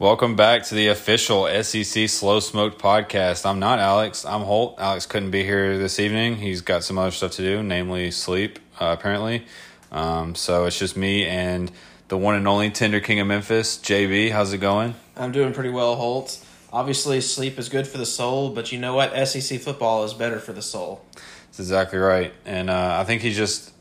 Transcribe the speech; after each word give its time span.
Welcome 0.00 0.36
back 0.36 0.62
to 0.66 0.76
the 0.76 0.86
official 0.86 1.48
SEC 1.64 2.08
Slow 2.08 2.38
Smoked 2.38 2.80
podcast. 2.80 3.44
I'm 3.44 3.58
not 3.58 3.80
Alex. 3.80 4.24
I'm 4.24 4.42
Holt. 4.42 4.76
Alex 4.78 5.06
couldn't 5.06 5.32
be 5.32 5.42
here 5.42 5.76
this 5.76 5.98
evening. 5.98 6.36
He's 6.36 6.60
got 6.60 6.84
some 6.84 6.98
other 6.98 7.10
stuff 7.10 7.32
to 7.32 7.42
do, 7.42 7.64
namely 7.64 8.12
sleep, 8.12 8.60
uh, 8.78 8.94
apparently. 8.96 9.44
Um, 9.90 10.36
so 10.36 10.66
it's 10.66 10.78
just 10.78 10.96
me 10.96 11.26
and 11.26 11.72
the 12.06 12.16
one 12.16 12.36
and 12.36 12.46
only 12.46 12.70
Tender 12.70 13.00
King 13.00 13.18
of 13.18 13.26
Memphis, 13.26 13.76
JB. 13.76 14.30
How's 14.30 14.52
it 14.52 14.58
going? 14.58 14.94
I'm 15.16 15.32
doing 15.32 15.52
pretty 15.52 15.70
well, 15.70 15.96
Holt. 15.96 16.46
Obviously, 16.72 17.20
sleep 17.20 17.58
is 17.58 17.68
good 17.68 17.88
for 17.88 17.98
the 17.98 18.06
soul, 18.06 18.50
but 18.50 18.70
you 18.70 18.78
know 18.78 18.94
what? 18.94 19.26
SEC 19.26 19.58
football 19.58 20.04
is 20.04 20.14
better 20.14 20.38
for 20.38 20.52
the 20.52 20.62
soul. 20.62 21.04
That's 21.46 21.58
exactly 21.58 21.98
right. 21.98 22.32
And 22.44 22.70
uh, 22.70 22.98
I 23.00 23.02
think 23.02 23.22
he's 23.22 23.36
just, 23.36 23.72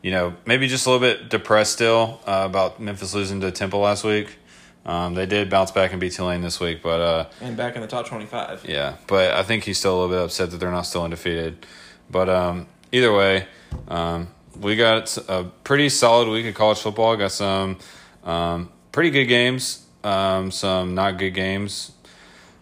you 0.00 0.10
know, 0.10 0.36
maybe 0.46 0.68
just 0.68 0.86
a 0.86 0.90
little 0.90 1.06
bit 1.06 1.28
depressed 1.28 1.74
still 1.74 2.22
uh, 2.26 2.44
about 2.46 2.80
Memphis 2.80 3.12
losing 3.14 3.42
to 3.42 3.50
Temple 3.50 3.80
last 3.80 4.04
week. 4.04 4.38
Um, 4.86 5.14
they 5.14 5.24
did 5.26 5.48
bounce 5.48 5.70
back 5.70 5.92
and 5.92 6.00
beat 6.00 6.12
Tulane 6.12 6.42
this 6.42 6.60
week, 6.60 6.82
but 6.82 7.00
uh, 7.00 7.26
And 7.40 7.56
back 7.56 7.74
in 7.74 7.80
the 7.80 7.88
top 7.88 8.06
25. 8.06 8.66
yeah, 8.68 8.96
but 9.06 9.32
I 9.34 9.42
think 9.42 9.64
he's 9.64 9.78
still 9.78 9.94
a 9.94 9.98
little 10.02 10.16
bit 10.16 10.24
upset 10.24 10.50
that 10.50 10.58
they're 10.58 10.70
not 10.70 10.82
still 10.82 11.04
undefeated. 11.04 11.64
But 12.10 12.28
um, 12.28 12.66
either 12.92 13.12
way, 13.14 13.46
um, 13.88 14.28
we 14.60 14.76
got 14.76 15.16
a 15.28 15.44
pretty 15.64 15.88
solid 15.88 16.28
week 16.28 16.46
of 16.46 16.54
college 16.54 16.78
football. 16.80 17.16
Got 17.16 17.32
some 17.32 17.78
um, 18.24 18.68
pretty 18.92 19.10
good 19.10 19.24
games, 19.24 19.86
um, 20.04 20.50
some 20.50 20.94
not 20.94 21.16
good 21.18 21.32
games, 21.32 21.92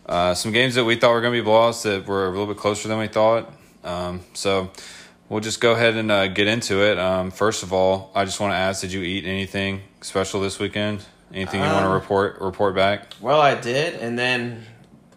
uh, 0.06 0.34
some 0.34 0.53
games 0.53 0.77
that 0.77 0.84
we 0.84 0.95
thought 0.95 1.11
were 1.12 1.20
going 1.20 1.34
to 1.34 1.43
be 1.43 1.47
blowouts 1.48 1.83
that 1.83 2.06
were 2.06 2.27
a 2.27 2.31
little 2.31 2.47
bit 2.47 2.56
closer 2.56 2.87
than 2.89 2.98
we 2.98 3.09
thought. 3.09 3.53
Um, 3.83 4.20
so 4.33 4.70
we'll 5.28 5.41
just 5.41 5.61
go 5.61 5.73
ahead 5.73 5.97
and 5.97 6.11
uh, 6.12 6.28
get 6.28 6.47
into 6.47 6.83
it. 6.89 7.00
Um, 7.00 7.33
first 7.33 7.65
of 7.65 7.73
all, 7.73 8.12
I 8.15 8.25
just 8.25 8.38
want 8.38 8.53
to 8.53 8.56
ask: 8.56 8.81
Did 8.81 8.93
you 8.93 9.03
eat 9.03 9.25
anything 9.27 9.82
special 10.03 10.41
this 10.41 10.61
weekend? 10.61 11.05
Anything 11.32 11.60
you 11.60 11.66
want 11.66 11.81
to 11.81 11.87
Um, 11.87 11.93
report 11.93 12.41
report 12.41 12.75
back? 12.75 13.15
Well, 13.20 13.41
I 13.41 13.54
did, 13.54 13.94
and 13.94 14.19
then 14.19 14.66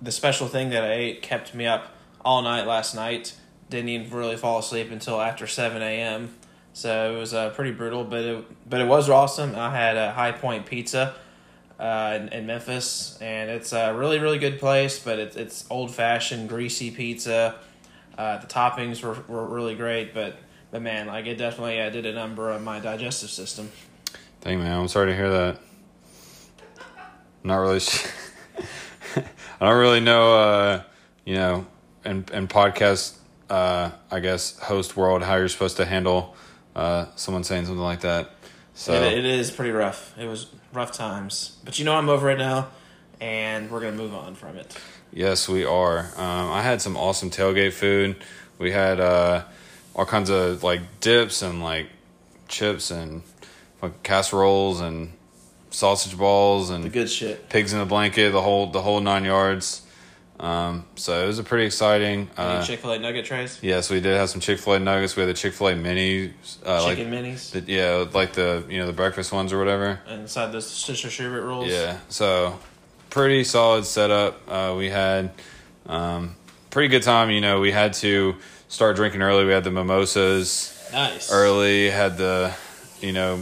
the 0.02 0.12
special 0.12 0.48
thing 0.48 0.70
that 0.70 0.84
I 0.84 0.94
ate 0.94 1.22
kept 1.22 1.54
me 1.54 1.66
up 1.66 1.94
all 2.24 2.42
night 2.42 2.66
last 2.68 2.96
night. 2.96 3.34
Didn't 3.70 3.90
even 3.90 4.16
really 4.16 4.38
fall 4.38 4.60
asleep 4.60 4.92
until 4.92 5.20
after 5.20 5.48
7 5.48 5.82
a.m. 5.82 6.34
So 6.74 7.14
it 7.16 7.18
was 7.18 7.34
uh, 7.34 7.50
pretty 7.52 7.72
brutal, 7.72 8.04
but 8.04 8.24
it, 8.24 8.70
but 8.70 8.82
it 8.82 8.88
was 8.88 9.10
awesome. 9.10 9.56
I 9.56 9.76
had 9.76 9.98
a 9.98 10.12
High 10.12 10.34
Point 10.34 10.66
Pizza 10.66 11.16
uh, 11.80 12.20
in, 12.20 12.28
in 12.30 12.46
Memphis, 12.46 13.18
and 13.22 13.50
it's 13.50 13.74
a 13.74 13.94
really, 13.94 14.20
really 14.20 14.38
good 14.38 14.60
place, 14.60 15.00
but 15.00 15.18
it's, 15.20 15.36
it's 15.36 15.66
old 15.70 15.94
fashioned, 15.94 16.48
greasy 16.50 16.92
pizza. 16.92 17.56
Uh, 18.18 18.38
the 18.38 18.48
toppings 18.48 19.02
were, 19.04 19.18
were 19.28 19.46
really 19.46 19.76
great, 19.76 20.14
but, 20.14 20.38
but 20.70 20.82
man, 20.82 21.08
like 21.08 21.26
it 21.26 21.38
definitely 21.38 21.80
uh, 21.82 21.90
did 21.90 22.06
a 22.06 22.14
number 22.14 22.52
on 22.52 22.64
my 22.64 22.80
digestive 22.80 23.30
system. 23.30 23.72
Dang 24.42 24.60
man, 24.60 24.80
I'm 24.80 24.88
sorry 24.88 25.08
to 25.08 25.16
hear 25.16 25.30
that. 25.30 25.60
Not 27.46 27.58
really. 27.58 27.80
I 29.62 29.66
don't 29.70 29.78
really 29.78 30.00
know. 30.00 30.36
Uh, 30.36 30.84
you 31.26 31.36
know, 31.36 31.68
in 32.04 32.26
in 32.34 32.48
podcast, 32.48 33.18
uh, 33.52 33.92
I 34.10 34.20
guess 34.20 34.58
host 34.58 34.98
world, 34.98 35.22
how 35.22 35.36
you're 35.36 35.48
supposed 35.48 35.78
to 35.78 35.86
handle 35.86 36.36
uh, 36.76 37.06
someone 37.16 37.44
saying 37.44 37.68
something 37.68 37.84
like 37.84 38.02
that. 38.02 38.32
So 38.74 38.94
It, 38.94 39.20
it 39.20 39.26
is 39.26 39.52
pretty 39.52 39.72
rough. 39.72 40.18
It 40.18 40.28
was 40.28 40.48
rough 40.74 40.92
times, 40.92 41.58
but 41.64 41.78
you 41.78 41.86
know 41.86 41.94
I'm 41.96 42.10
over 42.10 42.32
it 42.32 42.40
now, 42.40 42.70
and 43.22 43.70
we're 43.70 43.80
gonna 43.80 43.96
move 43.96 44.16
on 44.16 44.34
from 44.34 44.58
it. 44.58 44.76
yes, 45.14 45.48
we 45.48 45.64
are. 45.64 46.00
Um, 46.18 46.52
I 46.52 46.64
had 46.64 46.82
some 46.82 46.98
awesome 46.98 47.30
tailgate 47.30 47.74
food. 47.74 48.16
We 48.58 48.72
had 48.72 49.00
uh, 49.00 49.44
all 49.96 50.06
kinds 50.08 50.32
of 50.32 50.64
like 50.64 50.82
dips 51.00 51.44
and 51.44 51.62
like 51.64 51.90
chips 52.48 52.90
and 52.90 53.22
like 53.84 54.02
casseroles 54.02 54.82
and 54.82 55.12
sausage 55.76 56.18
balls 56.18 56.70
and 56.70 56.84
The 56.84 56.90
good 56.90 57.10
shit. 57.10 57.50
pigs 57.50 57.74
in 57.74 57.80
a 57.80 57.86
blanket, 57.86 58.32
the 58.32 58.42
whole 58.42 58.68
the 58.68 58.82
whole 58.82 59.00
nine 59.02 59.26
yards. 59.26 59.82
Um, 60.38 60.86
so 60.96 61.24
it 61.24 61.28
was 61.28 61.40
a 61.40 61.44
pretty 61.44 61.66
exciting. 61.66 62.30
Uh, 62.36 62.62
Chick 62.62 62.82
Fil 62.82 62.92
A 62.92 63.00
nugget 63.00 63.24
trays, 63.26 63.58
yes, 63.62 63.90
we 63.90 64.02
did 64.02 64.18
have 64.18 64.30
some 64.30 64.42
Chick 64.42 64.60
Fil 64.60 64.74
A 64.74 64.80
nuggets. 64.80 65.16
We 65.16 65.22
had 65.22 65.30
the 65.30 65.34
Chick 65.34 65.54
Fil 65.54 65.70
A 65.70 65.76
mini, 65.78 66.34
uh, 66.66 66.84
like 66.84 66.98
chicken 66.98 67.14
minis, 67.14 67.52
the, 67.52 67.62
yeah, 67.72 68.06
like 68.14 68.34
the 68.34 68.66
you 68.70 68.80
know 68.80 68.86
the 68.86 68.94
breakfast 68.94 69.32
ones 69.32 69.54
or 69.54 69.60
whatever. 69.60 70.02
and 70.08 70.22
inside 70.24 70.52
those 70.52 70.68
Sister 70.70 71.10
Schubert 71.10 71.44
rolls. 71.46 71.68
Yeah, 71.70 72.00
so 72.10 72.60
pretty 73.10 73.46
solid 73.46 73.86
setup. 73.86 74.42
Uh, 74.50 74.76
we 74.78 74.90
had 74.90 75.32
um, 75.86 76.36
pretty 76.70 76.90
good 76.90 77.04
time. 77.04 77.30
You 77.32 77.40
know, 77.40 77.62
we 77.62 77.72
had 77.72 77.94
to 77.94 78.36
start 78.68 78.98
drinking 78.98 79.22
early. 79.22 79.46
We 79.46 79.52
had 79.54 79.64
the 79.64 79.72
mimosas 79.72 80.78
nice. 80.92 81.32
early. 81.32 81.90
Had 81.90 82.18
the, 82.18 82.54
you 83.00 83.14
know, 83.14 83.42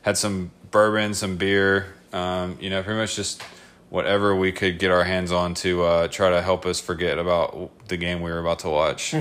had 0.00 0.16
some 0.16 0.50
bourbon, 0.72 1.14
some 1.14 1.36
beer. 1.36 1.94
Um, 2.12 2.58
you 2.60 2.68
know, 2.68 2.82
pretty 2.82 2.98
much 2.98 3.14
just 3.14 3.42
whatever 3.88 4.34
we 4.34 4.52
could 4.52 4.78
get 4.78 4.90
our 4.90 5.04
hands 5.04 5.30
on 5.30 5.54
to 5.54 5.82
uh, 5.84 6.08
try 6.08 6.30
to 6.30 6.42
help 6.42 6.66
us 6.66 6.80
forget 6.80 7.18
about 7.18 7.70
the 7.88 7.96
game 7.96 8.22
we 8.22 8.30
were 8.30 8.38
about 8.38 8.60
to 8.60 8.68
watch. 8.70 9.14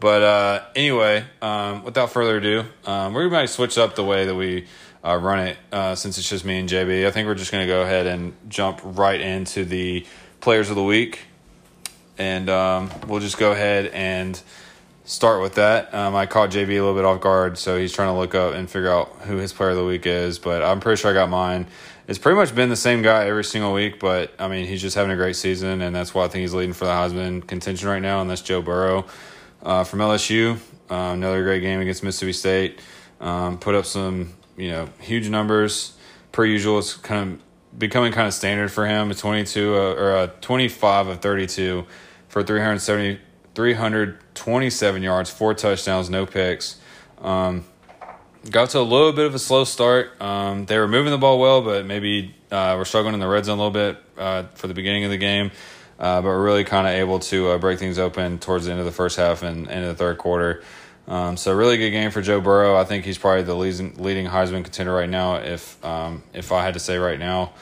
but 0.00 0.22
uh, 0.22 0.64
anyway, 0.74 1.24
um, 1.42 1.84
without 1.84 2.10
further 2.10 2.36
ado, 2.38 2.64
um, 2.86 3.12
we're 3.12 3.28
going 3.28 3.46
to 3.46 3.52
switch 3.52 3.76
up 3.76 3.96
the 3.96 4.04
way 4.04 4.24
that 4.24 4.34
we 4.34 4.66
uh, 5.04 5.16
run 5.16 5.40
it 5.40 5.56
uh, 5.72 5.94
since 5.94 6.16
it's 6.16 6.28
just 6.28 6.44
me 6.44 6.58
and 6.58 6.68
JB. 6.68 7.06
I 7.06 7.10
think 7.10 7.26
we're 7.26 7.34
just 7.34 7.52
going 7.52 7.66
to 7.66 7.72
go 7.72 7.82
ahead 7.82 8.06
and 8.06 8.34
jump 8.48 8.80
right 8.82 9.20
into 9.20 9.64
the 9.64 10.06
players 10.40 10.70
of 10.70 10.76
the 10.76 10.84
week. 10.84 11.20
And 12.18 12.48
um, 12.48 12.90
we'll 13.06 13.20
just 13.20 13.36
go 13.36 13.52
ahead 13.52 13.86
and 13.86 14.40
start 15.06 15.40
with 15.40 15.54
that. 15.54 15.94
Um, 15.94 16.14
I 16.14 16.26
caught 16.26 16.50
JB 16.50 16.68
a 16.68 16.72
little 16.72 16.94
bit 16.94 17.04
off 17.04 17.20
guard, 17.20 17.56
so 17.56 17.78
he's 17.78 17.92
trying 17.92 18.08
to 18.08 18.18
look 18.18 18.34
up 18.34 18.54
and 18.54 18.68
figure 18.68 18.90
out 18.90 19.08
who 19.22 19.36
his 19.36 19.52
player 19.52 19.70
of 19.70 19.76
the 19.76 19.84
week 19.84 20.04
is. 20.04 20.38
But 20.38 20.62
I'm 20.62 20.80
pretty 20.80 21.00
sure 21.00 21.10
I 21.10 21.14
got 21.14 21.30
mine. 21.30 21.68
It's 22.08 22.18
pretty 22.18 22.36
much 22.36 22.54
been 22.54 22.68
the 22.68 22.76
same 22.76 23.02
guy 23.02 23.26
every 23.26 23.44
single 23.44 23.72
week, 23.72 23.98
but 23.98 24.32
I 24.38 24.48
mean, 24.48 24.66
he's 24.66 24.82
just 24.82 24.94
having 24.94 25.10
a 25.10 25.16
great 25.16 25.36
season, 25.36 25.80
and 25.80 25.94
that's 25.94 26.12
why 26.12 26.24
I 26.24 26.28
think 26.28 26.42
he's 26.42 26.54
leading 26.54 26.74
for 26.74 26.84
the 26.84 26.92
Heisman 26.92 27.46
contention 27.46 27.88
right 27.88 28.02
now, 28.02 28.20
and 28.20 28.28
that's 28.28 28.42
Joe 28.42 28.62
Burrow 28.62 29.06
uh, 29.62 29.84
from 29.84 30.00
LSU. 30.00 30.58
Uh, 30.90 31.12
another 31.14 31.42
great 31.42 31.60
game 31.60 31.80
against 31.80 32.02
Mississippi 32.02 32.32
State. 32.32 32.80
Um, 33.20 33.58
put 33.58 33.74
up 33.74 33.86
some, 33.86 34.34
you 34.56 34.70
know, 34.70 34.88
huge 35.00 35.28
numbers. 35.28 35.96
Per 36.30 36.44
usual, 36.44 36.78
it's 36.78 36.94
kind 36.94 37.32
of 37.32 37.78
becoming 37.78 38.12
kind 38.12 38.28
of 38.28 38.34
standard 38.34 38.70
for 38.70 38.86
him. 38.86 39.10
A 39.10 39.14
22 39.14 39.74
uh, 39.74 39.78
or 39.78 40.16
a 40.16 40.26
25 40.40 41.08
of 41.08 41.20
32 41.20 41.86
for 42.28 42.42
370, 42.42 43.18
327 43.56 45.02
yards, 45.02 45.30
four 45.30 45.54
touchdowns, 45.54 46.08
no 46.10 46.26
picks. 46.26 46.78
Um, 47.20 47.64
got 48.50 48.70
to 48.70 48.78
a 48.78 48.80
little 48.80 49.12
bit 49.12 49.24
of 49.24 49.34
a 49.34 49.38
slow 49.38 49.64
start. 49.64 50.20
Um, 50.20 50.66
they 50.66 50.78
were 50.78 50.86
moving 50.86 51.10
the 51.10 51.18
ball 51.18 51.40
well, 51.40 51.62
but 51.62 51.86
maybe 51.86 52.34
uh, 52.52 52.74
we're 52.76 52.84
struggling 52.84 53.14
in 53.14 53.20
the 53.20 53.26
red 53.26 53.46
zone 53.46 53.58
a 53.58 53.62
little 53.62 53.72
bit 53.72 53.98
uh, 54.18 54.44
for 54.54 54.66
the 54.68 54.74
beginning 54.74 55.04
of 55.04 55.10
the 55.10 55.16
game. 55.16 55.50
Uh, 55.98 56.20
but 56.20 56.28
we're 56.28 56.44
really 56.44 56.64
kind 56.64 56.86
of 56.86 56.92
able 56.92 57.18
to 57.18 57.48
uh, 57.48 57.58
break 57.58 57.78
things 57.78 57.98
open 57.98 58.38
towards 58.38 58.66
the 58.66 58.70
end 58.70 58.78
of 58.78 58.86
the 58.86 58.92
first 58.92 59.16
half 59.16 59.42
and 59.42 59.68
end 59.68 59.84
of 59.84 59.88
the 59.88 59.94
third 59.94 60.18
quarter. 60.18 60.62
Um, 61.08 61.38
so 61.38 61.54
really 61.54 61.78
good 61.78 61.90
game 61.90 62.10
for 62.10 62.20
Joe 62.20 62.42
Burrow. 62.42 62.76
I 62.76 62.84
think 62.84 63.06
he's 63.06 63.16
probably 63.16 63.44
the 63.44 63.54
leading, 63.54 63.94
leading 63.94 64.26
Heisman 64.26 64.64
contender 64.64 64.92
right 64.92 65.08
now. 65.08 65.36
If 65.36 65.82
um, 65.82 66.24
if 66.34 66.52
I 66.52 66.62
had 66.62 66.74
to 66.74 66.80
say 66.80 66.98
right 66.98 67.18
now, 67.18 67.52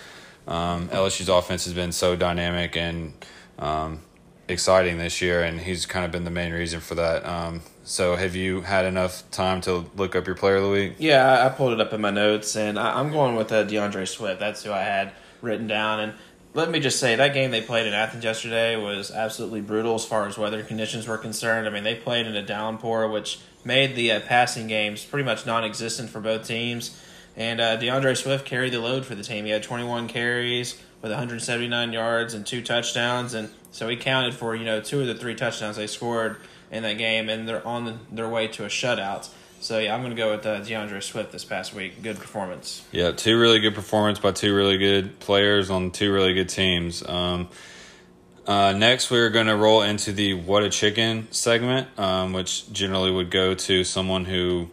um, 0.48 0.88
LSU's 0.88 1.28
offense 1.28 1.66
has 1.66 1.74
been 1.74 1.92
so 1.92 2.16
dynamic 2.16 2.76
and 2.76 3.12
um, 3.58 4.00
exciting 4.48 4.98
this 4.98 5.22
year, 5.22 5.42
and 5.42 5.60
he's 5.60 5.86
kind 5.86 6.04
of 6.04 6.10
been 6.10 6.24
the 6.24 6.30
main 6.30 6.52
reason 6.52 6.80
for 6.80 6.94
that. 6.96 7.24
Um, 7.24 7.62
so, 7.84 8.16
have 8.16 8.34
you 8.34 8.62
had 8.62 8.84
enough 8.84 9.28
time 9.30 9.60
to 9.62 9.84
look 9.96 10.16
up 10.16 10.26
your 10.26 10.36
player 10.36 10.56
of 10.56 10.62
the 10.62 10.70
week? 10.70 10.94
Yeah, 10.98 11.44
I, 11.44 11.48
pulled 11.50 11.72
it 11.72 11.80
up 11.80 11.92
in 11.92 12.00
my 12.00 12.10
notes, 12.10 12.56
and 12.56 12.78
I, 12.78 12.98
I'm 12.98 13.10
going 13.10 13.36
with 13.36 13.52
uh, 13.52 13.64
DeAndre 13.64 14.08
Swift. 14.08 14.40
That's 14.40 14.62
who 14.62 14.72
I 14.72 14.82
had 14.82 15.12
written 15.42 15.66
down. 15.66 16.00
And 16.00 16.14
let 16.54 16.70
me 16.70 16.80
just 16.80 16.98
say, 17.00 17.16
that 17.16 17.34
game 17.34 17.50
they 17.50 17.60
played 17.60 17.86
in 17.86 17.92
Athens 17.92 18.24
yesterday 18.24 18.76
was 18.76 19.10
absolutely 19.10 19.60
brutal 19.60 19.94
as 19.96 20.04
far 20.04 20.26
as 20.26 20.38
weather 20.38 20.62
conditions 20.62 21.06
were 21.06 21.18
concerned. 21.18 21.66
I 21.66 21.70
mean, 21.70 21.84
they 21.84 21.94
played 21.94 22.26
in 22.26 22.36
a 22.36 22.42
downpour, 22.42 23.08
which 23.08 23.40
made 23.64 23.96
the 23.96 24.12
uh, 24.12 24.20
passing 24.20 24.66
games 24.66 25.04
pretty 25.04 25.24
much 25.24 25.46
non 25.46 25.64
existent 25.64 26.10
for 26.10 26.20
both 26.20 26.46
teams. 26.46 27.00
And 27.36 27.60
uh, 27.60 27.76
DeAndre 27.78 28.16
Swift 28.16 28.46
carried 28.46 28.72
the 28.72 28.80
load 28.80 29.04
for 29.04 29.14
the 29.14 29.22
team. 29.22 29.44
He 29.44 29.50
had 29.50 29.62
21 29.62 30.08
carries 30.08 30.80
with 31.02 31.10
179 31.10 31.92
yards 31.92 32.32
and 32.32 32.46
two 32.46 32.62
touchdowns, 32.62 33.34
and 33.34 33.50
so 33.74 33.88
he 33.88 33.96
counted 33.96 34.34
for 34.34 34.54
you 34.54 34.64
know 34.64 34.80
two 34.80 35.00
of 35.00 35.08
the 35.08 35.16
three 35.16 35.34
touchdowns 35.34 35.74
they 35.74 35.88
scored 35.88 36.36
in 36.70 36.84
that 36.84 36.96
game, 36.96 37.28
and 37.28 37.48
they're 37.48 37.66
on 37.66 37.98
their 38.10 38.28
way 38.28 38.46
to 38.46 38.64
a 38.64 38.68
shutout. 38.68 39.28
So 39.58 39.80
yeah, 39.80 39.92
I'm 39.92 40.00
going 40.00 40.14
to 40.14 40.16
go 40.16 40.30
with 40.30 40.46
uh, 40.46 40.60
DeAndre 40.60 41.02
Swift 41.02 41.32
this 41.32 41.44
past 41.44 41.74
week. 41.74 42.00
Good 42.00 42.18
performance. 42.18 42.86
Yeah, 42.92 43.10
two 43.10 43.36
really 43.36 43.58
good 43.58 43.74
performance 43.74 44.20
by 44.20 44.30
two 44.30 44.54
really 44.54 44.78
good 44.78 45.18
players 45.18 45.70
on 45.70 45.90
two 45.90 46.12
really 46.12 46.34
good 46.34 46.48
teams. 46.48 47.04
Um, 47.04 47.48
uh, 48.46 48.74
next, 48.74 49.10
we're 49.10 49.30
going 49.30 49.48
to 49.48 49.56
roll 49.56 49.82
into 49.82 50.12
the 50.12 50.34
"What 50.34 50.62
a 50.62 50.70
Chicken" 50.70 51.26
segment, 51.32 51.88
um, 51.98 52.32
which 52.32 52.72
generally 52.72 53.10
would 53.10 53.32
go 53.32 53.54
to 53.54 53.82
someone 53.82 54.24
who, 54.24 54.70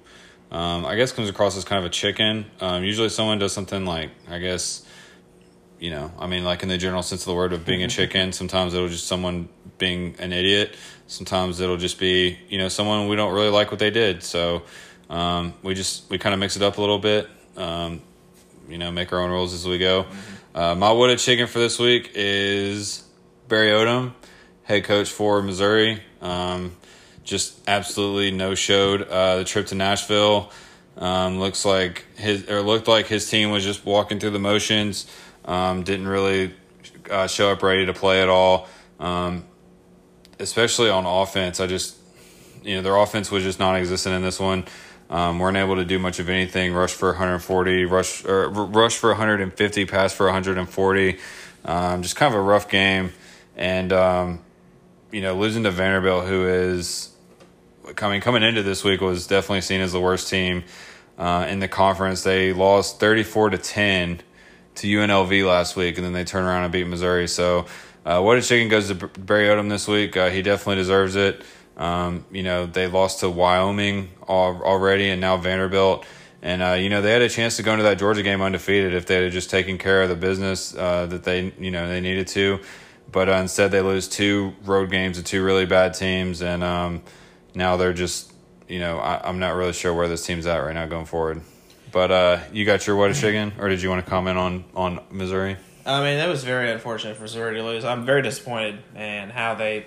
um, 0.52 0.86
I 0.86 0.96
guess, 0.96 1.12
comes 1.12 1.28
across 1.28 1.58
as 1.58 1.66
kind 1.66 1.80
of 1.80 1.86
a 1.86 1.94
chicken. 1.94 2.46
Um, 2.60 2.84
usually, 2.84 3.10
someone 3.10 3.40
does 3.40 3.54
something 3.54 3.84
like, 3.84 4.12
I 4.30 4.38
guess, 4.38 4.86
you 5.82 5.90
know, 5.90 6.12
I 6.20 6.28
mean, 6.28 6.44
like 6.44 6.62
in 6.62 6.70
the 6.70 6.78
general 6.78 7.02
sense 7.02 7.24
of 7.24 7.26
the 7.26 7.34
word 7.34 7.54
of 7.54 7.66
being 7.66 7.82
a 7.82 7.88
mm-hmm. 7.88 7.96
chicken, 7.96 8.32
sometimes 8.32 8.76
it'll 8.76 8.88
just 8.88 9.08
someone 9.08 9.50
being 9.80 10.16
an 10.20 10.32
idiot. 10.32 10.76
Sometimes 11.08 11.60
it'll 11.60 11.76
just 11.76 12.00
be, 12.00 12.38
you 12.50 12.60
know, 12.60 12.70
someone 12.70 13.08
we 13.08 13.16
don't 13.16 13.34
really 13.34 13.50
like 13.50 13.72
what 13.72 13.80
they 13.80 13.90
did. 13.90 14.22
So 14.22 14.62
um, 15.10 15.56
we 15.64 15.74
just, 15.74 16.08
we 16.10 16.20
kind 16.20 16.34
of 16.34 16.40
mix 16.40 16.56
it 16.56 16.62
up 16.62 16.78
a 16.78 16.82
little 16.82 17.00
bit, 17.00 17.28
um, 17.58 18.00
you 18.70 18.78
know, 18.78 18.92
make 18.92 19.12
our 19.12 19.20
own 19.20 19.32
rules 19.32 19.56
as 19.56 19.68
we 19.68 19.80
go. 19.80 20.04
Mm-hmm. 20.04 20.58
Uh, 20.58 20.76
my 20.76 20.92
wooded 20.92 21.18
chicken 21.18 21.48
for 21.48 21.58
this 21.58 21.80
week 21.80 22.12
is 22.14 23.04
Barry 23.48 23.72
Odom, 23.72 24.14
head 24.64 24.84
coach 24.84 25.10
for 25.10 25.42
Missouri. 25.42 26.04
Um, 26.22 26.78
just 27.24 27.60
absolutely 27.68 28.30
no 28.30 28.54
showed 28.54 29.02
uh, 29.02 29.38
the 29.38 29.46
trip 29.46 29.66
to 29.68 29.76
Nashville. 29.76 30.52
Um, 30.96 31.40
looks 31.40 31.66
like 31.66 32.06
his 32.18 32.48
or 32.50 32.62
looked 32.62 32.88
like 32.88 33.08
his 33.08 33.28
team 33.28 33.50
was 33.50 33.64
just 33.64 33.84
walking 33.84 34.20
through 34.20 34.32
the 34.32 34.40
motions. 34.40 35.08
Um, 35.46 35.84
didn't 35.84 36.08
really 36.08 36.54
uh, 37.10 37.28
show 37.28 37.52
up 37.52 37.64
ready 37.64 37.86
to 37.86 37.94
play 37.94 38.22
at 38.22 38.30
all. 38.30 38.68
Um, 39.00 39.46
especially 40.40 40.90
on 40.90 41.06
offense, 41.06 41.60
I 41.60 41.68
just 41.68 41.98
you 42.64 42.76
know 42.76 42.82
their 42.82 42.96
offense 42.96 43.32
was 43.32 43.44
just 43.44 43.60
non-existent 43.60 44.16
in 44.16 44.22
this 44.22 44.40
one. 44.40 44.66
Um, 45.10 45.40
weren't 45.40 45.58
able 45.58 45.76
to 45.76 45.86
do 45.86 46.00
much 46.00 46.20
of 46.20 46.30
anything. 46.30 46.74
Rush 46.74 46.94
for 46.94 47.10
140, 47.10 47.86
rush 47.86 48.26
or 48.26 48.50
rush 48.50 48.98
for 48.98 49.10
150, 49.10 49.86
pass 49.86 50.14
for 50.14 50.26
140. 50.28 51.20
Um, 51.66 52.02
just 52.02 52.16
kind 52.16 52.34
of 52.34 52.40
a 52.40 52.44
rough 52.44 52.70
game, 52.70 53.12
and 53.56 53.92
um, 53.92 54.40
you 55.12 55.22
know 55.22 55.36
losing 55.36 55.64
to 55.64 55.72
Vanderbilt, 55.72 56.28
who 56.28 56.48
is 56.48 57.10
coming 57.96 58.22
coming 58.22 58.44
into 58.44 58.64
this 58.64 58.84
week 58.84 59.02
was 59.02 59.28
definitely 59.28 59.62
seen 59.62 59.82
as 59.82 59.92
the 59.92 60.00
worst 60.00 60.30
team 60.30 60.64
uh, 61.18 61.46
in 61.50 61.60
the 61.60 61.68
conference. 61.68 62.24
They 62.24 62.54
lost 62.54 63.00
34 63.00 63.52
to 63.52 63.58
10 63.58 64.22
to 64.76 64.88
UNLV 64.88 65.46
last 65.46 65.76
week, 65.76 65.98
and 65.98 66.06
then 66.06 66.14
they 66.14 66.24
turn 66.24 66.44
around 66.44 66.64
and 66.64 66.74
beat 66.74 66.88
Missouri. 66.88 67.28
So, 67.28 67.66
uh, 68.06 68.22
what 68.22 68.38
a 68.38 68.42
chicken 68.42 68.68
goes 68.68 68.88
to 68.88 68.96
Barry 68.96 69.48
Odom 69.48 69.70
this 69.70 69.88
week. 69.88 70.18
Uh, 70.18 70.30
he 70.30 70.42
definitely 70.42 70.76
deserves 70.76 71.16
it. 71.16 71.44
Um, 71.78 72.26
you 72.32 72.44
know, 72.44 72.66
they 72.66 72.88
lost 72.88 73.20
to 73.22 73.30
Wyoming 73.30 74.10
already, 74.28 75.10
and 75.10 75.22
now 75.22 75.38
Vanderbilt. 75.38 76.06
And 76.44 76.62
uh, 76.62 76.74
you 76.74 76.90
know 76.90 77.02
they 77.02 77.12
had 77.12 77.22
a 77.22 77.30
chance 77.30 77.58
to 77.58 77.64
go 77.64 77.72
into 77.72 77.84
that 77.84 78.00
Georgia 78.00 78.24
game 78.24 78.42
undefeated 78.42 78.96
if 78.96 79.06
they 79.06 79.24
had 79.24 79.32
just 79.32 79.50
taken 79.52 79.78
care 79.78 80.02
of 80.02 80.10
the 80.10 80.16
business 80.16 80.76
uh, 80.76 81.06
that 81.06 81.24
they 81.24 81.54
you 81.60 81.70
know 81.70 81.88
they 81.88 82.02
needed 82.02 82.28
to, 82.30 82.60
but 83.12 83.30
uh, 83.30 83.34
instead 83.34 83.70
they 83.70 83.82
lose 83.82 84.08
two 84.08 84.54
road 84.64 84.90
games 84.90 85.18
to 85.18 85.24
two 85.24 85.44
really 85.44 85.68
bad 85.68 85.94
teams, 85.94 86.42
and 86.42 86.64
um, 86.64 87.04
now 87.54 87.78
they're 87.78 87.94
just 87.94 88.34
you 88.68 88.80
know 88.80 88.98
I, 88.98 89.22
I'm 89.28 89.38
not 89.38 89.54
really 89.54 89.74
sure 89.74 89.94
where 89.94 90.08
this 90.08 90.26
team's 90.26 90.48
at 90.48 90.58
right 90.58 90.74
now 90.74 90.88
going 90.88 91.06
forward. 91.06 91.42
But 91.92 92.12
uh, 92.12 92.40
you 92.54 92.66
got 92.66 92.88
your 92.88 93.14
chicken, 93.14 93.54
or 93.60 93.68
did 93.68 93.82
you 93.82 93.90
want 93.90 94.04
to 94.04 94.10
comment 94.10 94.38
on 94.38 94.64
on 94.76 95.00
Missouri? 95.12 95.58
I 95.86 96.04
mean, 96.04 96.18
that 96.18 96.30
was 96.30 96.44
very 96.44 96.72
unfortunate 96.72 97.16
for 97.16 97.24
Missouri 97.24 97.56
to 97.56 97.64
lose. 97.64 97.84
I'm 97.84 98.06
very 98.06 98.22
disappointed 98.22 98.80
in 98.96 99.30
how 99.30 99.56
they 99.56 99.86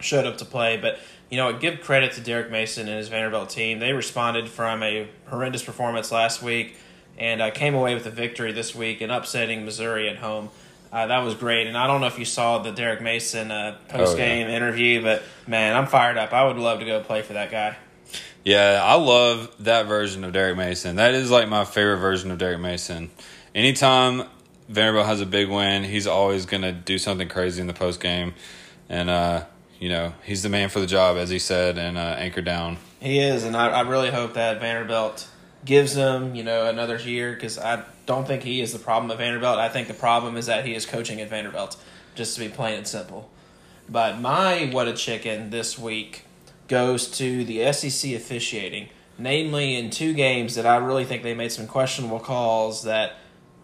showed 0.00 0.26
up 0.26 0.38
to 0.38 0.44
play. 0.44 0.78
But 0.78 0.98
you 1.30 1.36
know, 1.36 1.52
give 1.52 1.80
credit 1.80 2.12
to 2.12 2.20
Derek 2.20 2.50
Mason 2.50 2.88
and 2.88 2.96
his 2.96 3.08
Vanderbilt 3.08 3.50
team. 3.50 3.78
They 3.78 3.92
responded 3.92 4.48
from 4.48 4.82
a 4.82 5.08
horrendous 5.26 5.62
performance 5.62 6.10
last 6.10 6.42
week 6.42 6.76
and 7.18 7.42
uh, 7.42 7.50
came 7.50 7.74
away 7.74 7.94
with 7.94 8.06
a 8.06 8.10
victory 8.10 8.52
this 8.52 8.74
week 8.74 9.00
and 9.00 9.12
upsetting 9.12 9.64
Missouri 9.64 10.08
at 10.08 10.16
home. 10.16 10.50
Uh, 10.90 11.06
that 11.06 11.18
was 11.18 11.34
great, 11.34 11.66
and 11.66 11.76
I 11.76 11.86
don't 11.86 12.00
know 12.00 12.06
if 12.06 12.18
you 12.18 12.24
saw 12.24 12.58
the 12.58 12.72
Derek 12.72 13.02
Mason 13.02 13.50
uh, 13.50 13.76
post 13.88 14.16
game 14.16 14.46
oh, 14.46 14.50
yeah. 14.50 14.56
interview, 14.56 15.02
but 15.02 15.22
man, 15.46 15.76
I'm 15.76 15.86
fired 15.86 16.16
up. 16.16 16.32
I 16.32 16.46
would 16.46 16.56
love 16.56 16.78
to 16.78 16.86
go 16.86 17.00
play 17.00 17.20
for 17.20 17.34
that 17.34 17.50
guy. 17.50 17.76
Yeah, 18.44 18.80
I 18.82 18.94
love 18.94 19.54
that 19.60 19.86
version 19.86 20.24
of 20.24 20.32
Derek 20.32 20.56
Mason. 20.56 20.96
That 20.96 21.14
is 21.14 21.30
like 21.30 21.48
my 21.48 21.64
favorite 21.64 21.98
version 21.98 22.30
of 22.30 22.38
Derek 22.38 22.60
Mason. 22.60 23.10
Anytime 23.54 24.24
Vanderbilt 24.68 25.06
has 25.06 25.20
a 25.20 25.26
big 25.26 25.48
win, 25.48 25.84
he's 25.84 26.06
always 26.06 26.46
going 26.46 26.62
to 26.62 26.72
do 26.72 26.98
something 26.98 27.28
crazy 27.28 27.60
in 27.60 27.66
the 27.66 27.74
post 27.74 28.00
game. 28.00 28.34
And, 28.88 29.10
uh, 29.10 29.44
you 29.78 29.88
know, 29.88 30.14
he's 30.24 30.42
the 30.42 30.48
man 30.48 30.68
for 30.68 30.80
the 30.80 30.86
job, 30.86 31.16
as 31.16 31.30
he 31.30 31.38
said, 31.38 31.78
and 31.78 31.98
uh, 31.98 32.16
anchor 32.18 32.40
down. 32.40 32.78
He 33.00 33.18
is, 33.18 33.44
and 33.44 33.56
I, 33.56 33.68
I 33.68 33.80
really 33.82 34.10
hope 34.10 34.34
that 34.34 34.60
Vanderbilt 34.60 35.28
gives 35.64 35.94
him, 35.94 36.34
you 36.34 36.42
know, 36.42 36.66
another 36.66 36.96
year 36.96 37.32
because 37.34 37.58
I 37.58 37.84
don't 38.06 38.26
think 38.26 38.42
he 38.42 38.60
is 38.60 38.72
the 38.72 38.78
problem 38.78 39.10
at 39.10 39.18
Vanderbilt. 39.18 39.58
I 39.58 39.68
think 39.68 39.88
the 39.88 39.94
problem 39.94 40.36
is 40.36 40.46
that 40.46 40.64
he 40.64 40.74
is 40.74 40.86
coaching 40.86 41.20
at 41.20 41.28
Vanderbilt, 41.28 41.76
just 42.14 42.34
to 42.34 42.40
be 42.40 42.48
plain 42.48 42.78
and 42.78 42.86
simple. 42.86 43.30
But 43.88 44.20
my 44.20 44.70
what 44.72 44.88
a 44.88 44.94
chicken 44.94 45.50
this 45.50 45.78
week 45.78 46.24
goes 46.68 47.08
to 47.12 47.44
the 47.44 47.72
SEC 47.72 48.12
officiating, 48.12 48.88
namely 49.18 49.74
in 49.74 49.90
two 49.90 50.12
games 50.12 50.54
that 50.54 50.66
I 50.66 50.76
really 50.76 51.04
think 51.04 51.22
they 51.22 51.34
made 51.34 51.50
some 51.50 51.66
questionable 51.66 52.20
calls 52.20 52.84
that 52.84 53.14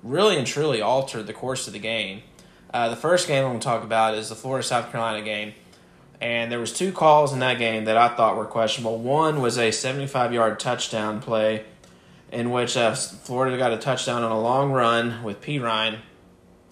really 0.02 0.36
and 0.36 0.46
truly 0.46 0.80
altered 0.80 1.26
the 1.26 1.32
course 1.32 1.66
of 1.66 1.72
the 1.72 1.78
game. 1.78 2.22
Uh, 2.72 2.88
the 2.88 2.96
first 2.96 3.28
game 3.28 3.44
I'm 3.44 3.50
going 3.50 3.60
to 3.60 3.64
talk 3.64 3.84
about 3.84 4.14
is 4.14 4.30
the 4.30 4.34
Florida 4.34 4.66
South 4.66 4.90
Carolina 4.90 5.24
game, 5.24 5.54
and 6.20 6.50
there 6.50 6.58
was 6.58 6.72
two 6.72 6.90
calls 6.90 7.32
in 7.32 7.38
that 7.38 7.58
game 7.58 7.84
that 7.84 7.96
I 7.96 8.08
thought 8.08 8.36
were 8.36 8.46
questionable. 8.46 8.98
One 8.98 9.40
was 9.40 9.58
a 9.58 9.70
75 9.70 10.32
yard 10.32 10.58
touchdown 10.58 11.20
play 11.20 11.64
in 12.32 12.50
which 12.50 12.76
uh, 12.76 12.94
Florida 12.94 13.56
got 13.56 13.72
a 13.72 13.79
touchdown 13.79 14.22
on 14.24 14.32
a 14.32 14.40
long 14.40 14.72
run 14.72 15.22
with 15.22 15.40
Perine, 15.40 15.98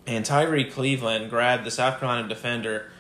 and 0.07 0.25
Tyree 0.25 0.65
Cleveland 0.65 1.31
grabbed 1.31 1.65
the 1.65 1.71
South 1.71 2.01
Carolina 2.01 2.29
defender 2.29 2.91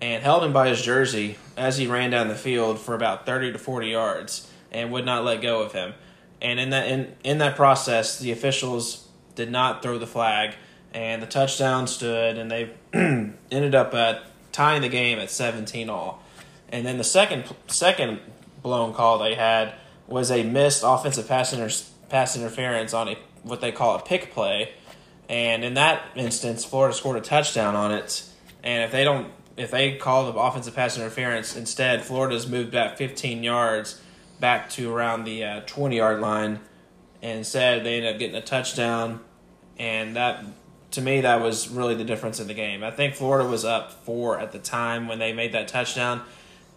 and 0.00 0.22
held 0.22 0.44
him 0.44 0.52
by 0.52 0.68
his 0.68 0.80
jersey 0.82 1.36
as 1.56 1.76
he 1.78 1.86
ran 1.86 2.10
down 2.10 2.28
the 2.28 2.34
field 2.34 2.78
for 2.78 2.94
about 2.94 3.26
30 3.26 3.52
to 3.52 3.58
40 3.58 3.88
yards 3.88 4.50
and 4.72 4.90
would 4.92 5.04
not 5.04 5.24
let 5.24 5.42
go 5.42 5.62
of 5.62 5.72
him. 5.72 5.94
And 6.40 6.58
in 6.58 6.70
that 6.70 6.88
in, 6.88 7.14
in 7.22 7.38
that 7.38 7.56
process, 7.56 8.18
the 8.18 8.32
officials 8.32 9.08
did 9.34 9.50
not 9.50 9.82
throw 9.82 9.98
the 9.98 10.06
flag, 10.06 10.54
and 10.94 11.22
the 11.22 11.26
touchdown 11.26 11.86
stood, 11.86 12.38
and 12.38 12.50
they 12.50 12.70
ended 12.92 13.74
up 13.74 13.92
uh, 13.92 14.20
tying 14.52 14.82
the 14.82 14.88
game 14.88 15.18
at 15.18 15.30
17 15.30 15.90
all. 15.90 16.22
And 16.70 16.86
then 16.86 16.98
the 16.98 17.04
second 17.04 17.44
second 17.66 18.20
blown 18.62 18.94
call 18.94 19.18
they 19.18 19.34
had 19.34 19.74
was 20.06 20.30
a 20.30 20.42
missed 20.42 20.82
offensive 20.84 21.28
pass, 21.28 21.52
inter- 21.52 21.84
pass 22.08 22.36
interference 22.36 22.94
on 22.94 23.08
a 23.08 23.18
what 23.42 23.60
they 23.60 23.72
call 23.72 23.96
a 23.96 24.02
pick 24.02 24.32
play, 24.32 24.72
and 25.28 25.62
in 25.62 25.74
that 25.74 26.02
instance, 26.16 26.64
Florida 26.64 26.94
scored 26.94 27.16
a 27.16 27.20
touchdown 27.20 27.74
on 27.74 27.92
it. 27.92 28.24
And 28.62 28.84
if 28.84 28.92
they 28.92 29.04
don't 29.04 29.32
if 29.60 29.70
they 29.70 29.96
call 29.96 30.32
the 30.32 30.38
offensive 30.38 30.74
pass 30.74 30.96
interference 30.96 31.54
instead, 31.54 32.02
Florida's 32.02 32.48
moved 32.48 32.70
back 32.72 32.96
15 32.96 33.42
yards 33.42 34.00
back 34.40 34.70
to 34.70 34.90
around 34.90 35.24
the 35.24 35.44
uh, 35.44 35.60
20 35.66 35.96
yard 35.96 36.20
line. 36.20 36.60
And 37.20 37.38
instead, 37.38 37.84
they 37.84 37.96
ended 37.96 38.14
up 38.14 38.18
getting 38.18 38.36
a 38.36 38.40
touchdown. 38.40 39.20
And 39.78 40.16
that, 40.16 40.42
to 40.92 41.02
me, 41.02 41.20
that 41.20 41.42
was 41.42 41.68
really 41.68 41.94
the 41.94 42.04
difference 42.04 42.40
in 42.40 42.46
the 42.46 42.54
game. 42.54 42.82
I 42.82 42.90
think 42.90 43.14
Florida 43.14 43.46
was 43.46 43.66
up 43.66 44.04
four 44.04 44.40
at 44.40 44.52
the 44.52 44.58
time 44.58 45.06
when 45.06 45.18
they 45.18 45.34
made 45.34 45.52
that 45.52 45.68
touchdown. 45.68 46.22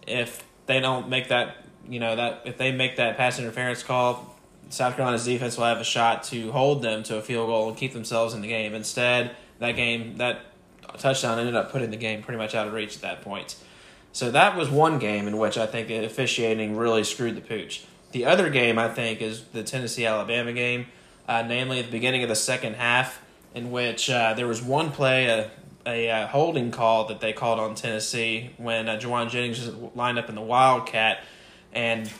If 0.06 0.44
they 0.66 0.80
don't 0.80 1.08
make 1.08 1.28
that, 1.28 1.56
you 1.88 2.00
know, 2.00 2.16
that 2.16 2.42
if 2.44 2.58
they 2.58 2.70
make 2.70 2.96
that 2.96 3.16
pass 3.16 3.38
interference 3.38 3.82
call, 3.82 4.38
South 4.68 4.96
Carolina's 4.96 5.24
defense 5.24 5.56
will 5.56 5.64
have 5.64 5.80
a 5.80 5.84
shot 5.84 6.24
to 6.24 6.52
hold 6.52 6.82
them 6.82 7.02
to 7.04 7.16
a 7.16 7.22
field 7.22 7.48
goal 7.48 7.68
and 7.68 7.78
keep 7.78 7.94
themselves 7.94 8.34
in 8.34 8.42
the 8.42 8.48
game. 8.48 8.74
Instead, 8.74 9.34
that 9.58 9.72
game, 9.72 10.18
that 10.18 10.42
touchdown 10.98 11.38
ended 11.38 11.54
up 11.54 11.70
putting 11.70 11.90
the 11.90 11.96
game 11.96 12.22
pretty 12.22 12.38
much 12.38 12.54
out 12.54 12.66
of 12.66 12.72
reach 12.72 12.96
at 12.96 13.02
that 13.02 13.22
point. 13.22 13.56
So 14.12 14.30
that 14.30 14.56
was 14.56 14.70
one 14.70 14.98
game 14.98 15.26
in 15.26 15.38
which 15.38 15.58
I 15.58 15.66
think 15.66 15.88
the 15.88 16.04
officiating 16.04 16.76
really 16.76 17.02
screwed 17.02 17.36
the 17.36 17.40
pooch. 17.40 17.84
The 18.12 18.26
other 18.26 18.48
game 18.48 18.78
I 18.78 18.88
think 18.88 19.20
is 19.20 19.42
the 19.46 19.64
Tennessee 19.64 20.06
Alabama 20.06 20.52
game, 20.52 20.86
uh, 21.28 21.42
namely 21.42 21.82
the 21.82 21.90
beginning 21.90 22.22
of 22.22 22.28
the 22.28 22.36
second 22.36 22.74
half, 22.74 23.20
in 23.54 23.72
which 23.72 24.08
uh, 24.08 24.34
there 24.34 24.46
was 24.46 24.62
one 24.62 24.92
play, 24.92 25.26
a, 25.26 25.50
a 25.84 26.10
uh, 26.10 26.26
holding 26.28 26.70
call 26.70 27.06
that 27.06 27.20
they 27.20 27.32
called 27.32 27.58
on 27.58 27.74
Tennessee 27.74 28.50
when 28.56 28.88
uh, 28.88 28.98
Jennings 28.98 29.68
lined 29.96 30.18
up 30.18 30.28
in 30.28 30.36
the 30.36 30.42
Wildcat 30.42 31.24
and 31.72 32.10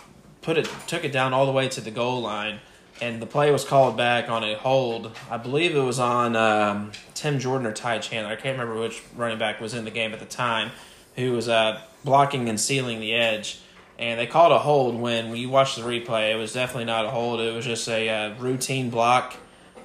put 0.42 0.58
it 0.58 0.68
took 0.86 1.04
it 1.04 1.12
down 1.12 1.32
all 1.32 1.46
the 1.46 1.52
way 1.52 1.68
to 1.68 1.80
the 1.80 1.90
goal 1.90 2.20
line, 2.20 2.58
and 3.00 3.20
the 3.20 3.26
play 3.26 3.50
was 3.50 3.64
called 3.64 3.96
back 3.96 4.28
on 4.28 4.44
a 4.44 4.54
hold. 4.54 5.16
I 5.30 5.36
believe 5.36 5.74
it 5.74 5.80
was 5.80 5.98
on 5.98 6.36
um, 6.36 6.92
Tim 7.14 7.38
Jordan 7.38 7.66
or 7.66 7.72
Ty 7.72 7.98
Chandler. 7.98 8.32
I 8.32 8.36
can't 8.36 8.58
remember 8.58 8.80
which 8.80 9.02
running 9.16 9.38
back 9.38 9.60
was 9.60 9.74
in 9.74 9.84
the 9.84 9.90
game 9.90 10.12
at 10.12 10.20
the 10.20 10.26
time, 10.26 10.70
who 11.16 11.32
was 11.32 11.48
uh, 11.48 11.80
blocking 12.04 12.48
and 12.48 12.60
sealing 12.60 13.00
the 13.00 13.14
edge. 13.14 13.60
And 13.98 14.18
they 14.18 14.26
called 14.26 14.52
a 14.52 14.58
hold 14.58 15.00
when, 15.00 15.30
when 15.30 15.38
you 15.38 15.48
watch 15.48 15.76
the 15.76 15.82
replay. 15.82 16.32
It 16.32 16.36
was 16.36 16.52
definitely 16.52 16.86
not 16.86 17.04
a 17.04 17.10
hold. 17.10 17.40
It 17.40 17.54
was 17.54 17.64
just 17.64 17.88
a 17.88 18.08
uh, 18.08 18.34
routine 18.38 18.90
block, 18.90 19.36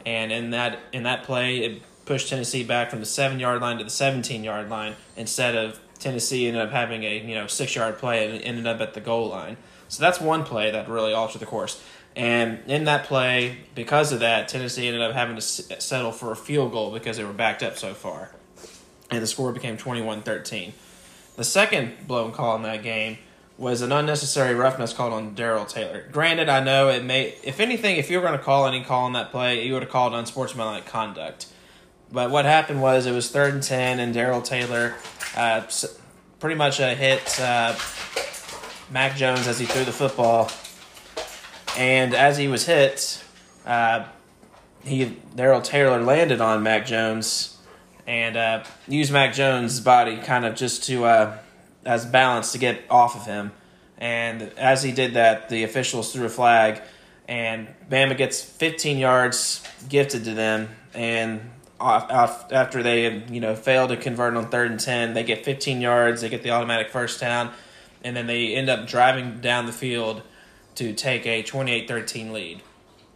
and 0.06 0.32
in 0.32 0.50
that 0.52 0.80
in 0.92 1.04
that 1.04 1.24
play, 1.24 1.60
it 1.60 1.82
pushed 2.06 2.30
Tennessee 2.30 2.64
back 2.64 2.90
from 2.90 3.02
the 3.02 3.06
seven 3.06 3.40
yard 3.40 3.62
line 3.62 3.78
to 3.78 3.84
the 3.84 3.90
seventeen 3.92 4.44
yard 4.44 4.68
line 4.68 4.96
instead 5.16 5.56
of 5.56 5.80
Tennessee 6.00 6.48
ended 6.48 6.64
up 6.64 6.72
having 6.72 7.04
a 7.04 7.20
you 7.20 7.36
know 7.36 7.46
six 7.46 7.76
yard 7.76 8.00
play 8.00 8.28
and 8.28 8.42
ended 8.42 8.66
up 8.66 8.82
at 8.82 8.96
the 8.96 9.02
goal 9.02 9.30
line. 9.30 9.58
So 9.90 10.02
that's 10.02 10.20
one 10.20 10.44
play 10.44 10.72
that 10.72 10.88
really 10.88 11.14
altered 11.14 11.40
the 11.40 11.46
course. 11.46 11.84
And 12.16 12.60
in 12.68 12.86
that 12.86 13.06
play, 13.06 13.60
because 13.76 14.12
of 14.12 14.20
that, 14.20 14.48
Tennessee 14.48 14.88
ended 14.88 15.02
up 15.02 15.14
having 15.14 15.36
to 15.36 15.42
settle 15.42 16.12
for 16.12 16.32
a 16.32 16.36
field 16.36 16.72
goal 16.72 16.92
because 16.92 17.18
they 17.18 17.24
were 17.24 17.34
backed 17.34 17.64
up 17.64 17.78
so 17.78 17.94
far. 17.94 18.32
And 19.10 19.22
the 19.22 19.28
score 19.28 19.52
became 19.52 19.78
21 19.78 20.24
13. 20.24 20.74
The 21.36 21.44
second 21.44 22.08
blown 22.08 22.32
call 22.32 22.56
in 22.58 22.64
that 22.64 22.84
game 22.84 23.18
was 23.58 23.82
an 23.82 23.92
unnecessary 23.92 24.56
roughness 24.56 24.94
called 24.94 25.14
on 25.14 25.36
Darrell 25.36 25.66
Taylor. 25.66 26.08
Granted, 26.12 26.48
I 26.50 26.64
know 26.64 26.88
it 26.90 27.04
may, 27.04 27.36
if 27.44 27.60
anything, 27.60 27.98
if 27.98 28.10
you 28.10 28.18
were 28.18 28.26
going 28.26 28.38
to 28.38 28.44
call 28.44 28.66
any 28.66 28.84
call 28.84 29.06
on 29.06 29.14
that 29.14 29.32
play, 29.32 29.66
you 29.66 29.74
would 29.74 29.84
have 29.84 29.92
called 29.92 30.14
unsportsmanlike 30.14 30.86
conduct. 30.86 31.48
But 32.12 32.32
what 32.32 32.46
happened 32.46 32.82
was 32.82 33.06
it 33.06 33.12
was 33.12 33.30
third 33.30 33.54
and 33.54 33.62
10, 33.62 34.00
and 34.00 34.14
Darrell 34.14 34.42
Taylor 34.42 34.96
uh, 35.36 35.64
pretty 36.40 36.56
much 36.56 36.80
uh, 36.80 36.96
hit 36.96 37.40
uh, 37.40 37.76
Mac 38.92 39.16
Jones 39.16 39.46
as 39.48 39.60
he 39.60 39.66
threw 39.66 39.84
the 39.84 39.92
football. 39.92 40.50
And 41.78 42.14
as 42.14 42.38
he 42.38 42.48
was 42.48 42.66
hit, 42.66 43.24
uh, 43.66 44.06
he 44.84 45.18
Darrell 45.36 45.62
Taylor 45.62 46.02
landed 46.02 46.42
on 46.42 46.64
Mac 46.64 46.86
Jones 46.86 47.58
and 48.08 48.36
uh, 48.36 48.64
used 48.88 49.12
Mac 49.12 49.34
Jones' 49.34 49.80
body 49.80 50.18
kind 50.18 50.46
of 50.46 50.56
just 50.56 50.84
to 50.86 51.06
uh, 51.06 51.38
as 51.86 52.06
balance 52.06 52.52
to 52.54 52.58
get 52.58 52.82
off 52.90 53.16
of 53.16 53.26
him. 53.26 53.52
And 53.98 54.42
as 54.58 54.82
he 54.82 54.92
did 54.92 55.14
that, 55.14 55.50
the 55.50 55.64
officials 55.64 56.14
threw 56.14 56.26
a 56.26 56.30
flag, 56.30 56.82
and 57.28 57.68
Bama 57.90 58.16
gets 58.18 58.42
15 58.42 58.98
yards 58.98 59.62
gifted 59.90 60.24
to 60.24 60.34
them. 60.34 60.70
And 60.94 61.42
after 61.80 62.82
they 62.82 63.24
you 63.30 63.42
know 63.42 63.56
fail 63.56 63.88
to 63.88 63.98
convert 63.98 64.36
on 64.36 64.50
third 64.50 64.72
and 64.72 64.80
10, 64.80 65.14
they 65.14 65.24
get 65.24 65.46
15 65.46 65.82
yards. 65.82 66.22
They 66.22 66.30
get 66.30 66.44
the 66.44 66.52
automatic 66.52 66.90
first 66.90 67.20
down, 67.20 67.52
and 68.04 68.16
then 68.16 68.28
they 68.28 68.56
end 68.56 68.70
up 68.70 68.88
driving 68.88 69.40
down 69.42 69.66
the 69.66 69.74
field 69.74 70.22
to 70.80 70.94
take 70.94 71.26
a 71.26 71.44
28-13 71.44 72.32
lead. 72.32 72.62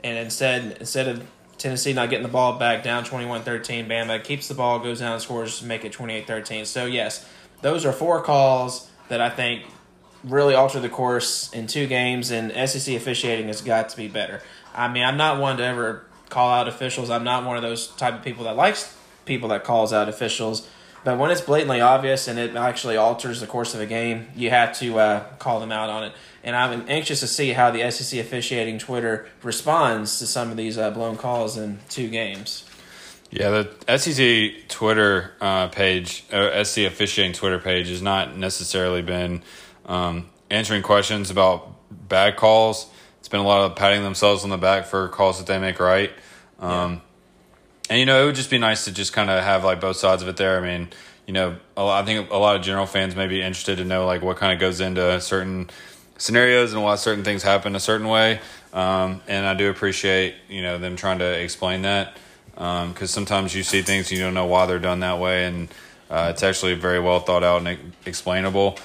And 0.04 0.18
instead, 0.18 0.80
instead 0.82 1.08
of 1.08 1.26
Tennessee 1.58 1.94
not 1.94 2.10
getting 2.10 2.24
the 2.24 2.32
ball 2.32 2.60
back 2.60 2.84
down 2.84 3.06
21-13, 3.06 3.88
Bama 3.88 4.22
keeps 4.22 4.50
the 4.50 4.54
ball, 4.54 4.80
goes 4.80 5.00
down, 5.00 5.18
scores, 5.22 5.64
make 5.64 5.86
it 5.86 5.94
28-13. 5.94 6.66
So 6.66 6.86
yes, 6.86 7.26
those 7.62 7.86
are 7.86 7.94
four 7.94 8.22
calls 8.22 8.92
that 9.08 9.22
I 9.22 9.30
think 9.30 9.64
really 10.26 10.56
alter 10.56 10.82
the 10.82 10.90
course 10.90 11.54
in 11.54 11.68
two 11.68 11.88
games, 11.88 12.32
and 12.32 12.52
SEC 12.70 12.96
officiating 12.96 13.48
has 13.48 13.62
got 13.62 13.88
to 13.90 13.98
be 13.98 14.10
better. 14.10 14.42
I 14.76 14.92
mean, 14.92 15.04
I'm 15.04 15.16
not 15.16 15.40
one 15.40 15.56
to 15.58 15.64
ever 15.64 16.06
call 16.28 16.50
out 16.50 16.68
officials. 16.68 17.10
I'm 17.10 17.24
not 17.24 17.46
one 17.46 17.56
of 17.56 17.64
those 17.64 17.88
type 17.88 18.14
of 18.14 18.24
people 18.24 18.44
that 18.44 18.58
likes 18.58 18.98
people 19.24 19.48
that 19.50 19.64
calls 19.64 19.94
out 19.94 20.10
officials. 20.10 20.68
But 21.04 21.18
when 21.18 21.32
it's 21.32 21.42
blatantly 21.42 21.82
obvious 21.82 22.28
and 22.28 22.40
it 22.40 22.56
actually 22.56 22.96
alters 22.96 23.42
the 23.42 23.48
course 23.48 23.74
of 23.74 23.82
a 23.82 23.86
game, 23.86 24.28
you 24.36 24.50
have 24.50 24.78
to 24.80 25.00
uh, 25.00 25.24
call 25.38 25.60
them 25.60 25.72
out 25.72 25.90
on 25.90 26.06
it. 26.06 26.14
And 26.44 26.56
I'm 26.56 26.86
anxious 26.88 27.20
to 27.22 27.28
see 27.28 27.52
how 27.52 27.72
the 27.72 27.90
SEC 27.92 28.20
officiating 28.20 28.80
Twitter 28.80 29.28
responds 29.42 30.20
to 30.20 30.28
some 30.28 30.50
of 30.50 30.58
these 30.58 30.78
uh, 30.78 30.92
blown 30.92 31.18
calls 31.18 31.58
in 31.58 31.80
two 31.90 32.10
games. 32.10 32.66
Yeah, 33.32 33.50
the 33.88 33.98
SEC 33.98 34.68
Twitter 34.70 35.34
uh, 35.42 35.68
page, 35.70 36.24
or 36.32 36.64
SEC 36.64 36.86
officiating 36.86 37.34
Twitter 37.34 37.60
page, 37.60 37.90
has 37.90 38.02
not 38.02 38.38
necessarily 38.38 39.02
been 39.02 39.42
um, 39.86 40.30
answering 40.50 40.84
questions 40.84 41.32
about 41.32 41.74
bad 41.90 42.36
calls. 42.36 42.86
It's 43.20 43.30
been 43.30 43.40
a 43.40 43.46
lot 43.46 43.62
of 43.62 43.76
patting 43.76 44.04
themselves 44.04 44.44
on 44.44 44.52
the 44.52 44.58
back 44.58 44.86
for 44.86 45.08
calls 45.10 45.40
that 45.40 45.48
they 45.48 45.58
make 45.58 45.80
right. 45.80 46.12
Um, 46.60 46.94
yeah. 46.94 47.00
And 47.90 48.00
you 48.00 48.06
know, 48.06 48.24
it 48.24 48.26
would 48.26 48.36
just 48.36 48.50
be 48.50 48.58
nice 48.58 48.86
to 48.86 48.92
just 48.92 49.14
kind 49.14 49.30
of 49.30 49.44
have 49.44 49.64
like 49.64 49.82
both 49.82 49.98
sides 49.98 50.22
of 50.22 50.28
it 50.28 50.38
there. 50.38 50.58
I 50.58 50.62
mean, 50.62 50.90
you 51.28 51.34
know, 51.34 51.58
I 51.78 52.04
think 52.04 52.30
a 52.32 52.38
lot 52.38 52.56
of 52.56 52.62
general 52.62 52.86
fans 52.86 53.16
may 53.16 53.28
be 53.28 53.42
interested 53.42 53.78
to 53.78 53.86
know 53.86 54.06
like 54.06 54.22
what 54.22 54.38
kind 54.38 54.54
of 54.54 54.60
goes 54.60 54.80
into 54.80 55.20
certain 55.22 55.70
scenarios 56.18 56.74
and 56.74 56.82
why 56.84 56.96
certain 56.96 57.24
things 57.24 57.44
happen 57.44 57.76
a 57.76 57.80
certain 57.80 58.08
way. 58.08 58.40
Um, 58.74 59.22
and 59.28 59.46
I 59.46 59.54
do 59.54 59.70
appreciate 59.70 60.36
you 60.50 60.62
know 60.62 60.78
them 60.78 60.96
trying 60.96 61.20
to 61.20 61.40
explain 61.40 61.84
that 61.84 62.18
because 62.56 63.02
um, 63.02 63.08
sometimes 63.08 63.56
you 63.56 63.64
see 63.64 63.82
things 63.82 64.12
you 64.12 64.20
don't 64.20 64.34
know 64.34 64.46
why 64.46 64.66
they're 64.66 64.80
done 64.80 65.02
that 65.02 65.20
way, 65.20 65.46
and 65.46 65.70
uh, 66.10 66.30
it's 66.32 66.44
actually 66.44 66.74
very 66.76 67.00
well 67.00 67.20
thought 67.20 67.44
out 67.44 67.66
and 67.66 67.94
explainable. 68.06 68.78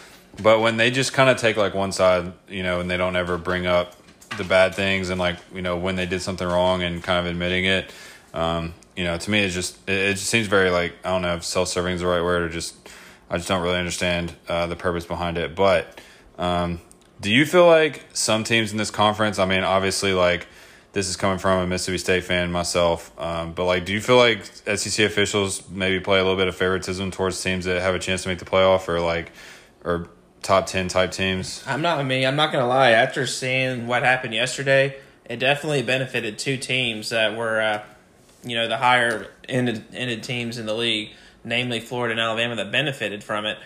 But 0.42 0.60
when 0.60 0.76
they 0.76 0.90
just 0.90 1.12
kind 1.12 1.30
of 1.30 1.36
take 1.36 1.56
like 1.56 1.74
one 1.74 1.92
side, 1.92 2.32
you 2.48 2.62
know, 2.62 2.80
and 2.80 2.90
they 2.90 2.96
don't 2.96 3.16
ever 3.16 3.38
bring 3.38 3.66
up 3.66 3.94
the 4.36 4.44
bad 4.44 4.74
things 4.74 5.10
and 5.10 5.18
like 5.18 5.36
you 5.52 5.62
know 5.62 5.76
when 5.76 5.96
they 5.96 6.06
did 6.06 6.22
something 6.22 6.46
wrong 6.46 6.82
and 6.82 7.02
kind 7.02 7.18
of 7.18 7.26
admitting 7.26 7.64
it, 7.64 7.92
um, 8.34 8.74
you 8.98 9.04
know, 9.04 9.16
to 9.16 9.30
me 9.30 9.44
it 9.44 9.50
just 9.50 9.78
it, 9.88 10.14
just 10.14 10.26
seems 10.26 10.48
very 10.48 10.70
like 10.70 10.92
I 11.04 11.10
don't 11.10 11.22
know 11.22 11.36
if 11.36 11.44
self-serving 11.44 11.94
is 11.94 12.00
the 12.00 12.08
right 12.08 12.20
word 12.20 12.42
or 12.42 12.48
just 12.48 12.74
I 13.30 13.36
just 13.36 13.48
don't 13.48 13.62
really 13.62 13.78
understand 13.78 14.34
uh, 14.48 14.66
the 14.66 14.74
purpose 14.74 15.06
behind 15.06 15.38
it. 15.38 15.54
But 15.54 16.00
um, 16.36 16.80
do 17.20 17.30
you 17.30 17.46
feel 17.46 17.64
like 17.64 18.04
some 18.12 18.42
teams 18.42 18.72
in 18.72 18.76
this 18.76 18.90
conference? 18.90 19.38
I 19.38 19.46
mean, 19.46 19.62
obviously, 19.62 20.14
like 20.14 20.48
this 20.94 21.08
is 21.08 21.14
coming 21.14 21.38
from 21.38 21.62
a 21.62 21.66
Mississippi 21.68 21.98
State 21.98 22.24
fan 22.24 22.50
myself. 22.50 23.12
Um, 23.20 23.52
but 23.52 23.66
like, 23.66 23.84
do 23.84 23.92
you 23.92 24.00
feel 24.00 24.16
like 24.16 24.44
SEC 24.44 25.06
officials 25.06 25.68
maybe 25.70 26.00
play 26.00 26.18
a 26.18 26.22
little 26.24 26.36
bit 26.36 26.48
of 26.48 26.56
favoritism 26.56 27.12
towards 27.12 27.40
teams 27.40 27.66
that 27.66 27.80
have 27.80 27.94
a 27.94 28.00
chance 28.00 28.24
to 28.24 28.28
make 28.28 28.40
the 28.40 28.46
playoff, 28.46 28.88
or 28.88 28.98
like, 28.98 29.30
or 29.84 30.08
top 30.42 30.66
ten 30.66 30.88
type 30.88 31.12
teams? 31.12 31.62
I'm 31.68 31.82
not. 31.82 32.00
I 32.00 32.02
mean, 32.02 32.26
I'm 32.26 32.34
not 32.34 32.50
gonna 32.50 32.66
lie. 32.66 32.90
After 32.90 33.28
seeing 33.28 33.86
what 33.86 34.02
happened 34.02 34.34
yesterday, 34.34 34.96
it 35.24 35.36
definitely 35.36 35.82
benefited 35.82 36.36
two 36.36 36.56
teams 36.56 37.10
that 37.10 37.36
were, 37.36 37.60
uh, 37.60 37.84
you 38.48 38.56
know, 38.56 38.68
the 38.68 38.78
higher 38.78 39.28
ended 39.48 39.84
ended 39.92 40.22
teams 40.22 40.58
in 40.58 40.66
the 40.66 40.74
league, 40.74 41.10
namely 41.44 41.80
Florida 41.80 42.12
and 42.12 42.20
Alabama, 42.20 42.56
that 42.56 42.70
benefited 42.70 43.24
from 43.24 43.46
it. 43.46 43.58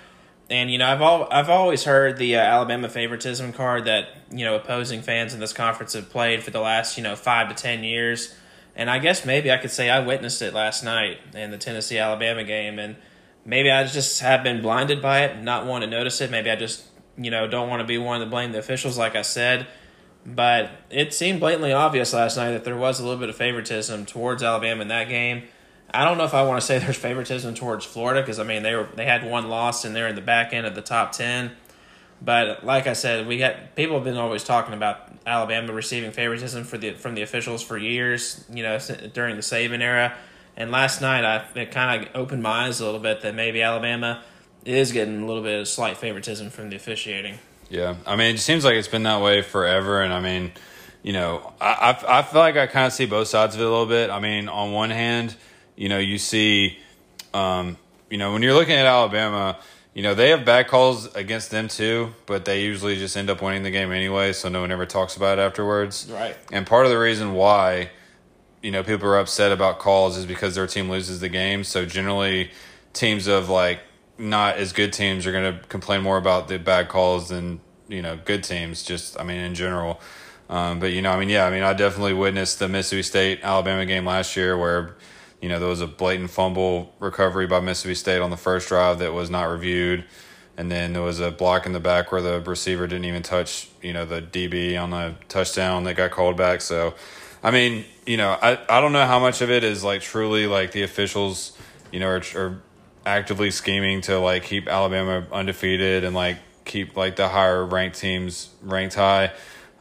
And 0.50 0.70
you 0.70 0.78
know, 0.78 0.86
I've 0.86 1.00
all 1.00 1.28
I've 1.30 1.48
always 1.48 1.84
heard 1.84 2.18
the 2.18 2.36
uh, 2.36 2.40
Alabama 2.40 2.88
favoritism 2.88 3.52
card 3.52 3.86
that 3.86 4.08
you 4.30 4.44
know 4.44 4.54
opposing 4.54 5.02
fans 5.02 5.34
in 5.34 5.40
this 5.40 5.52
conference 5.52 5.94
have 5.94 6.10
played 6.10 6.42
for 6.42 6.50
the 6.50 6.60
last 6.60 6.96
you 6.96 7.02
know 7.02 7.16
five 7.16 7.48
to 7.48 7.54
ten 7.54 7.84
years. 7.84 8.34
And 8.74 8.90
I 8.90 8.98
guess 8.98 9.26
maybe 9.26 9.50
I 9.50 9.58
could 9.58 9.70
say 9.70 9.90
I 9.90 10.00
witnessed 10.00 10.40
it 10.40 10.54
last 10.54 10.82
night 10.82 11.18
in 11.34 11.50
the 11.50 11.58
Tennessee 11.58 11.98
Alabama 11.98 12.42
game, 12.42 12.78
and 12.78 12.96
maybe 13.44 13.70
I 13.70 13.84
just 13.84 14.20
have 14.20 14.42
been 14.42 14.62
blinded 14.62 15.02
by 15.02 15.24
it, 15.24 15.42
not 15.42 15.66
want 15.66 15.84
to 15.84 15.90
notice 15.90 16.20
it. 16.20 16.30
Maybe 16.30 16.50
I 16.50 16.56
just 16.56 16.84
you 17.16 17.30
know 17.30 17.46
don't 17.46 17.68
want 17.68 17.80
to 17.80 17.86
be 17.86 17.98
one 17.98 18.20
to 18.20 18.26
blame 18.26 18.52
the 18.52 18.58
officials, 18.58 18.98
like 18.98 19.16
I 19.16 19.22
said. 19.22 19.66
But 20.24 20.70
it 20.88 21.12
seemed 21.12 21.40
blatantly 21.40 21.72
obvious 21.72 22.12
last 22.12 22.36
night 22.36 22.52
that 22.52 22.64
there 22.64 22.76
was 22.76 23.00
a 23.00 23.02
little 23.02 23.18
bit 23.18 23.28
of 23.28 23.36
favoritism 23.36 24.06
towards 24.06 24.42
Alabama 24.42 24.82
in 24.82 24.88
that 24.88 25.08
game. 25.08 25.44
I 25.92 26.04
don't 26.04 26.16
know 26.16 26.24
if 26.24 26.34
I 26.34 26.42
want 26.42 26.60
to 26.60 26.66
say 26.66 26.78
there's 26.80 26.96
favoritism 26.96 27.54
towards 27.54 27.84
Florida 27.84 28.20
because 28.20 28.38
I 28.38 28.44
mean 28.44 28.62
they 28.62 28.74
were 28.74 28.88
they 28.94 29.06
had 29.06 29.28
one 29.28 29.48
loss 29.48 29.84
and 29.84 29.94
they're 29.94 30.08
in 30.08 30.14
the 30.14 30.20
back 30.20 30.52
end 30.52 30.66
of 30.66 30.74
the 30.74 30.82
top 30.82 31.12
ten. 31.12 31.52
But 32.24 32.64
like 32.64 32.86
I 32.86 32.92
said, 32.92 33.26
we 33.26 33.36
got 33.38 33.74
people 33.74 33.96
have 33.96 34.04
been 34.04 34.16
always 34.16 34.44
talking 34.44 34.74
about 34.74 35.10
Alabama 35.26 35.72
receiving 35.72 36.12
favoritism 36.12 36.64
for 36.64 36.78
the 36.78 36.92
from 36.92 37.16
the 37.16 37.22
officials 37.22 37.62
for 37.62 37.76
years. 37.76 38.44
You 38.52 38.62
know, 38.62 38.78
during 39.12 39.36
the 39.36 39.42
Saban 39.42 39.80
era. 39.80 40.16
And 40.56 40.70
last 40.70 41.00
night, 41.00 41.24
I 41.24 41.46
it 41.58 41.72
kind 41.72 42.04
of 42.04 42.14
opened 42.14 42.42
my 42.42 42.66
eyes 42.66 42.80
a 42.80 42.84
little 42.84 43.00
bit 43.00 43.22
that 43.22 43.34
maybe 43.34 43.62
Alabama 43.62 44.22
is 44.64 44.92
getting 44.92 45.22
a 45.22 45.26
little 45.26 45.42
bit 45.42 45.60
of 45.60 45.66
slight 45.66 45.96
favoritism 45.96 46.50
from 46.50 46.70
the 46.70 46.76
officiating. 46.76 47.38
Yeah, 47.72 47.96
I 48.06 48.16
mean, 48.16 48.34
it 48.34 48.38
seems 48.38 48.64
like 48.64 48.74
it's 48.74 48.88
been 48.88 49.02
that 49.04 49.22
way 49.22 49.42
forever, 49.42 50.02
and 50.02 50.12
I 50.12 50.20
mean, 50.20 50.52
you 51.02 51.12
know, 51.12 51.52
I 51.60 51.96
I, 52.06 52.18
I 52.18 52.22
feel 52.22 52.40
like 52.40 52.56
I 52.56 52.66
kind 52.66 52.86
of 52.86 52.92
see 52.92 53.06
both 53.06 53.28
sides 53.28 53.54
of 53.54 53.60
it 53.60 53.66
a 53.66 53.68
little 53.70 53.86
bit. 53.86 54.10
I 54.10 54.20
mean, 54.20 54.48
on 54.48 54.72
one 54.72 54.90
hand 54.90 55.34
you 55.76 55.88
know, 55.88 55.98
you 55.98 56.18
see, 56.18 56.78
um, 57.34 57.76
you 58.10 58.18
know, 58.18 58.32
when 58.32 58.42
you're 58.42 58.54
looking 58.54 58.74
at 58.74 58.86
Alabama, 58.86 59.58
you 59.94 60.02
know, 60.02 60.14
they 60.14 60.30
have 60.30 60.44
bad 60.44 60.68
calls 60.68 61.12
against 61.14 61.50
them 61.50 61.68
too, 61.68 62.14
but 62.26 62.44
they 62.44 62.62
usually 62.62 62.96
just 62.96 63.16
end 63.16 63.30
up 63.30 63.42
winning 63.42 63.62
the 63.62 63.70
game 63.70 63.92
anyway, 63.92 64.32
so 64.32 64.48
no 64.48 64.60
one 64.60 64.70
ever 64.70 64.86
talks 64.86 65.16
about 65.16 65.38
it 65.38 65.42
afterwards. 65.42 66.10
Right. 66.10 66.36
And 66.50 66.66
part 66.66 66.86
of 66.86 66.90
the 66.90 66.98
reason 66.98 67.34
why, 67.34 67.90
you 68.62 68.70
know, 68.70 68.82
people 68.82 69.08
are 69.08 69.18
upset 69.18 69.52
about 69.52 69.78
calls 69.78 70.16
is 70.16 70.26
because 70.26 70.54
their 70.54 70.66
team 70.66 70.88
loses 70.88 71.20
the 71.20 71.28
game. 71.28 71.64
So 71.64 71.84
generally, 71.84 72.50
teams 72.92 73.26
of 73.26 73.48
like 73.48 73.80
not 74.22 74.56
as 74.56 74.72
good 74.72 74.92
teams 74.92 75.26
are 75.26 75.32
going 75.32 75.52
to 75.52 75.66
complain 75.68 76.00
more 76.02 76.16
about 76.16 76.48
the 76.48 76.58
bad 76.58 76.88
calls 76.88 77.28
than, 77.28 77.60
you 77.88 78.00
know, 78.00 78.16
good 78.24 78.44
teams, 78.44 78.82
just, 78.82 79.18
I 79.20 79.24
mean, 79.24 79.38
in 79.38 79.54
general. 79.54 80.00
Um, 80.48 80.78
but, 80.80 80.92
you 80.92 81.02
know, 81.02 81.10
I 81.10 81.18
mean, 81.18 81.28
yeah, 81.28 81.44
I 81.46 81.50
mean, 81.50 81.62
I 81.62 81.72
definitely 81.72 82.14
witnessed 82.14 82.58
the 82.58 82.68
Mississippi 82.68 83.02
State 83.02 83.40
Alabama 83.42 83.84
game 83.84 84.06
last 84.06 84.36
year 84.36 84.56
where 84.56 84.96
You 85.42 85.48
know, 85.48 85.58
there 85.58 85.68
was 85.68 85.80
a 85.80 85.88
blatant 85.88 86.30
fumble 86.30 86.94
recovery 87.00 87.48
by 87.48 87.58
Mississippi 87.58 87.96
State 87.96 88.20
on 88.20 88.30
the 88.30 88.36
first 88.36 88.68
drive 88.68 89.00
that 89.00 89.12
was 89.12 89.28
not 89.28 89.46
reviewed. 89.46 90.04
And 90.56 90.70
then 90.70 90.92
there 90.92 91.02
was 91.02 91.18
a 91.18 91.32
block 91.32 91.66
in 91.66 91.72
the 91.72 91.80
back 91.80 92.12
where 92.12 92.22
the 92.22 92.40
receiver 92.40 92.86
didn't 92.86 93.06
even 93.06 93.22
touch, 93.24 93.68
you 93.82 93.92
know, 93.92 94.04
the 94.04 94.22
DB 94.22 94.80
on 94.80 94.90
the 94.90 95.16
touchdown 95.28 95.82
that 95.84 95.96
got 95.96 96.12
called 96.12 96.36
back. 96.36 96.60
So, 96.60 96.94
I 97.42 97.50
mean, 97.50 97.84
you 98.06 98.16
know, 98.16 98.38
I, 98.40 98.56
I 98.68 98.80
don't 98.80 98.92
know 98.92 99.04
how 99.04 99.18
much 99.18 99.40
of 99.40 99.50
it 99.50 99.64
is 99.64 99.82
like 99.82 100.00
truly 100.00 100.46
like 100.46 100.70
the 100.70 100.84
officials, 100.84 101.58
you 101.90 101.98
know, 101.98 102.06
are, 102.06 102.22
are 102.36 102.62
actively 103.04 103.50
scheming 103.50 104.00
to 104.02 104.18
like 104.18 104.44
keep 104.44 104.68
Alabama 104.68 105.26
undefeated 105.32 106.04
and 106.04 106.14
like 106.14 106.38
keep 106.64 106.96
like 106.96 107.16
the 107.16 107.28
higher 107.28 107.64
ranked 107.64 107.98
teams 107.98 108.50
ranked 108.62 108.94
high. 108.94 109.32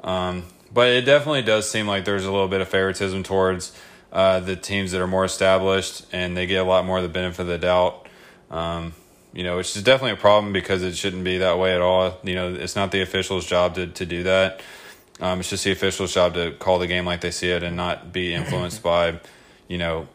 Um, 0.03 0.45
but 0.73 0.89
it 0.89 1.01
definitely 1.01 1.43
does 1.43 1.69
seem 1.69 1.87
like 1.87 2.05
there's 2.05 2.25
a 2.25 2.31
little 2.31 2.47
bit 2.47 2.61
of 2.61 2.67
favoritism 2.67 3.23
towards 3.23 3.77
uh, 4.11 4.39
the 4.39 4.55
teams 4.55 4.91
that 4.91 5.01
are 5.01 5.07
more 5.07 5.25
established 5.25 6.05
and 6.11 6.35
they 6.35 6.45
get 6.45 6.57
a 6.57 6.63
lot 6.63 6.85
more 6.85 6.97
of 6.97 7.03
the 7.03 7.09
benefit 7.09 7.41
of 7.41 7.47
the 7.47 7.57
doubt. 7.57 8.07
Um, 8.49 8.93
you 9.33 9.43
know, 9.43 9.57
which 9.57 9.75
is 9.75 9.83
definitely 9.83 10.11
a 10.11 10.17
problem 10.17 10.51
because 10.51 10.83
it 10.83 10.95
shouldn't 10.95 11.23
be 11.23 11.37
that 11.37 11.57
way 11.57 11.73
at 11.73 11.81
all. 11.81 12.17
You 12.23 12.35
know, 12.35 12.53
it's 12.53 12.75
not 12.75 12.91
the 12.91 13.01
official's 13.01 13.45
job 13.45 13.75
to, 13.75 13.87
to 13.87 14.05
do 14.05 14.23
that. 14.23 14.61
Um, 15.21 15.39
it's 15.39 15.49
just 15.49 15.63
the 15.63 15.71
official's 15.71 16.13
job 16.13 16.33
to 16.33 16.51
call 16.53 16.79
the 16.79 16.87
game 16.87 17.05
like 17.05 17.21
they 17.21 17.31
see 17.31 17.49
it 17.49 17.63
and 17.63 17.77
not 17.77 18.11
be 18.11 18.33
influenced 18.33 18.81
by, 18.83 19.19
you 19.67 19.77
know, 19.77 20.07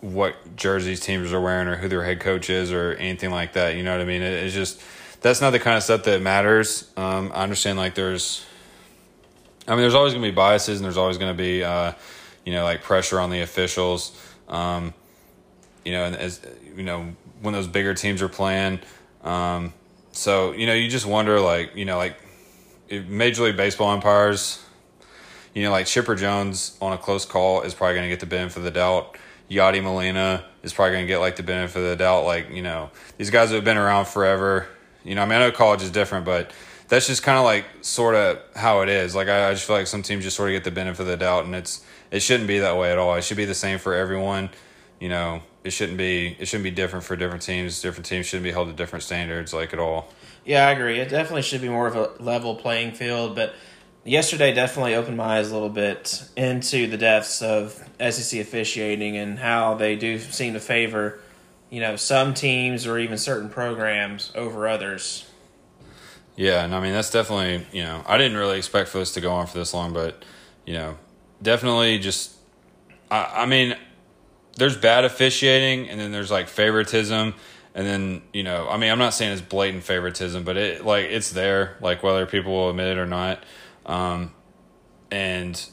what 0.00 0.56
jerseys 0.56 1.00
teams 1.00 1.32
are 1.32 1.40
wearing 1.40 1.68
or 1.68 1.76
who 1.76 1.88
their 1.88 2.04
head 2.04 2.20
coach 2.20 2.50
is 2.50 2.72
or 2.72 2.92
anything 2.94 3.30
like 3.30 3.54
that. 3.54 3.76
You 3.76 3.82
know 3.82 3.92
what 3.92 4.00
I 4.00 4.04
mean? 4.04 4.22
It, 4.22 4.44
it's 4.44 4.54
just 4.54 4.82
that's 5.20 5.40
not 5.40 5.50
the 5.50 5.58
kind 5.58 5.76
of 5.76 5.82
stuff 5.82 6.04
that 6.04 6.22
matters. 6.22 6.90
Um, 6.96 7.32
I 7.34 7.42
understand 7.42 7.78
like 7.78 7.94
there's, 7.94 8.44
I 9.66 9.72
mean, 9.72 9.80
there's 9.80 9.94
always 9.94 10.14
to 10.14 10.20
be 10.20 10.30
biases 10.30 10.78
and 10.78 10.84
there's 10.84 10.96
always 10.96 11.18
to 11.18 11.34
be, 11.34 11.62
uh, 11.62 11.92
you 12.44 12.52
know, 12.52 12.64
like 12.64 12.82
pressure 12.82 13.20
on 13.20 13.30
the 13.30 13.40
officials. 13.40 14.18
Um, 14.48 14.94
you 15.84 15.92
know, 15.92 16.04
and 16.04 16.16
as 16.16 16.40
you 16.76 16.82
know, 16.82 17.14
when 17.40 17.54
those 17.54 17.66
bigger 17.66 17.94
teams 17.94 18.22
are 18.22 18.28
playing. 18.28 18.80
Um, 19.22 19.72
so 20.12 20.52
you 20.52 20.66
know, 20.66 20.74
you 20.74 20.88
just 20.88 21.06
wonder, 21.06 21.40
like 21.40 21.74
you 21.76 21.84
know, 21.84 21.96
like 21.96 22.16
Major 22.90 23.44
League 23.44 23.56
Baseball 23.56 23.90
umpires. 23.90 24.64
You 25.54 25.64
know, 25.64 25.70
like 25.72 25.86
Chipper 25.86 26.14
Jones 26.14 26.76
on 26.80 26.92
a 26.92 26.98
close 26.98 27.24
call 27.24 27.62
is 27.62 27.74
probably 27.74 27.94
going 27.94 28.04
to 28.04 28.08
get 28.08 28.20
the 28.20 28.26
benefit 28.26 28.58
of 28.58 28.62
the 28.62 28.70
doubt. 28.70 29.16
Yadi 29.50 29.82
Molina 29.82 30.44
is 30.62 30.72
probably 30.72 30.92
going 30.92 31.04
to 31.04 31.08
get 31.08 31.18
like 31.18 31.36
the 31.36 31.42
benefit 31.42 31.82
of 31.82 31.88
the 31.88 31.96
doubt. 31.96 32.24
Like 32.24 32.50
you 32.50 32.62
know, 32.62 32.90
these 33.18 33.30
guys 33.30 33.50
have 33.50 33.64
been 33.64 33.76
around 33.76 34.06
forever. 34.06 34.68
You 35.04 35.14
know, 35.14 35.22
I 35.22 35.26
mean, 35.26 35.40
I 35.40 35.46
know 35.46 35.52
college 35.52 35.82
is 35.82 35.90
different, 35.90 36.24
but 36.24 36.52
that's 36.88 37.06
just 37.06 37.22
kind 37.22 37.38
of 37.38 37.44
like 37.44 37.64
sort 37.80 38.14
of 38.14 38.38
how 38.54 38.82
it 38.82 38.88
is. 38.88 39.14
Like 39.14 39.28
I, 39.28 39.48
I 39.48 39.52
just 39.52 39.66
feel 39.66 39.76
like 39.76 39.86
some 39.86 40.02
teams 40.02 40.24
just 40.24 40.36
sort 40.36 40.50
of 40.50 40.54
get 40.54 40.64
the 40.64 40.70
benefit 40.70 41.02
of 41.02 41.08
the 41.08 41.16
doubt, 41.16 41.44
and 41.44 41.54
it's 41.54 41.84
it 42.10 42.20
shouldn't 42.20 42.48
be 42.48 42.58
that 42.60 42.76
way 42.76 42.92
at 42.92 42.98
all. 42.98 43.14
It 43.14 43.24
should 43.24 43.36
be 43.36 43.44
the 43.44 43.54
same 43.54 43.78
for 43.78 43.94
everyone. 43.94 44.50
You 45.00 45.08
know, 45.08 45.42
it 45.64 45.70
shouldn't 45.70 45.98
be 45.98 46.36
it 46.38 46.46
shouldn't 46.46 46.64
be 46.64 46.70
different 46.70 47.04
for 47.04 47.16
different 47.16 47.42
teams. 47.42 47.80
Different 47.80 48.06
teams 48.06 48.26
shouldn't 48.26 48.44
be 48.44 48.52
held 48.52 48.68
to 48.68 48.74
different 48.74 49.02
standards 49.02 49.52
like 49.52 49.72
at 49.72 49.78
all. 49.78 50.12
Yeah, 50.44 50.68
I 50.68 50.72
agree. 50.72 50.98
It 50.98 51.10
definitely 51.10 51.42
should 51.42 51.60
be 51.60 51.68
more 51.68 51.86
of 51.86 51.96
a 51.96 52.22
level 52.22 52.54
playing 52.54 52.92
field, 52.92 53.34
but 53.34 53.54
yesterday 54.10 54.52
definitely 54.52 54.96
opened 54.96 55.16
my 55.16 55.38
eyes 55.38 55.50
a 55.50 55.54
little 55.54 55.68
bit 55.68 56.24
into 56.36 56.88
the 56.88 56.96
depths 56.96 57.42
of 57.42 57.72
SEC 58.00 58.40
officiating 58.40 59.16
and 59.16 59.38
how 59.38 59.74
they 59.74 59.94
do 59.94 60.18
seem 60.18 60.54
to 60.54 60.60
favor, 60.60 61.20
you 61.70 61.80
know, 61.80 61.94
some 61.94 62.34
teams 62.34 62.88
or 62.88 62.98
even 62.98 63.16
certain 63.16 63.48
programs 63.48 64.32
over 64.34 64.66
others. 64.66 65.26
Yeah, 66.34 66.64
and 66.64 66.74
I 66.74 66.80
mean 66.80 66.92
that's 66.92 67.10
definitely 67.10 67.66
you 67.70 67.84
know 67.84 68.02
I 68.04 68.18
didn't 68.18 68.36
really 68.36 68.58
expect 68.58 68.88
for 68.88 68.98
this 68.98 69.14
to 69.14 69.20
go 69.20 69.30
on 69.32 69.46
for 69.46 69.58
this 69.58 69.72
long, 69.72 69.92
but 69.92 70.24
you 70.66 70.72
know 70.72 70.98
definitely 71.40 71.98
just 71.98 72.34
I, 73.10 73.42
I 73.42 73.46
mean 73.46 73.76
there's 74.56 74.76
bad 74.76 75.04
officiating 75.04 75.88
and 75.88 76.00
then 76.00 76.10
there's 76.10 76.30
like 76.30 76.48
favoritism 76.48 77.34
and 77.74 77.86
then 77.86 78.20
you 78.32 78.42
know 78.42 78.68
i 78.68 78.76
mean 78.76 78.90
i'm 78.90 78.98
not 78.98 79.14
saying 79.14 79.32
it's 79.32 79.40
blatant 79.40 79.84
favoritism 79.84 80.42
but 80.42 80.56
it 80.56 80.84
like 80.84 81.06
it's 81.06 81.30
there 81.30 81.76
like 81.80 82.02
whether 82.02 82.26
people 82.26 82.52
will 82.52 82.68
admit 82.68 82.88
it 82.88 82.98
or 82.98 83.06
not 83.06 83.42
um, 83.86 84.32
and 85.10 85.68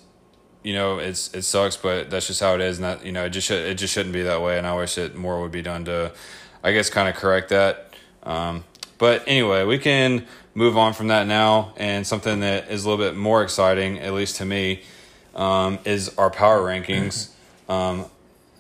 you 0.63 0.73
know 0.73 0.99
it's 0.99 1.33
it 1.33 1.43
sucks 1.43 1.77
but 1.77 2.09
that's 2.09 2.27
just 2.27 2.41
how 2.41 2.55
it 2.55 2.61
is 2.61 2.77
and 2.77 2.85
that 2.85 3.05
you 3.05 3.11
know 3.11 3.25
it 3.25 3.29
just 3.29 3.47
should, 3.47 3.65
it 3.65 3.75
just 3.75 3.93
shouldn't 3.93 4.13
be 4.13 4.23
that 4.23 4.41
way 4.41 4.57
and 4.57 4.65
i 4.65 4.75
wish 4.75 4.95
that 4.95 5.15
more 5.15 5.39
would 5.41 5.51
be 5.51 5.61
done 5.61 5.85
to 5.85 6.11
i 6.63 6.71
guess 6.71 6.89
kind 6.89 7.07
of 7.07 7.15
correct 7.15 7.49
that 7.49 7.93
um, 8.23 8.63
but 8.97 9.23
anyway 9.27 9.63
we 9.63 9.77
can 9.77 10.25
move 10.55 10.77
on 10.77 10.93
from 10.93 11.07
that 11.07 11.27
now 11.27 11.71
and 11.77 12.05
something 12.05 12.39
that 12.39 12.69
is 12.69 12.83
a 12.83 12.89
little 12.89 13.05
bit 13.05 13.15
more 13.15 13.43
exciting 13.43 13.99
at 13.99 14.13
least 14.13 14.37
to 14.37 14.45
me 14.45 14.81
um, 15.35 15.77
is 15.85 16.17
our 16.17 16.31
power 16.31 16.59
rankings 16.59 17.29
um, 17.69 18.05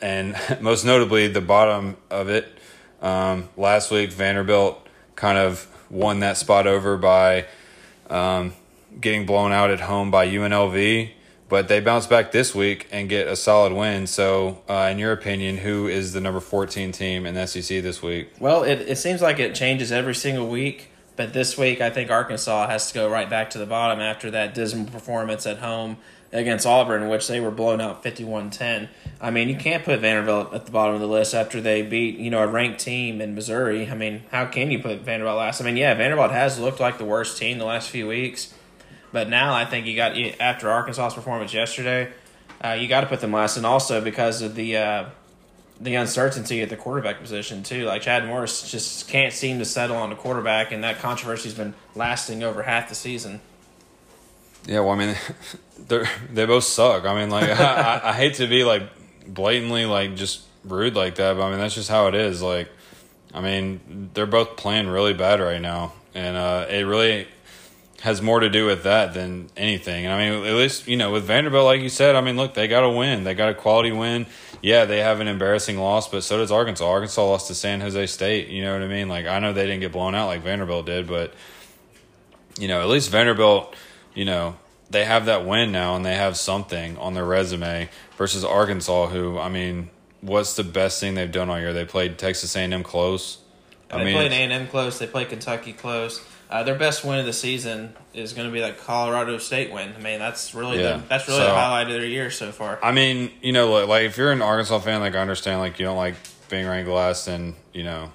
and 0.01 0.35
most 0.61 0.85
notably 0.85 1.27
the 1.27 1.41
bottom 1.41 1.97
of 2.09 2.29
it. 2.29 2.47
Um, 3.01 3.49
last 3.57 3.91
week, 3.91 4.11
Vanderbilt 4.11 4.85
kind 5.15 5.37
of 5.37 5.67
won 5.89 6.19
that 6.21 6.37
spot 6.37 6.67
over 6.67 6.97
by 6.97 7.45
um, 8.09 8.53
getting 8.99 9.25
blown 9.25 9.51
out 9.51 9.69
at 9.69 9.81
home 9.81 10.11
by 10.11 10.27
UNLV, 10.27 11.11
but 11.49 11.67
they 11.67 11.79
bounce 11.79 12.07
back 12.07 12.31
this 12.31 12.53
week 12.53 12.87
and 12.91 13.07
get 13.09 13.27
a 13.27 13.35
solid 13.35 13.73
win. 13.73 14.07
So, 14.07 14.63
uh, 14.67 14.89
in 14.91 14.99
your 14.99 15.11
opinion, 15.11 15.57
who 15.57 15.87
is 15.87 16.13
the 16.13 16.21
number 16.21 16.39
14 16.39 16.91
team 16.91 17.25
in 17.25 17.47
SEC 17.47 17.81
this 17.81 18.01
week? 18.01 18.31
Well, 18.39 18.63
it, 18.63 18.81
it 18.81 18.97
seems 18.97 19.21
like 19.21 19.39
it 19.39 19.55
changes 19.55 19.91
every 19.91 20.15
single 20.15 20.47
week. 20.47 20.91
But 21.15 21.33
this 21.33 21.57
week, 21.57 21.81
I 21.81 21.89
think 21.89 22.11
Arkansas 22.11 22.67
has 22.67 22.89
to 22.89 22.93
go 22.93 23.09
right 23.09 23.27
back 23.27 23.49
to 23.49 23.57
the 23.57 23.65
bottom 23.65 23.99
after 23.99 24.29
that 24.31 24.53
dismal 24.53 24.85
performance 24.85 25.47
at 25.47 25.57
home 25.57 25.97
against 26.31 26.67
Auburn, 26.67 27.09
which 27.09 27.27
they 27.27 27.39
were 27.39 27.51
blown 27.51 27.81
out 27.81 28.03
51 28.03 28.51
10. 28.51 28.87
I 29.19 29.31
mean, 29.31 29.49
you 29.49 29.55
can't 29.55 29.83
put 29.83 29.99
Vanderbilt 29.99 30.53
at 30.53 30.65
the 30.65 30.71
bottom 30.71 30.93
of 30.93 31.01
the 31.01 31.07
list 31.07 31.33
after 31.33 31.59
they 31.59 31.81
beat, 31.81 32.17
you 32.17 32.29
know, 32.29 32.43
a 32.43 32.47
ranked 32.47 32.79
team 32.79 33.19
in 33.19 33.33
Missouri. 33.33 33.89
I 33.89 33.95
mean, 33.95 34.23
how 34.31 34.45
can 34.45 34.69
you 34.69 34.79
put 34.79 34.99
Vanderbilt 34.99 35.37
last? 35.37 35.59
I 35.61 35.65
mean, 35.65 35.77
yeah, 35.77 35.93
Vanderbilt 35.95 36.31
has 36.31 36.59
looked 36.59 36.79
like 36.79 36.99
the 36.99 37.05
worst 37.05 37.37
team 37.37 37.57
the 37.57 37.65
last 37.65 37.89
few 37.89 38.07
weeks, 38.07 38.53
but 39.11 39.29
now 39.29 39.53
I 39.53 39.65
think 39.65 39.85
you 39.85 39.95
got 39.95 40.17
after 40.39 40.69
Arkansas's 40.69 41.13
performance 41.13 41.53
yesterday, 41.53 42.11
uh, 42.63 42.77
you 42.79 42.87
got 42.87 43.01
to 43.01 43.07
put 43.07 43.21
them 43.21 43.31
last, 43.31 43.57
and 43.57 43.65
also 43.65 44.01
because 44.01 44.41
of 44.41 44.55
the 44.55 44.77
uh, 44.77 45.05
the 45.79 45.95
uncertainty 45.95 46.61
at 46.61 46.69
the 46.69 46.77
quarterback 46.77 47.21
position 47.21 47.63
too. 47.63 47.85
Like 47.85 48.01
Chad 48.01 48.25
Morris 48.25 48.69
just 48.69 49.07
can't 49.07 49.33
seem 49.33 49.59
to 49.59 49.65
settle 49.65 49.97
on 49.97 50.09
the 50.09 50.15
quarterback, 50.15 50.71
and 50.71 50.83
that 50.83 50.99
controversy's 50.99 51.53
been 51.53 51.73
lasting 51.95 52.43
over 52.43 52.63
half 52.63 52.89
the 52.89 52.95
season. 52.95 53.41
Yeah, 54.65 54.81
well, 54.81 54.91
I 54.91 54.95
mean, 54.97 55.15
they 55.87 56.05
they 56.31 56.45
both 56.45 56.63
suck. 56.63 57.05
I 57.05 57.19
mean, 57.19 57.29
like 57.29 57.49
I, 57.59 58.01
I, 58.03 58.13
hate 58.13 58.35
to 58.35 58.47
be 58.47 58.63
like 58.63 58.83
blatantly 59.27 59.85
like 59.85 60.15
just 60.15 60.41
rude 60.65 60.95
like 60.95 61.15
that, 61.15 61.37
but 61.37 61.43
I 61.43 61.49
mean 61.49 61.59
that's 61.59 61.75
just 61.75 61.89
how 61.89 62.07
it 62.07 62.15
is. 62.15 62.41
Like, 62.41 62.69
I 63.33 63.41
mean, 63.41 64.09
they're 64.13 64.25
both 64.25 64.57
playing 64.57 64.87
really 64.87 65.13
bad 65.13 65.39
right 65.39 65.61
now, 65.61 65.93
and 66.15 66.35
uh, 66.35 66.65
it 66.69 66.81
really 66.81 67.27
has 68.07 68.21
more 68.21 68.39
to 68.39 68.49
do 68.49 68.65
with 68.65 68.83
that 68.83 69.13
than 69.13 69.49
anything. 69.55 70.05
And 70.05 70.13
I 70.13 70.17
mean, 70.17 70.45
at 70.45 70.55
least 70.55 70.87
you 70.87 70.97
know 70.97 71.11
with 71.11 71.25
Vanderbilt, 71.25 71.65
like 71.65 71.81
you 71.81 71.89
said, 71.89 72.15
I 72.15 72.21
mean, 72.21 72.37
look, 72.37 72.53
they 72.53 72.67
got 72.67 72.83
a 72.83 72.89
win. 72.89 73.23
They 73.23 73.35
got 73.35 73.49
a 73.49 73.53
quality 73.53 73.91
win. 73.91 74.25
Yeah, 74.61 74.85
they 74.85 74.99
have 74.99 75.19
an 75.19 75.27
embarrassing 75.27 75.77
loss, 75.77 76.09
but 76.09 76.23
so 76.23 76.37
does 76.37 76.51
Arkansas. 76.51 76.87
Arkansas 76.87 77.23
lost 77.23 77.47
to 77.47 77.55
San 77.55 77.81
Jose 77.81 78.07
State. 78.07 78.47
You 78.49 78.63
know 78.63 78.73
what 78.73 78.81
I 78.81 78.87
mean? 78.87 79.07
Like 79.07 79.27
I 79.27 79.39
know 79.39 79.53
they 79.53 79.65
didn't 79.65 79.81
get 79.81 79.91
blown 79.91 80.15
out 80.15 80.27
like 80.27 80.41
Vanderbilt 80.41 80.85
did, 80.85 81.07
but 81.07 81.33
you 82.59 82.67
know, 82.67 82.81
at 82.81 82.87
least 82.87 83.11
Vanderbilt 83.11 83.75
you 84.17 84.25
know, 84.25 84.55
they 84.89 85.05
have 85.05 85.27
that 85.27 85.45
win 85.45 85.71
now 85.71 85.95
and 85.95 86.03
they 86.03 86.15
have 86.15 86.35
something 86.35 86.97
on 86.97 87.13
their 87.13 87.23
resume 87.23 87.87
versus 88.17 88.43
Arkansas, 88.43 89.07
who 89.07 89.37
I 89.37 89.47
mean, 89.47 89.91
what's 90.21 90.55
the 90.55 90.63
best 90.63 90.99
thing 90.99 91.13
they've 91.13 91.31
done 91.31 91.51
all 91.51 91.59
year? 91.59 91.71
They 91.71 91.85
played 91.85 92.17
Texas 92.17 92.55
A 92.55 92.61
and 92.61 92.73
M 92.73 92.81
close. 92.81 93.37
I 93.91 93.99
they 93.99 94.05
mean, 94.05 94.15
played 94.15 94.31
A 94.31 94.35
and 94.35 94.51
M 94.51 94.67
close. 94.67 94.97
They 94.97 95.05
played 95.05 95.29
Kentucky 95.29 95.71
close. 95.71 96.25
Uh, 96.49 96.63
their 96.63 96.75
best 96.75 97.03
win 97.03 97.19
of 97.19 97.25
the 97.25 97.33
season 97.33 97.93
is 98.13 98.31
going 98.31 98.47
to 98.47 98.53
be 98.53 98.61
that 98.61 98.79
Colorado 98.79 99.37
State 99.37 99.71
win. 99.71 99.93
I 99.97 100.01
mean, 100.01 100.19
that's 100.19 100.55
really 100.55 100.81
yeah. 100.81 100.97
the, 100.97 101.03
that's 101.09 101.27
really 101.27 101.41
so, 101.41 101.45
the 101.45 101.53
highlight 101.53 101.87
of 101.87 101.93
their 101.93 102.05
year 102.05 102.31
so 102.31 102.53
far. 102.53 102.79
I 102.81 102.93
mean, 102.93 103.31
you 103.41 103.51
know, 103.51 103.69
like, 103.71 103.87
like 103.87 104.03
if 104.03 104.17
you're 104.17 104.31
an 104.31 104.41
Arkansas 104.41 104.79
fan, 104.79 105.01
like 105.01 105.13
I 105.13 105.19
understand, 105.19 105.59
like 105.59 105.77
you 105.77 105.85
don't 105.85 105.97
like 105.97 106.15
being 106.49 106.65
ranked 106.65 106.89
last, 106.89 107.27
and 107.27 107.53
you 107.73 107.83
know, 107.83 108.11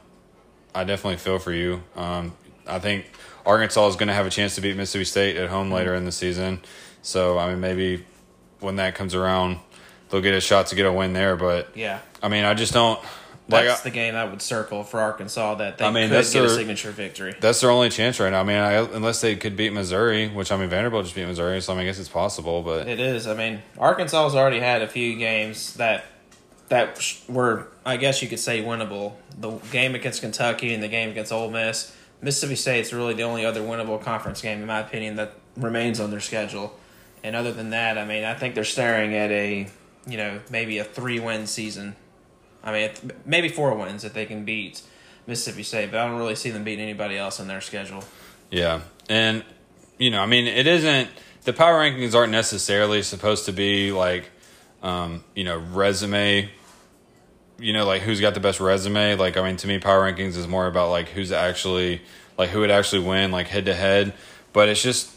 I 0.74 0.84
definitely 0.84 1.18
feel 1.18 1.38
for 1.38 1.52
you. 1.52 1.82
Um, 1.94 2.32
I 2.66 2.78
think 2.78 3.04
Arkansas 3.44 3.88
is 3.88 3.96
going 3.96 4.08
to 4.08 4.14
have 4.14 4.26
a 4.26 4.30
chance 4.30 4.54
to 4.54 4.62
beat 4.62 4.76
Mississippi 4.76 5.04
State 5.04 5.36
at 5.36 5.50
home 5.50 5.66
mm-hmm. 5.66 5.74
later 5.74 5.94
in 5.94 6.06
the 6.06 6.12
season. 6.12 6.60
So 7.02 7.38
I 7.38 7.50
mean, 7.50 7.60
maybe 7.60 8.06
when 8.60 8.76
that 8.76 8.94
comes 8.94 9.14
around, 9.14 9.58
they'll 10.08 10.22
get 10.22 10.34
a 10.34 10.40
shot 10.40 10.68
to 10.68 10.74
get 10.74 10.86
a 10.86 10.92
win 10.92 11.12
there. 11.12 11.36
But 11.36 11.76
yeah, 11.76 11.98
I 12.22 12.28
mean, 12.28 12.44
I 12.44 12.54
just 12.54 12.72
don't. 12.72 12.98
Like, 13.52 13.66
that's 13.66 13.82
the 13.82 13.90
game 13.90 14.14
I 14.14 14.24
would 14.24 14.42
circle 14.42 14.84
for 14.84 15.00
Arkansas 15.00 15.56
that 15.56 15.78
they 15.78 15.84
I 15.84 15.90
mean, 15.90 16.08
could 16.08 16.16
that's 16.16 16.32
get 16.32 16.40
their, 16.40 16.50
a 16.50 16.54
signature 16.54 16.90
victory. 16.90 17.34
That's 17.40 17.60
their 17.60 17.70
only 17.70 17.90
chance 17.90 18.18
right 18.18 18.30
now. 18.30 18.40
I 18.40 18.44
mean, 18.44 18.56
I, 18.56 18.72
unless 18.94 19.20
they 19.20 19.36
could 19.36 19.56
beat 19.56 19.72
Missouri, 19.72 20.28
which 20.28 20.50
I 20.50 20.56
mean, 20.56 20.68
Vanderbilt 20.68 21.04
just 21.04 21.14
beat 21.14 21.26
Missouri, 21.26 21.60
so 21.60 21.72
I, 21.72 21.76
mean, 21.76 21.84
I 21.84 21.86
guess 21.86 21.98
it's 21.98 22.08
possible. 22.08 22.62
But 22.62 22.88
it 22.88 23.00
is. 23.00 23.26
I 23.26 23.34
mean, 23.34 23.62
Arkansas 23.78 24.24
has 24.24 24.34
already 24.34 24.60
had 24.60 24.82
a 24.82 24.88
few 24.88 25.16
games 25.16 25.74
that 25.74 26.04
that 26.68 27.22
were, 27.28 27.68
I 27.84 27.98
guess 27.98 28.22
you 28.22 28.28
could 28.28 28.40
say, 28.40 28.62
winnable. 28.62 29.14
The 29.38 29.50
game 29.70 29.94
against 29.94 30.22
Kentucky 30.22 30.72
and 30.72 30.82
the 30.82 30.88
game 30.88 31.10
against 31.10 31.30
Ole 31.30 31.50
Miss 31.50 31.94
Mississippi 32.22 32.54
State's 32.54 32.92
really 32.92 33.14
the 33.14 33.24
only 33.24 33.44
other 33.44 33.60
winnable 33.60 34.00
conference 34.00 34.40
game, 34.40 34.60
in 34.60 34.66
my 34.66 34.78
opinion, 34.78 35.16
that 35.16 35.32
remains 35.56 35.98
on 35.98 36.10
their 36.10 36.20
schedule. 36.20 36.78
And 37.24 37.34
other 37.34 37.52
than 37.52 37.70
that, 37.70 37.98
I 37.98 38.04
mean, 38.04 38.24
I 38.24 38.34
think 38.34 38.54
they're 38.54 38.64
staring 38.64 39.14
at 39.14 39.30
a, 39.30 39.68
you 40.06 40.16
know, 40.16 40.40
maybe 40.48 40.78
a 40.78 40.84
three 40.84 41.18
win 41.18 41.46
season. 41.46 41.96
I 42.62 42.72
mean, 42.72 42.90
maybe 43.24 43.48
four 43.48 43.74
wins 43.74 44.04
if 44.04 44.14
they 44.14 44.26
can 44.26 44.44
beat 44.44 44.82
Mississippi 45.26 45.62
State, 45.62 45.90
but 45.90 46.00
I 46.00 46.06
don't 46.06 46.18
really 46.18 46.34
see 46.34 46.50
them 46.50 46.64
beating 46.64 46.84
anybody 46.84 47.16
else 47.16 47.40
in 47.40 47.48
their 47.48 47.60
schedule. 47.60 48.04
Yeah, 48.50 48.82
and 49.08 49.44
you 49.98 50.10
know, 50.10 50.20
I 50.20 50.26
mean, 50.26 50.46
it 50.46 50.66
isn't 50.66 51.08
the 51.44 51.52
power 51.52 51.80
rankings 51.80 52.14
aren't 52.14 52.32
necessarily 52.32 53.02
supposed 53.02 53.46
to 53.46 53.52
be 53.52 53.92
like, 53.92 54.30
um, 54.82 55.24
you 55.34 55.44
know, 55.44 55.58
resume. 55.58 56.50
You 57.58 57.72
know, 57.72 57.86
like 57.86 58.02
who's 58.02 58.20
got 58.20 58.34
the 58.34 58.40
best 58.40 58.58
resume? 58.58 59.14
Like, 59.14 59.36
I 59.36 59.46
mean, 59.46 59.56
to 59.58 59.68
me, 59.68 59.78
power 59.78 60.10
rankings 60.10 60.36
is 60.36 60.48
more 60.48 60.66
about 60.66 60.90
like 60.90 61.08
who's 61.08 61.30
actually 61.30 62.02
like 62.36 62.50
who 62.50 62.60
would 62.60 62.70
actually 62.70 63.06
win, 63.06 63.30
like 63.30 63.46
head 63.48 63.66
to 63.66 63.74
head. 63.74 64.14
But 64.52 64.68
it's 64.68 64.82
just, 64.82 65.10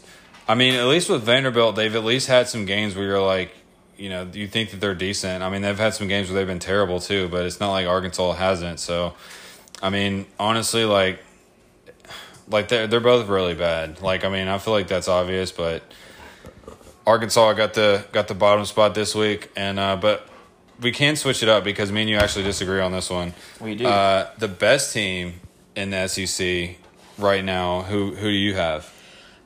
I 0.46 0.54
mean, 0.54 0.74
at 0.74 0.86
least 0.86 1.08
with 1.08 1.22
Vanderbilt, 1.22 1.76
they've 1.76 1.94
at 1.94 2.04
least 2.04 2.28
had 2.28 2.48
some 2.48 2.64
games 2.64 2.94
where 2.94 3.04
you're 3.04 3.20
like, 3.20 3.52
you 3.96 4.08
know, 4.08 4.28
you 4.32 4.46
think 4.46 4.70
that 4.70 4.80
they're 4.80 4.94
decent. 4.94 5.42
I 5.42 5.50
mean, 5.50 5.62
they've 5.62 5.78
had 5.78 5.94
some 5.94 6.08
games 6.08 6.28
where 6.28 6.38
they've 6.38 6.46
been 6.46 6.58
terrible 6.58 7.00
too, 7.00 7.28
but 7.28 7.46
it's 7.46 7.60
not 7.60 7.70
like 7.70 7.86
Arkansas 7.86 8.32
hasn't. 8.32 8.80
So, 8.80 9.14
I 9.82 9.90
mean, 9.90 10.26
honestly, 10.38 10.84
like, 10.84 11.20
like 12.48 12.68
they're 12.68 12.86
they're 12.86 13.00
both 13.00 13.28
really 13.28 13.54
bad. 13.54 14.00
Like, 14.00 14.24
I 14.24 14.28
mean, 14.28 14.48
I 14.48 14.58
feel 14.58 14.72
like 14.72 14.88
that's 14.88 15.08
obvious, 15.08 15.50
but 15.52 15.82
Arkansas 17.06 17.52
got 17.54 17.74
the 17.74 18.04
got 18.12 18.28
the 18.28 18.34
bottom 18.34 18.64
spot 18.64 18.94
this 18.94 19.14
week, 19.14 19.50
and 19.56 19.78
uh, 19.78 19.96
but 19.96 20.28
we 20.80 20.92
can 20.92 21.16
switch 21.16 21.42
it 21.42 21.48
up 21.48 21.64
because 21.64 21.90
me 21.90 22.02
and 22.02 22.10
you 22.10 22.16
actually 22.16 22.44
disagree 22.44 22.80
on 22.80 22.92
this 22.92 23.08
one. 23.10 23.32
We 23.60 23.74
do. 23.76 23.86
Uh, 23.86 24.30
the 24.38 24.48
best 24.48 24.92
team 24.92 25.40
in 25.74 25.90
the 25.90 26.08
SEC 26.08 26.76
right 27.18 27.44
now. 27.44 27.82
Who 27.82 28.14
who 28.14 28.28
do 28.28 28.36
you 28.36 28.54
have? 28.54 28.92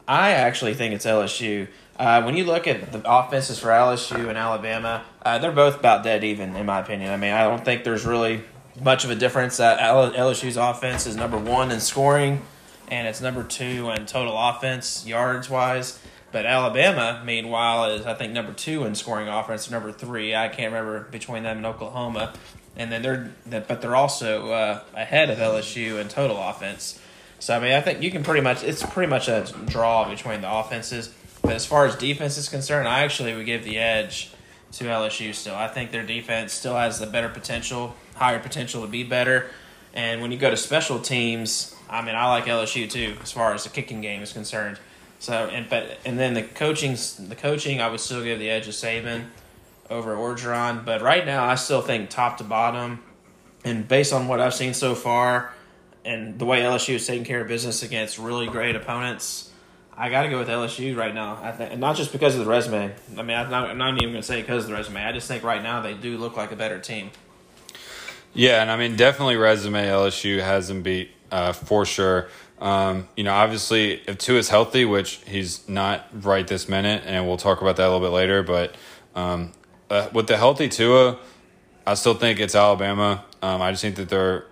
I 0.08 0.32
actually 0.32 0.74
think 0.74 0.94
it's 0.94 1.06
LSU. 1.06 1.68
Uh, 2.00 2.22
when 2.22 2.34
you 2.34 2.44
look 2.44 2.66
at 2.66 2.92
the 2.92 3.02
offenses 3.04 3.58
for 3.58 3.68
LSU 3.68 4.30
and 4.30 4.38
Alabama, 4.38 5.04
uh, 5.22 5.36
they're 5.36 5.52
both 5.52 5.78
about 5.78 6.02
dead 6.02 6.24
even, 6.24 6.56
in 6.56 6.64
my 6.64 6.80
opinion. 6.80 7.12
I 7.12 7.18
mean, 7.18 7.34
I 7.34 7.44
don't 7.44 7.62
think 7.62 7.84
there's 7.84 8.06
really 8.06 8.40
much 8.80 9.04
of 9.04 9.10
a 9.10 9.14
difference. 9.14 9.60
Uh, 9.60 9.76
LSU's 10.16 10.56
offense 10.56 11.06
is 11.06 11.14
number 11.14 11.36
one 11.36 11.70
in 11.70 11.78
scoring, 11.78 12.40
and 12.88 13.06
it's 13.06 13.20
number 13.20 13.44
two 13.44 13.90
in 13.90 14.06
total 14.06 14.34
offense 14.34 15.06
yards 15.06 15.50
wise. 15.50 15.98
But 16.32 16.46
Alabama, 16.46 17.22
meanwhile, 17.22 17.90
is 17.90 18.06
I 18.06 18.14
think 18.14 18.32
number 18.32 18.54
two 18.54 18.84
in 18.86 18.94
scoring 18.94 19.28
offense, 19.28 19.70
number 19.70 19.92
three. 19.92 20.34
I 20.34 20.48
can't 20.48 20.72
remember 20.72 21.00
between 21.00 21.42
them 21.42 21.58
and 21.58 21.66
Oklahoma, 21.66 22.32
and 22.78 22.90
then 22.90 23.02
they're 23.02 23.60
but 23.60 23.82
they're 23.82 23.94
also 23.94 24.52
uh, 24.52 24.80
ahead 24.94 25.28
of 25.28 25.36
LSU 25.36 26.00
in 26.00 26.08
total 26.08 26.38
offense. 26.38 26.98
So 27.40 27.54
I 27.54 27.60
mean, 27.60 27.72
I 27.72 27.82
think 27.82 28.00
you 28.00 28.10
can 28.10 28.22
pretty 28.22 28.40
much 28.40 28.64
it's 28.64 28.82
pretty 28.82 29.10
much 29.10 29.28
a 29.28 29.52
draw 29.66 30.08
between 30.08 30.40
the 30.40 30.50
offenses. 30.50 31.12
But 31.42 31.52
as 31.52 31.66
far 31.66 31.86
as 31.86 31.96
defense 31.96 32.36
is 32.36 32.48
concerned, 32.48 32.86
I 32.86 33.00
actually 33.00 33.34
would 33.34 33.46
give 33.46 33.64
the 33.64 33.78
edge 33.78 34.32
to 34.72 34.84
LSU 34.84 35.34
still. 35.34 35.54
I 35.54 35.68
think 35.68 35.90
their 35.90 36.04
defense 36.04 36.52
still 36.52 36.76
has 36.76 36.98
the 36.98 37.06
better 37.06 37.28
potential, 37.28 37.96
higher 38.14 38.38
potential 38.38 38.82
to 38.82 38.88
be 38.88 39.02
better. 39.02 39.50
And 39.94 40.20
when 40.20 40.30
you 40.30 40.38
go 40.38 40.50
to 40.50 40.56
special 40.56 41.00
teams, 41.00 41.74
I 41.88 42.02
mean, 42.02 42.14
I 42.14 42.28
like 42.28 42.44
LSU 42.44 42.88
too 42.88 43.16
as 43.22 43.32
far 43.32 43.52
as 43.52 43.64
the 43.64 43.70
kicking 43.70 44.00
game 44.00 44.22
is 44.22 44.32
concerned. 44.32 44.78
So 45.18 45.34
and 45.34 45.68
but 45.68 45.98
and 46.04 46.18
then 46.18 46.34
the 46.34 46.42
coaching, 46.42 46.96
the 47.28 47.36
coaching, 47.36 47.80
I 47.80 47.90
would 47.90 48.00
still 48.00 48.22
give 48.22 48.38
the 48.38 48.48
edge 48.48 48.68
of 48.68 48.74
Saban 48.74 49.24
over 49.90 50.14
Orgeron. 50.14 50.84
But 50.84 51.02
right 51.02 51.26
now, 51.26 51.44
I 51.44 51.56
still 51.56 51.82
think 51.82 52.08
top 52.08 52.38
to 52.38 52.44
bottom, 52.44 53.02
and 53.64 53.86
based 53.86 54.12
on 54.12 54.28
what 54.28 54.40
I've 54.40 54.54
seen 54.54 54.72
so 54.72 54.94
far, 54.94 55.52
and 56.04 56.38
the 56.38 56.46
way 56.46 56.60
LSU 56.62 56.94
is 56.94 57.06
taking 57.06 57.24
care 57.24 57.42
of 57.42 57.48
business 57.48 57.82
against 57.82 58.18
really 58.18 58.46
great 58.46 58.76
opponents, 58.76 59.50
I 60.00 60.08
got 60.08 60.22
to 60.22 60.30
go 60.30 60.38
with 60.38 60.48
LSU 60.48 60.96
right 60.96 61.14
now. 61.14 61.38
I 61.42 61.52
think, 61.52 61.72
and 61.72 61.80
not 61.80 61.94
just 61.94 62.10
because 62.10 62.34
of 62.34 62.42
the 62.42 62.50
resume. 62.50 62.94
I 63.18 63.22
mean, 63.22 63.36
I'm 63.36 63.50
not, 63.50 63.68
I'm 63.68 63.76
not 63.76 63.96
even 63.98 64.12
going 64.12 64.14
to 64.14 64.22
say 64.22 64.40
because 64.40 64.64
of 64.64 64.70
the 64.70 64.74
resume. 64.74 65.04
I 65.04 65.12
just 65.12 65.28
think 65.28 65.44
right 65.44 65.62
now 65.62 65.82
they 65.82 65.92
do 65.92 66.16
look 66.16 66.38
like 66.38 66.52
a 66.52 66.56
better 66.56 66.78
team. 66.78 67.10
Yeah, 68.32 68.62
and 68.62 68.70
I 68.70 68.78
mean, 68.78 68.96
definitely 68.96 69.36
resume 69.36 69.84
LSU 69.84 70.40
has 70.40 70.68
them 70.68 70.80
beat 70.80 71.10
uh, 71.30 71.52
for 71.52 71.84
sure. 71.84 72.28
Um, 72.62 73.08
you 73.14 73.24
know, 73.24 73.34
obviously, 73.34 74.00
if 74.06 74.16
Tua 74.16 74.38
is 74.38 74.48
healthy, 74.48 74.86
which 74.86 75.16
he's 75.26 75.68
not 75.68 76.06
right 76.24 76.46
this 76.46 76.66
minute, 76.66 77.02
and 77.04 77.26
we'll 77.26 77.36
talk 77.36 77.60
about 77.60 77.76
that 77.76 77.84
a 77.84 77.90
little 77.90 78.06
bit 78.06 78.14
later, 78.14 78.42
but 78.42 78.74
um, 79.14 79.52
uh, 79.90 80.08
with 80.14 80.28
the 80.28 80.38
healthy 80.38 80.70
Tua, 80.70 81.18
I 81.86 81.92
still 81.92 82.14
think 82.14 82.40
it's 82.40 82.54
Alabama. 82.54 83.24
Um, 83.42 83.60
I 83.60 83.70
just 83.70 83.82
think 83.82 83.96
that 83.96 84.08
they're, 84.08 84.46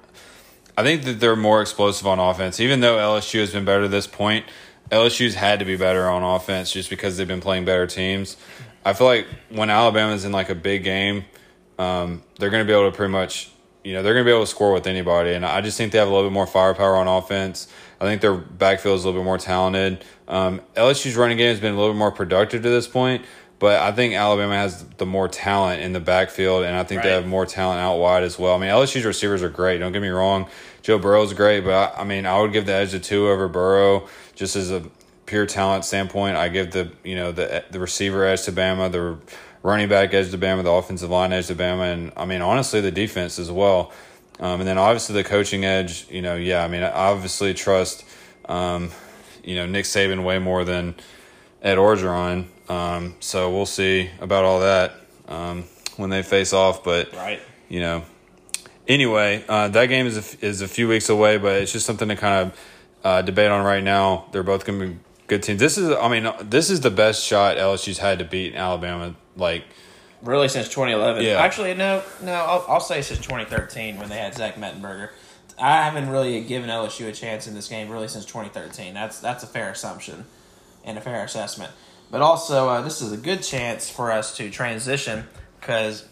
I 0.76 0.82
think 0.82 1.04
that 1.04 1.20
they're 1.20 1.36
more 1.36 1.62
explosive 1.62 2.06
on 2.06 2.18
offense. 2.18 2.60
Even 2.60 2.80
though 2.80 2.96
LSU 2.96 3.40
has 3.40 3.52
been 3.52 3.64
better 3.64 3.82
to 3.82 3.88
this 3.88 4.06
point, 4.06 4.44
LSU's 4.90 5.34
had 5.34 5.58
to 5.58 5.64
be 5.64 5.76
better 5.76 6.08
on 6.08 6.22
offense 6.22 6.72
just 6.72 6.90
because 6.90 7.16
they've 7.16 7.28
been 7.28 7.40
playing 7.40 7.64
better 7.64 7.86
teams. 7.86 8.36
I 8.84 8.94
feel 8.94 9.06
like 9.06 9.26
when 9.50 9.70
Alabama's 9.70 10.24
in 10.24 10.32
like 10.32 10.48
a 10.48 10.54
big 10.54 10.84
game, 10.84 11.24
um, 11.78 12.22
they're 12.38 12.50
going 12.50 12.66
to 12.66 12.70
be 12.70 12.76
able 12.76 12.90
to 12.90 12.96
pretty 12.96 13.12
much, 13.12 13.50
you 13.84 13.92
know, 13.92 14.02
they're 14.02 14.14
going 14.14 14.24
to 14.24 14.28
be 14.28 14.34
able 14.34 14.44
to 14.44 14.50
score 14.50 14.72
with 14.72 14.86
anybody. 14.86 15.34
And 15.34 15.44
I 15.44 15.60
just 15.60 15.76
think 15.76 15.92
they 15.92 15.98
have 15.98 16.08
a 16.08 16.10
little 16.10 16.28
bit 16.28 16.32
more 16.32 16.46
firepower 16.46 16.96
on 16.96 17.06
offense. 17.06 17.68
I 18.00 18.04
think 18.04 18.20
their 18.20 18.34
backfield 18.34 18.96
is 18.96 19.04
a 19.04 19.08
little 19.08 19.20
bit 19.20 19.24
more 19.24 19.38
talented. 19.38 20.04
Um, 20.26 20.60
LSU's 20.74 21.16
running 21.16 21.36
game 21.36 21.50
has 21.50 21.60
been 21.60 21.74
a 21.74 21.76
little 21.76 21.92
bit 21.92 21.98
more 21.98 22.12
productive 22.12 22.62
to 22.62 22.68
this 22.70 22.86
point, 22.86 23.24
but 23.58 23.80
I 23.80 23.92
think 23.92 24.14
Alabama 24.14 24.54
has 24.54 24.84
the 24.98 25.06
more 25.06 25.28
talent 25.28 25.82
in 25.82 25.92
the 25.92 26.00
backfield, 26.00 26.64
and 26.64 26.76
I 26.76 26.84
think 26.84 27.00
right. 27.00 27.08
they 27.08 27.14
have 27.14 27.26
more 27.26 27.44
talent 27.44 27.80
out 27.80 27.96
wide 27.96 28.22
as 28.22 28.38
well. 28.38 28.54
I 28.54 28.58
mean, 28.58 28.70
LSU's 28.70 29.04
receivers 29.04 29.42
are 29.42 29.48
great. 29.48 29.78
Don't 29.78 29.92
get 29.92 30.02
me 30.02 30.08
wrong. 30.08 30.48
Joe 30.82 30.98
Burrow's 30.98 31.32
great, 31.32 31.64
but 31.64 31.72
I, 31.72 32.02
I 32.02 32.04
mean, 32.04 32.24
I 32.24 32.40
would 32.40 32.52
give 32.52 32.66
the 32.66 32.72
edge 32.72 32.92
to 32.92 33.00
Tua 33.00 33.32
over 33.32 33.48
Burrow 33.48 34.08
just 34.38 34.54
as 34.54 34.70
a 34.70 34.84
pure 35.26 35.46
talent 35.46 35.84
standpoint. 35.84 36.36
I 36.36 36.48
give 36.48 36.70
the 36.70 36.90
you 37.04 37.16
know 37.16 37.32
the 37.32 37.64
the 37.70 37.80
receiver 37.80 38.24
edge 38.24 38.44
to 38.44 38.52
Bama, 38.52 38.90
the 38.90 39.18
running 39.62 39.88
back 39.88 40.14
edge 40.14 40.30
to 40.30 40.38
Bama, 40.38 40.62
the 40.62 40.70
offensive 40.70 41.10
line 41.10 41.32
edge 41.32 41.48
to 41.48 41.56
Bama, 41.56 41.92
and 41.92 42.12
I 42.16 42.24
mean 42.24 42.40
honestly 42.40 42.80
the 42.80 42.92
defense 42.92 43.38
as 43.38 43.50
well. 43.50 43.92
Um, 44.40 44.60
and 44.60 44.68
then 44.68 44.78
obviously 44.78 45.20
the 45.20 45.28
coaching 45.28 45.64
edge, 45.64 46.06
you 46.08 46.22
know, 46.22 46.36
yeah, 46.36 46.64
I 46.64 46.68
mean 46.68 46.84
I 46.84 46.90
obviously 46.90 47.52
trust 47.52 48.04
um, 48.48 48.90
you 49.42 49.56
know 49.56 49.66
Nick 49.66 49.84
Saban 49.84 50.24
way 50.24 50.38
more 50.38 50.64
than 50.64 50.94
Ed 51.60 51.76
Orgeron. 51.76 52.46
Um, 52.70 53.16
so 53.18 53.50
we'll 53.50 53.66
see 53.66 54.10
about 54.20 54.44
all 54.44 54.60
that 54.60 54.94
um, 55.26 55.64
when 55.96 56.10
they 56.10 56.22
face 56.22 56.52
off. 56.52 56.84
But 56.84 57.12
right, 57.12 57.40
you 57.68 57.80
know, 57.80 58.04
anyway, 58.86 59.44
uh, 59.48 59.66
that 59.68 59.86
game 59.86 60.06
is 60.06 60.16
a, 60.16 60.46
is 60.46 60.62
a 60.62 60.68
few 60.68 60.86
weeks 60.86 61.08
away, 61.08 61.38
but 61.38 61.56
it's 61.60 61.72
just 61.72 61.86
something 61.86 62.08
to 62.08 62.14
kind 62.14 62.46
of 62.46 62.58
uh, 63.04 63.22
debate 63.22 63.50
on 63.50 63.64
right 63.64 63.82
now. 63.82 64.26
They're 64.32 64.42
both 64.42 64.64
going 64.64 64.80
to 64.80 64.86
be 64.88 64.98
good 65.26 65.42
teams. 65.42 65.60
This 65.60 65.78
is, 65.78 65.90
I 65.90 66.08
mean, 66.08 66.32
this 66.42 66.70
is 66.70 66.80
the 66.80 66.90
best 66.90 67.24
shot 67.24 67.56
LSU's 67.56 67.98
had 67.98 68.18
to 68.18 68.24
beat 68.24 68.54
Alabama. 68.54 69.14
Like, 69.36 69.64
really 70.22 70.48
since 70.48 70.68
2011. 70.68 71.24
Yeah. 71.24 71.40
Actually, 71.40 71.74
no, 71.74 72.02
no. 72.22 72.32
I'll, 72.32 72.64
I'll 72.68 72.80
say 72.80 73.02
since 73.02 73.20
2013 73.20 73.98
when 73.98 74.08
they 74.08 74.16
had 74.16 74.34
Zach 74.34 74.56
Mettenberger. 74.56 75.10
I 75.60 75.84
haven't 75.84 76.08
really 76.08 76.40
given 76.42 76.70
LSU 76.70 77.08
a 77.08 77.12
chance 77.12 77.48
in 77.48 77.54
this 77.54 77.68
game 77.68 77.88
really 77.88 78.08
since 78.08 78.24
2013. 78.24 78.94
That's 78.94 79.18
that's 79.20 79.42
a 79.42 79.46
fair 79.46 79.70
assumption 79.70 80.24
and 80.84 80.96
a 80.96 81.00
fair 81.00 81.24
assessment. 81.24 81.72
But 82.10 82.22
also, 82.22 82.68
uh, 82.68 82.80
this 82.80 83.02
is 83.02 83.12
a 83.12 83.16
good 83.16 83.42
chance 83.42 83.90
for 83.90 84.10
us 84.12 84.36
to 84.36 84.50
transition 84.50 85.24
because 85.60 86.06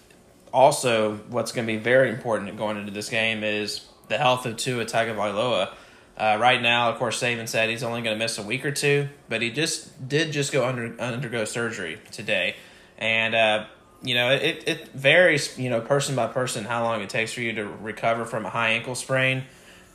also 0.53 1.17
what's 1.29 1.53
going 1.53 1.67
to 1.67 1.73
be 1.73 1.79
very 1.79 2.11
important 2.11 2.57
going 2.57 2.77
into 2.77 2.93
this 2.93 3.09
game 3.09 3.45
is 3.45 3.87
the 4.09 4.19
health 4.19 4.47
of 4.47 4.57
Tua 4.57 4.85
Tagovailoa. 4.85 5.73
Uh, 6.17 6.39
right 6.41 6.63
now, 6.63 6.91
of 6.91 6.99
course, 6.99 7.21
Saban 7.21 7.47
said 7.47 7.69
he's 7.69 7.83
only 7.83 8.01
going 8.01 8.15
to 8.15 8.19
miss 8.19 8.39
a 8.39 8.43
week 8.43 8.65
or 8.65 8.73
two, 8.73 9.09
but 9.29 9.43
he 9.43 9.51
just 9.51 10.09
did 10.09 10.33
just 10.33 10.51
go 10.51 10.67
under 10.67 10.99
undergo 10.99 11.45
surgery 11.45 11.99
today, 12.11 12.57
and 12.97 13.35
uh, 13.35 13.67
you 14.03 14.15
know 14.15 14.31
it 14.31 14.65
it 14.67 14.89
varies 14.89 15.59
you 15.59 15.69
know 15.69 15.83
person 15.83 16.17
by 16.17 16.27
person 16.27 16.65
how 16.65 16.85
long 16.85 17.03
it 17.03 17.11
takes 17.11 17.35
for 17.35 17.43
you 17.43 17.53
to 17.53 17.65
recover 17.67 18.25
from 18.25 18.47
a 18.47 18.49
high 18.49 18.71
ankle 18.71 18.95
sprain, 18.95 19.45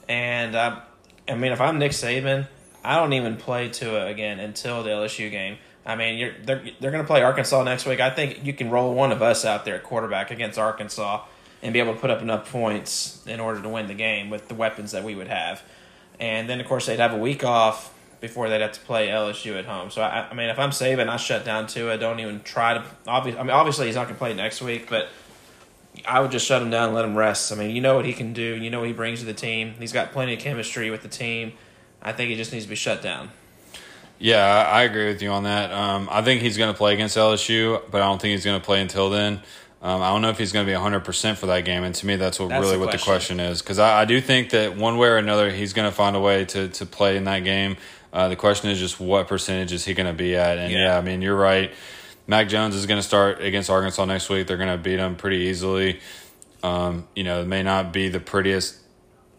and 0.08 0.56
uh, 0.56 0.80
I 1.28 1.34
mean 1.34 1.54
if 1.54 1.60
I'm 1.60 1.80
Nick 1.80 1.92
Saban, 1.92 2.48
I 2.84 2.98
don't 2.98 3.14
even 3.14 3.38
play 3.38 3.70
Tua 3.70 4.06
again 4.06 4.40
until 4.40 4.84
the 4.84 4.92
LSU 4.92 5.32
game. 5.32 5.58
I 5.88 5.96
mean, 5.96 6.20
you're, 6.20 6.34
they're 6.44 6.64
they're 6.80 6.92
going 6.92 7.04
to 7.04 7.08
play 7.08 7.24
Arkansas 7.24 7.64
next 7.64 7.88
week. 7.88 8.00
I 8.00 8.12
think 8.12 8.46
you 8.46 8.54
can 8.54 8.70
roll 8.70 8.94
one 8.94 9.12
of 9.12 9.24
us 9.24 9.44
out 9.44 9.66
there 9.66 9.74
at 9.74 9.84
quarterback 9.84 10.30
against 10.30 10.60
Arkansas 10.60 11.26
and 11.64 11.74
be 11.74 11.80
able 11.80 11.96
to 11.96 12.00
put 12.00 12.12
up 12.12 12.22
enough 12.22 12.52
points 12.52 13.26
in 13.26 13.40
order 13.40 13.60
to 13.60 13.70
win 13.70 13.88
the 13.88 13.96
game 13.96 14.30
with 14.30 14.48
the 14.48 14.54
weapons 14.56 14.92
that 14.92 15.04
we 15.04 15.16
would 15.16 15.28
have 15.28 15.64
and 16.22 16.48
then 16.48 16.62
of 16.62 16.68
course 16.68 16.86
they'd 16.86 17.00
have 17.00 17.14
a 17.14 17.18
week 17.18 17.44
off 17.44 17.94
before 18.22 18.48
they'd 18.48 18.62
have 18.62 18.72
to 18.74 18.80
play 18.82 19.08
LSU 19.08 19.58
at 19.58 19.66
home. 19.66 19.90
So 19.90 20.02
I, 20.04 20.30
I 20.30 20.34
mean, 20.36 20.50
if 20.50 20.60
I'm 20.60 20.70
Saban, 20.70 21.10
I 21.10 21.18
shut 21.18 21.44
down 21.44 21.66
Tua. 21.66 21.96
I 21.96 21.98
Don't 21.98 22.20
even 22.20 22.42
try 22.44 22.76
to. 22.76 22.86
Obviously, 23.08 23.40
I 23.40 23.44
mean, 23.44 23.52
obviously 23.52 23.88
he's 23.88 23.96
not 23.96 24.04
going 24.04 24.16
to 24.16 24.20
play 24.20 24.34
next 24.36 24.62
week, 24.62 24.88
but 24.88 25.10
I 26.06 26.20
would 26.22 26.32
just 26.32 26.46
shut 26.46 26.62
him 26.62 26.70
down 26.70 26.86
and 26.86 26.96
let 26.96 27.04
him 27.04 27.18
rest. 27.18 27.52
I 27.52 27.56
mean, 27.56 27.76
you 27.76 27.82
know 27.82 27.96
what 27.96 28.06
he 28.06 28.14
can 28.14 28.32
do. 28.32 28.56
You 28.56 28.70
know 28.70 28.80
what 28.80 28.88
he 28.88 28.94
brings 28.94 29.20
to 29.20 29.26
the 29.26 29.34
team. 29.34 29.74
He's 29.80 29.92
got 29.92 30.12
plenty 30.12 30.36
of 30.36 30.40
chemistry 30.40 30.92
with 30.92 31.02
the 31.02 31.10
team. 31.10 31.54
I 32.02 32.14
think 32.14 32.30
he 32.30 32.36
just 32.36 32.54
needs 32.54 32.66
to 32.66 32.70
be 32.70 32.76
shut 32.76 33.02
down. 33.02 33.32
Yeah, 34.20 34.46
I 34.46 34.84
agree 34.84 35.08
with 35.08 35.24
you 35.24 35.32
on 35.32 35.44
that. 35.44 35.72
Um, 35.72 36.08
I 36.12 36.22
think 36.22 36.44
he's 36.44 36.56
going 36.56 36.72
to 36.72 36.78
play 36.78 36.94
against 36.94 37.18
LSU, 37.18 37.82
but 37.90 38.02
I 38.02 38.06
don't 38.06 38.22
think 38.22 38.34
he's 38.34 38.46
going 38.46 38.60
to 38.60 38.64
play 38.64 38.80
until 38.80 39.10
then. 39.10 39.42
Um, 39.82 40.02
I 40.02 40.10
don't 40.10 40.22
know 40.22 40.30
if 40.30 40.38
he's 40.38 40.52
going 40.52 40.65
to 40.65 40.72
be 40.72 40.78
100% 40.78 41.38
for 41.38 41.48
that 41.48 41.65
game. 41.65 41.84
And 41.84 41.96
to 41.96 42.06
me, 42.06 42.15
that's 42.15 42.39
what 42.39 42.50
that's 42.50 42.62
really 42.62 42.74
the 42.74 42.80
what 42.80 42.91
the 42.91 43.00
question 43.00 43.39
is. 43.39 43.62
Because 43.62 43.80
I, 43.80 44.02
I, 44.02 44.06
do 44.06 44.22
think 44.22 44.52
that 44.52 44.78
one 44.78 44.98
way 44.98 45.08
or 45.08 45.17
another, 45.17 45.50
he's 45.50 45.74
going 45.74 45.89
to 45.89 45.96
find 45.96 46.15
a 46.15 46.20
way 46.20 46.46
to, 46.46 46.67
to 46.67 46.86
play 46.86 47.17
in 47.17 47.24
that 47.24 47.39
game. 47.39 47.78
Uh, 48.13 48.28
the 48.28 48.36
question 48.36 48.70
is 48.70 48.78
just 48.78 49.00
what 49.00 49.28
percentage 49.28 49.72
is 49.72 49.84
he 49.84 49.96
going 49.96 50.08
to 50.08 50.13
be 50.13 50.36
at? 50.36 50.60
And 50.60 50.72
yeah. 50.72 50.86
yeah, 50.86 50.98
I 50.98 51.02
mean, 51.02 51.24
you're 51.24 51.36
right. 51.36 51.72
Mac 52.28 52.48
Jones 52.48 52.76
is 52.76 52.86
going 52.86 53.00
to 53.00 53.06
start 53.06 53.41
against 53.41 53.72
Arkansas 53.72 54.06
next 54.06 54.30
week. 54.30 54.46
They're 54.46 54.58
going 54.58 54.70
to 54.70 54.78
beat 54.78 55.00
him 55.00 55.15
pretty 55.15 55.38
easily. 55.38 56.00
Um, 56.62 57.08
you 57.15 57.24
know, 57.24 57.41
it 57.41 57.48
may 57.48 57.63
not 57.63 57.91
be 57.91 58.10
the 58.10 58.20
prettiest 58.20 58.78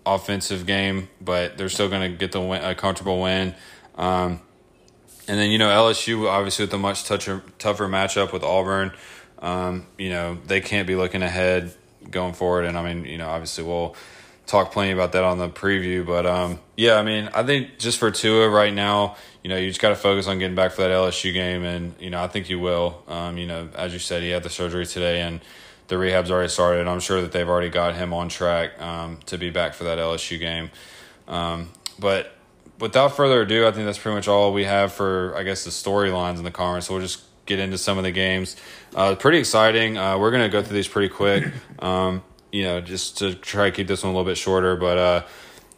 offensive 0.05 0.67
game, 0.67 1.09
but 1.21 1.57
they're 1.57 1.69
still 1.69 1.89
going 1.89 2.11
to 2.11 2.17
get 2.19 2.33
the 2.33 2.41
win, 2.41 2.65
a 2.65 2.75
comfortable 2.75 3.21
win. 3.21 3.55
Um, 3.95 4.41
and 5.29 5.39
then 5.39 5.51
you 5.51 5.59
know 5.59 5.69
LSU 5.69 6.29
obviously 6.29 6.65
with 6.65 6.75
a 6.75 6.79
much 6.79 7.05
tougher 7.05 7.43
tougher 7.59 7.87
matchup 7.87 8.33
with 8.33 8.43
Auburn. 8.43 8.93
Um, 9.43 9.87
you 9.99 10.09
know 10.09 10.39
they 10.47 10.61
can't 10.61 10.87
be 10.87 10.97
looking 10.97 11.23
ahead 11.23 11.75
going 12.11 12.33
forward, 12.33 12.65
and 12.65 12.79
I 12.79 12.83
mean 12.83 13.05
you 13.05 13.19
know 13.19 13.29
obviously 13.29 13.65
we'll 13.65 13.95
talk 14.47 14.73
plenty 14.73 14.93
about 14.93 15.13
that 15.13 15.25
on 15.25 15.39
the 15.39 15.49
preview. 15.49 16.07
But 16.07 16.25
um, 16.25 16.61
yeah, 16.77 16.95
I 16.95 17.03
mean 17.03 17.29
I 17.35 17.43
think 17.43 17.79
just 17.79 17.99
for 17.99 18.11
Tua 18.11 18.49
right 18.49 18.73
now, 18.73 19.17
you 19.43 19.51
know 19.51 19.57
you 19.57 19.69
just 19.69 19.81
got 19.81 19.91
to 19.91 19.97
focus 19.97 20.27
on 20.29 20.39
getting 20.39 20.57
back 20.57 20.73
for 20.73 20.83
that 20.83 20.91
LSU 20.91 21.33
game, 21.33 21.65
and 21.65 21.95
you 21.99 22.09
know 22.09 22.23
I 22.23 22.29
think 22.29 22.49
you 22.49 22.59
will. 22.59 23.03
Um, 23.09 23.37
you 23.37 23.47
know 23.47 23.69
as 23.75 23.93
you 23.93 23.99
said, 23.99 24.23
he 24.23 24.31
had 24.31 24.45
the 24.45 24.51
surgery 24.51 24.87
today, 24.87 25.21
and 25.21 25.41
the 25.89 25.99
rehab's 25.99 26.31
already 26.31 26.49
started. 26.49 26.81
And 26.81 26.89
I'm 26.89 27.01
sure 27.01 27.21
that 27.21 27.33
they've 27.33 27.49
already 27.49 27.69
got 27.69 27.95
him 27.95 28.15
on 28.15 28.29
track 28.29 28.81
um, 28.81 29.19
to 29.27 29.37
be 29.37 29.51
back 29.51 29.75
for 29.75 29.85
that 29.85 29.99
LSU 29.99 30.39
game. 30.39 30.71
Um, 31.29 31.69
but 31.99 32.35
without 32.79 33.15
further 33.15 33.43
ado, 33.43 33.67
I 33.67 33.73
think 33.73 33.85
that's 33.85 33.99
pretty 33.99 34.17
much 34.17 34.27
all 34.27 34.53
we 34.53 34.65
have 34.65 34.93
for, 34.93 35.35
I 35.37 35.43
guess, 35.43 35.65
the 35.65 35.71
storylines 35.71 36.39
in 36.39 36.45
the 36.45 36.51
conference. 36.51 36.87
So 36.87 36.95
we'll 36.95 37.03
just 37.03 37.23
get 37.57 37.63
into 37.63 37.79
some 37.79 37.99
of 37.99 38.05
the 38.05 38.11
games. 38.11 38.57
Uh, 38.95 39.15
pretty 39.15 39.39
exciting. 39.39 39.99
Uh, 39.99 40.19
we're 40.19 40.31
going 40.31 40.43
to 40.43 40.49
go 40.49 40.63
through 40.63 40.75
these 40.75 40.89
pretty 40.89 41.09
quick, 41.09 41.53
um, 41.79 42.23
you 42.51 42.65
know, 42.65 42.81
just 42.81 43.19
to 43.19 43.35
try 43.35 43.71
to 43.71 43.77
keep 43.77 43.87
this 43.87 44.03
one 44.03 44.13
a 44.13 44.17
little 44.17 44.31
bit 44.31 44.37
shorter. 44.37 44.77
But 44.77 44.99
uh, 44.99 45.23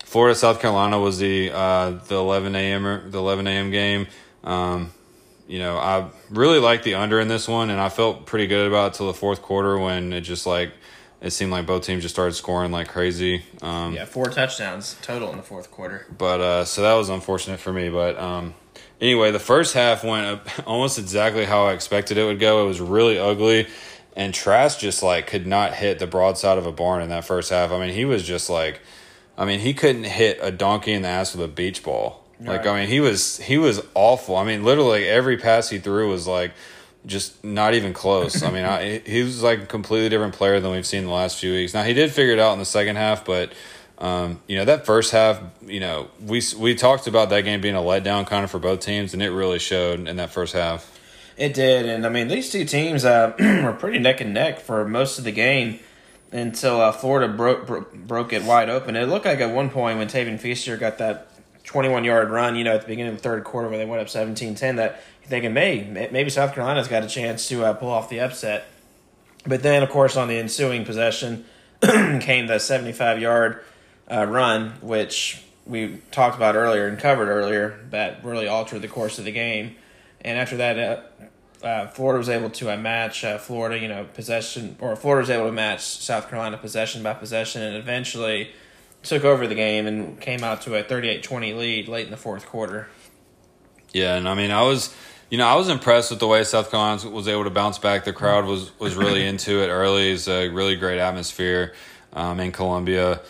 Florida 0.04 0.34
South 0.34 0.60
Carolina 0.60 0.98
was 0.98 1.18
the 1.18 1.50
uh, 1.52 1.90
the 2.08 2.16
11 2.16 2.54
a.m. 2.54 3.10
the 3.10 3.18
11 3.18 3.46
a.m. 3.46 3.70
game. 3.70 4.06
Um, 4.42 4.92
you 5.46 5.58
know, 5.58 5.76
I 5.76 6.08
really 6.30 6.58
liked 6.58 6.84
the 6.84 6.94
under 6.94 7.20
in 7.20 7.28
this 7.28 7.46
one, 7.46 7.70
and 7.70 7.80
I 7.80 7.88
felt 7.88 8.26
pretty 8.26 8.46
good 8.46 8.66
about 8.66 8.94
it 8.94 8.96
till 8.96 9.06
the 9.06 9.14
fourth 9.14 9.42
quarter 9.42 9.78
when 9.78 10.12
it 10.12 10.22
just 10.22 10.46
like 10.46 10.72
it 11.20 11.30
seemed 11.30 11.50
like 11.52 11.66
both 11.66 11.84
teams 11.84 12.02
just 12.02 12.14
started 12.14 12.34
scoring 12.34 12.70
like 12.70 12.88
crazy. 12.88 13.42
Um, 13.62 13.94
yeah, 13.94 14.04
four 14.04 14.28
touchdowns 14.28 14.96
total 15.02 15.30
in 15.30 15.36
the 15.36 15.42
fourth 15.42 15.70
quarter. 15.70 16.06
But 16.16 16.40
uh, 16.40 16.64
so 16.64 16.82
that 16.82 16.94
was 16.94 17.08
unfortunate 17.08 17.60
for 17.60 17.72
me. 17.72 17.88
But 17.88 18.18
um, 18.18 18.54
anyway, 19.04 19.30
the 19.30 19.38
first 19.38 19.74
half 19.74 20.02
went 20.02 20.40
almost 20.66 20.98
exactly 20.98 21.44
how 21.44 21.66
I 21.66 21.74
expected 21.74 22.16
it 22.18 22.24
would 22.24 22.40
go. 22.40 22.64
It 22.64 22.68
was 22.68 22.80
really 22.80 23.18
ugly, 23.18 23.68
and 24.16 24.32
Trask 24.32 24.78
just 24.78 25.02
like 25.02 25.26
could 25.26 25.46
not 25.46 25.74
hit 25.74 25.98
the 25.98 26.06
broadside 26.06 26.58
of 26.58 26.66
a 26.66 26.72
barn 26.72 27.02
in 27.02 27.10
that 27.10 27.24
first 27.24 27.50
half. 27.50 27.70
I 27.70 27.78
mean, 27.78 27.94
he 27.94 28.04
was 28.04 28.24
just 28.24 28.48
like, 28.48 28.80
I 29.36 29.44
mean, 29.44 29.60
he 29.60 29.74
couldn't 29.74 30.04
hit 30.04 30.38
a 30.40 30.50
donkey 30.50 30.92
in 30.92 31.02
the 31.02 31.08
ass 31.08 31.36
with 31.36 31.44
a 31.44 31.52
beach 31.52 31.82
ball. 31.82 32.24
Like, 32.40 32.66
I 32.66 32.80
mean, 32.80 32.88
he 32.88 33.00
was 33.00 33.38
he 33.38 33.58
was 33.58 33.80
awful. 33.94 34.36
I 34.36 34.44
mean, 34.44 34.64
literally 34.64 35.08
every 35.08 35.36
pass 35.36 35.70
he 35.70 35.78
threw 35.78 36.10
was 36.10 36.26
like 36.26 36.52
just 37.06 37.42
not 37.44 37.74
even 37.74 37.92
close. 37.92 38.42
I 38.42 38.50
mean, 38.50 38.64
I, 38.64 38.98
he 39.06 39.22
was 39.22 39.42
like 39.42 39.62
a 39.62 39.66
completely 39.66 40.08
different 40.08 40.34
player 40.34 40.60
than 40.60 40.72
we've 40.72 40.86
seen 40.86 41.04
the 41.04 41.10
last 41.10 41.38
few 41.38 41.52
weeks. 41.52 41.74
Now 41.74 41.84
he 41.84 41.94
did 41.94 42.10
figure 42.10 42.32
it 42.32 42.38
out 42.38 42.52
in 42.52 42.58
the 42.58 42.64
second 42.64 42.96
half, 42.96 43.24
but 43.24 43.52
um, 44.04 44.40
you 44.46 44.56
know 44.56 44.66
that 44.66 44.84
first 44.84 45.12
half, 45.12 45.40
you 45.66 45.80
know, 45.80 46.08
we 46.20 46.42
we 46.58 46.74
talked 46.74 47.06
about 47.06 47.30
that 47.30 47.40
game 47.40 47.62
being 47.62 47.74
a 47.74 47.80
letdown 47.80 48.26
kind 48.26 48.44
of 48.44 48.50
for 48.50 48.58
both 48.58 48.80
teams, 48.80 49.14
and 49.14 49.22
it 49.22 49.30
really 49.30 49.58
showed 49.58 50.06
in 50.06 50.16
that 50.16 50.30
first 50.30 50.52
half. 50.52 50.90
It 51.38 51.54
did, 51.54 51.86
and 51.86 52.04
I 52.04 52.10
mean 52.10 52.28
these 52.28 52.50
two 52.50 52.66
teams 52.66 53.06
uh, 53.06 53.32
were 53.64 53.72
pretty 53.72 53.98
neck 53.98 54.20
and 54.20 54.34
neck 54.34 54.60
for 54.60 54.86
most 54.86 55.16
of 55.16 55.24
the 55.24 55.32
game 55.32 55.80
until 56.32 56.82
uh, 56.82 56.92
Florida 56.92 57.32
broke 57.32 57.66
bro- 57.66 57.86
broke 57.94 58.34
it 58.34 58.42
wide 58.42 58.68
open. 58.68 58.94
It 58.94 59.08
looked 59.08 59.24
like 59.24 59.40
at 59.40 59.54
one 59.54 59.70
point 59.70 59.96
when 59.96 60.06
Tavien 60.06 60.38
Feaster 60.38 60.76
got 60.76 60.98
that 60.98 61.28
21 61.64 62.04
yard 62.04 62.28
run, 62.28 62.56
you 62.56 62.64
know, 62.64 62.74
at 62.74 62.82
the 62.82 62.86
beginning 62.86 63.12
of 63.12 63.16
the 63.16 63.22
third 63.22 63.42
quarter 63.44 63.70
where 63.70 63.78
they 63.78 63.86
went 63.86 64.02
up 64.02 64.08
17-10 64.08 64.76
that 64.76 65.02
you're 65.22 65.30
thinking, 65.30 65.54
maybe, 65.54 65.90
maybe 66.10 66.28
South 66.28 66.52
Carolina's 66.54 66.88
got 66.88 67.02
a 67.02 67.08
chance 67.08 67.48
to 67.48 67.64
uh, 67.64 67.72
pull 67.72 67.88
off 67.88 68.10
the 68.10 68.20
upset. 68.20 68.66
But 69.46 69.62
then, 69.62 69.82
of 69.82 69.88
course, 69.88 70.14
on 70.14 70.28
the 70.28 70.38
ensuing 70.38 70.84
possession 70.84 71.46
came 71.80 72.48
the 72.48 72.58
75 72.58 73.18
yard 73.18 73.64
uh, 74.10 74.26
run, 74.26 74.70
which 74.80 75.42
we 75.66 76.00
talked 76.10 76.36
about 76.36 76.54
earlier 76.56 76.86
and 76.86 76.98
covered 76.98 77.28
earlier, 77.28 77.80
that 77.90 78.24
really 78.24 78.46
altered 78.48 78.82
the 78.82 78.88
course 78.88 79.18
of 79.18 79.24
the 79.24 79.32
game. 79.32 79.76
And 80.20 80.38
after 80.38 80.56
that, 80.58 80.78
uh, 80.78 81.66
uh, 81.66 81.86
Florida 81.88 82.18
was 82.18 82.28
able 82.28 82.50
to 82.50 82.72
uh, 82.72 82.76
match 82.76 83.24
uh, 83.24 83.38
Florida, 83.38 83.78
you 83.78 83.88
know, 83.88 84.04
possession, 84.14 84.76
or 84.80 84.94
Florida 84.96 85.22
was 85.22 85.30
able 85.30 85.46
to 85.46 85.52
match 85.52 85.80
South 85.82 86.28
Carolina 86.28 86.58
possession 86.58 87.02
by 87.02 87.14
possession, 87.14 87.62
and 87.62 87.76
eventually 87.76 88.50
took 89.02 89.24
over 89.24 89.46
the 89.46 89.54
game 89.54 89.86
and 89.86 90.20
came 90.20 90.44
out 90.44 90.62
to 90.62 90.74
a 90.74 90.82
38-20 90.82 91.56
lead 91.56 91.88
late 91.88 92.04
in 92.04 92.10
the 92.10 92.16
fourth 92.16 92.46
quarter. 92.46 92.88
Yeah, 93.92 94.16
and 94.16 94.28
I 94.28 94.34
mean, 94.34 94.50
I 94.50 94.62
was 94.62 94.94
you 95.30 95.38
know, 95.38 95.46
I 95.46 95.56
was 95.56 95.68
impressed 95.68 96.10
with 96.10 96.20
the 96.20 96.26
way 96.26 96.44
South 96.44 96.70
Carolina 96.70 97.08
was 97.10 97.28
able 97.28 97.44
to 97.44 97.50
bounce 97.50 97.78
back. 97.78 98.04
The 98.04 98.12
crowd 98.12 98.44
was 98.44 98.78
was 98.78 98.94
really 98.94 99.26
into 99.26 99.62
it 99.62 99.68
early. 99.68 100.10
It's 100.10 100.28
a 100.28 100.48
really 100.48 100.76
great 100.76 100.98
atmosphere 100.98 101.74
um, 102.12 102.40
in 102.40 102.52
Columbia, 102.52 103.20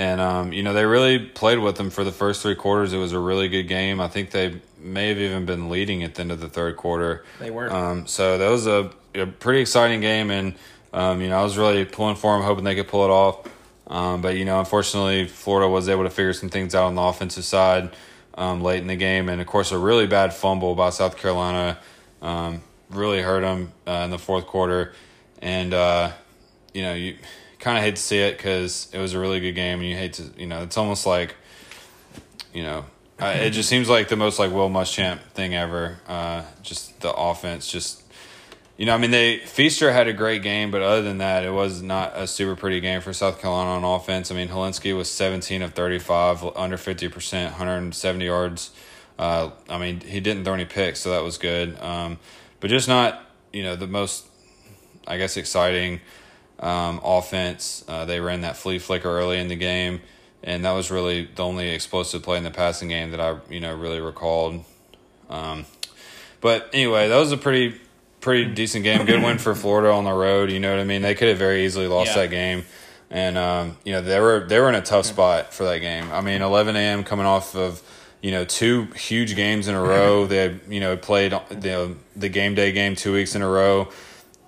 and 0.00 0.18
um, 0.18 0.52
you 0.54 0.62
know 0.62 0.72
they 0.72 0.86
really 0.86 1.18
played 1.18 1.58
with 1.58 1.76
them 1.76 1.90
for 1.90 2.04
the 2.04 2.10
first 2.10 2.40
three 2.40 2.54
quarters. 2.54 2.94
It 2.94 2.96
was 2.96 3.12
a 3.12 3.18
really 3.18 3.48
good 3.48 3.64
game. 3.64 4.00
I 4.00 4.08
think 4.08 4.30
they 4.30 4.58
may 4.78 5.08
have 5.08 5.18
even 5.18 5.44
been 5.44 5.68
leading 5.68 6.02
at 6.02 6.14
the 6.14 6.22
end 6.22 6.32
of 6.32 6.40
the 6.40 6.48
third 6.48 6.78
quarter. 6.78 7.22
They 7.38 7.50
were. 7.50 7.70
Um, 7.70 8.06
so 8.06 8.38
that 8.38 8.48
was 8.48 8.66
a, 8.66 8.90
a 9.14 9.26
pretty 9.26 9.60
exciting 9.60 10.00
game, 10.00 10.30
and 10.30 10.54
um, 10.94 11.20
you 11.20 11.28
know 11.28 11.38
I 11.38 11.42
was 11.42 11.58
really 11.58 11.84
pulling 11.84 12.16
for 12.16 12.34
them, 12.34 12.46
hoping 12.46 12.64
they 12.64 12.74
could 12.74 12.88
pull 12.88 13.04
it 13.04 13.10
off. 13.10 13.46
Um, 13.88 14.22
but 14.22 14.36
you 14.36 14.46
know, 14.46 14.58
unfortunately, 14.58 15.26
Florida 15.26 15.68
was 15.68 15.86
able 15.90 16.04
to 16.04 16.10
figure 16.10 16.32
some 16.32 16.48
things 16.48 16.74
out 16.74 16.86
on 16.86 16.94
the 16.94 17.02
offensive 17.02 17.44
side 17.44 17.90
um, 18.36 18.62
late 18.62 18.80
in 18.80 18.86
the 18.86 18.96
game, 18.96 19.28
and 19.28 19.38
of 19.38 19.46
course 19.46 19.70
a 19.70 19.78
really 19.78 20.06
bad 20.06 20.32
fumble 20.32 20.74
by 20.74 20.88
South 20.88 21.18
Carolina 21.18 21.76
um, 22.22 22.62
really 22.88 23.20
hurt 23.20 23.42
them 23.42 23.70
uh, 23.86 24.00
in 24.04 24.10
the 24.10 24.18
fourth 24.18 24.46
quarter, 24.46 24.94
and 25.42 25.74
uh, 25.74 26.10
you 26.72 26.80
know 26.80 26.94
you 26.94 27.16
kind 27.60 27.78
of 27.78 27.84
hate 27.84 27.96
to 27.96 28.02
see 28.02 28.18
it 28.18 28.36
because 28.36 28.88
it 28.92 28.98
was 28.98 29.14
a 29.14 29.18
really 29.18 29.40
good 29.40 29.54
game, 29.54 29.80
and 29.80 29.88
you 29.88 29.96
hate 29.96 30.14
to 30.14 30.24
you 30.36 30.46
know 30.46 30.62
it's 30.62 30.76
almost 30.76 31.06
like 31.06 31.36
you 32.52 32.62
know 32.62 32.84
it 33.20 33.50
just 33.50 33.68
seems 33.68 33.88
like 33.88 34.08
the 34.08 34.16
most 34.16 34.38
like 34.38 34.50
Will 34.50 34.70
Muschamp 34.70 35.20
thing 35.34 35.54
ever. 35.54 35.98
Uh, 36.08 36.42
just 36.62 37.00
the 37.00 37.12
offense 37.12 37.70
just 37.70 38.00
you 38.80 38.86
know, 38.86 38.94
I 38.94 38.96
mean, 38.96 39.10
they 39.10 39.36
Feaster 39.40 39.92
had 39.92 40.08
a 40.08 40.14
great 40.14 40.42
game, 40.42 40.70
but 40.70 40.80
other 40.80 41.02
than 41.02 41.18
that, 41.18 41.44
it 41.44 41.50
was 41.50 41.82
not 41.82 42.16
a 42.16 42.26
super 42.26 42.56
pretty 42.56 42.80
game 42.80 43.02
for 43.02 43.12
South 43.12 43.38
Carolina 43.38 43.72
on 43.72 43.84
offense. 43.84 44.30
I 44.30 44.34
mean, 44.34 44.48
Hilinski 44.48 44.96
was 44.96 45.10
17 45.10 45.60
of 45.60 45.74
35, 45.74 46.56
under 46.56 46.78
50%, 46.78 47.44
170 47.44 48.24
yards. 48.24 48.70
Uh, 49.18 49.50
I 49.68 49.76
mean, 49.76 50.00
he 50.00 50.20
didn't 50.20 50.44
throw 50.44 50.54
any 50.54 50.64
picks, 50.64 51.00
so 51.00 51.10
that 51.10 51.22
was 51.22 51.36
good. 51.36 51.78
Um, 51.78 52.18
but 52.60 52.70
just 52.70 52.88
not, 52.88 53.22
you 53.52 53.62
know, 53.62 53.76
the 53.76 53.86
most, 53.86 54.24
I 55.06 55.18
guess, 55.18 55.36
exciting 55.36 56.00
um, 56.60 57.00
offense. 57.02 57.84
Uh, 57.88 58.04
they 58.04 58.20
ran 58.20 58.42
that 58.42 58.56
flea 58.56 58.78
flicker 58.78 59.08
early 59.08 59.38
in 59.38 59.48
the 59.48 59.56
game, 59.56 60.00
and 60.42 60.64
that 60.64 60.72
was 60.72 60.90
really 60.90 61.28
the 61.34 61.42
only 61.42 61.70
explosive 61.70 62.22
play 62.22 62.38
in 62.38 62.44
the 62.44 62.50
passing 62.50 62.88
game 62.88 63.10
that 63.10 63.20
I, 63.20 63.38
you 63.48 63.60
know, 63.60 63.74
really 63.74 64.00
recalled. 64.00 64.64
Um, 65.28 65.64
but 66.40 66.70
anyway, 66.72 67.08
that 67.08 67.16
was 67.16 67.32
a 67.32 67.36
pretty 67.36 67.80
pretty 68.20 68.52
decent 68.52 68.84
game. 68.84 69.04
Good 69.06 69.22
win 69.22 69.38
for 69.38 69.54
Florida 69.54 69.90
on 69.90 70.04
the 70.04 70.12
road. 70.12 70.50
You 70.50 70.60
know 70.60 70.70
what 70.70 70.80
I 70.80 70.84
mean? 70.84 71.02
They 71.02 71.14
could 71.14 71.28
have 71.28 71.38
very 71.38 71.64
easily 71.64 71.86
lost 71.86 72.08
yeah. 72.08 72.22
that 72.22 72.30
game, 72.30 72.64
and 73.10 73.38
um, 73.38 73.76
you 73.84 73.92
know 73.92 74.02
they 74.02 74.20
were 74.20 74.46
they 74.46 74.60
were 74.60 74.68
in 74.68 74.74
a 74.74 74.82
tough 74.82 75.06
spot 75.06 75.52
for 75.52 75.64
that 75.64 75.78
game. 75.78 76.10
I 76.12 76.20
mean, 76.20 76.42
11 76.42 76.76
a.m. 76.76 77.04
coming 77.04 77.26
off 77.26 77.54
of 77.56 77.82
you 78.22 78.30
know 78.30 78.44
two 78.44 78.84
huge 78.96 79.36
games 79.36 79.68
in 79.68 79.74
a 79.74 79.82
row. 79.82 80.26
They 80.26 80.58
you 80.68 80.80
know 80.80 80.96
played 80.96 81.32
the 81.48 81.94
the 82.16 82.28
game 82.28 82.54
day 82.54 82.72
game 82.72 82.94
two 82.94 83.12
weeks 83.12 83.34
in 83.34 83.42
a 83.42 83.48
row, 83.48 83.88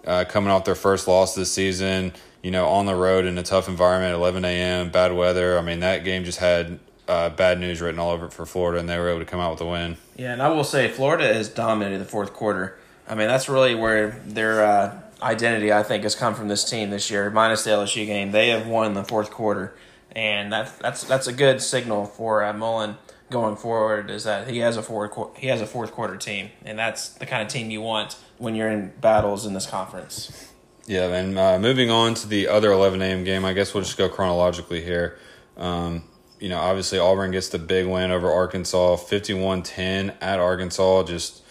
uh, 0.06 0.24
coming 0.28 0.50
off 0.50 0.64
their 0.64 0.74
first 0.74 1.08
loss 1.08 1.34
this 1.34 1.52
season. 1.52 2.12
You 2.42 2.50
know, 2.50 2.66
on 2.66 2.86
the 2.86 2.94
road 2.94 3.24
in 3.24 3.38
a 3.38 3.42
tough 3.42 3.68
environment, 3.68 4.14
11 4.14 4.44
a.m. 4.44 4.90
bad 4.90 5.14
weather. 5.14 5.56
I 5.58 5.62
mean, 5.62 5.80
that 5.80 6.02
game 6.04 6.24
just 6.24 6.40
had 6.40 6.80
uh, 7.06 7.28
bad 7.30 7.60
news 7.60 7.80
written 7.80 8.00
all 8.00 8.10
over 8.10 8.26
it 8.26 8.32
for 8.32 8.46
Florida, 8.46 8.80
and 8.80 8.88
they 8.88 8.98
were 8.98 9.08
able 9.08 9.20
to 9.20 9.24
come 9.24 9.38
out 9.38 9.52
with 9.52 9.60
a 9.60 9.66
win. 9.66 9.96
Yeah, 10.16 10.32
and 10.32 10.42
I 10.42 10.48
will 10.48 10.64
say 10.64 10.88
Florida 10.88 11.32
has 11.32 11.48
dominated 11.48 11.98
the 11.98 12.04
fourth 12.04 12.32
quarter. 12.32 12.78
I 13.08 13.14
mean, 13.14 13.28
that's 13.28 13.48
really 13.48 13.74
where 13.74 14.20
their 14.26 14.64
uh, 14.64 15.00
identity, 15.22 15.72
I 15.72 15.82
think, 15.82 16.02
has 16.02 16.14
come 16.14 16.34
from 16.34 16.48
this 16.48 16.68
team 16.68 16.90
this 16.90 17.10
year. 17.10 17.30
Minus 17.30 17.64
the 17.64 17.70
LSU 17.70 18.06
game, 18.06 18.32
they 18.32 18.48
have 18.48 18.66
won 18.66 18.94
the 18.94 19.04
fourth 19.04 19.30
quarter, 19.30 19.74
and 20.16 20.52
that 20.52 20.76
that's 20.78 21.04
that's 21.04 21.26
a 21.26 21.32
good 21.32 21.60
signal 21.60 22.06
for 22.06 22.42
uh, 22.44 22.52
Mullen 22.52 22.96
going 23.32 23.56
forward. 23.56 24.10
Is 24.10 24.24
that 24.24 24.48
he 24.48 24.58
has 24.58 24.76
a 24.76 24.82
fourth 24.82 25.36
he 25.36 25.48
has 25.48 25.60
a 25.60 25.66
fourth 25.66 25.92
quarter 25.92 26.16
team, 26.16 26.50
and 26.64 26.78
that's 26.78 27.08
the 27.08 27.26
kind 27.26 27.42
of 27.42 27.48
team 27.48 27.70
you 27.70 27.80
want 27.80 28.16
when 28.38 28.54
you're 28.54 28.70
in 28.70 28.92
battles 29.00 29.46
in 29.46 29.54
this 29.54 29.66
conference. 29.66 30.50
Yeah, 30.86 31.06
and 31.14 31.38
uh, 31.38 31.58
moving 31.58 31.90
on 31.90 32.14
to 32.14 32.28
the 32.28 32.48
other 32.48 32.72
11 32.72 33.00
a.m. 33.02 33.22
game, 33.22 33.44
I 33.44 33.52
guess 33.52 33.72
we'll 33.72 33.84
just 33.84 33.96
go 33.96 34.08
chronologically 34.08 34.82
here. 34.82 35.16
Um, 35.56 36.04
you 36.40 36.48
know, 36.48 36.58
obviously 36.58 36.98
Auburn 36.98 37.30
gets 37.30 37.50
the 37.50 37.58
big 37.60 37.86
win 37.86 38.10
over 38.10 38.28
Arkansas, 38.28 38.96
51-10 38.96 40.16
at 40.20 40.40
Arkansas. 40.40 41.04
Just 41.04 41.42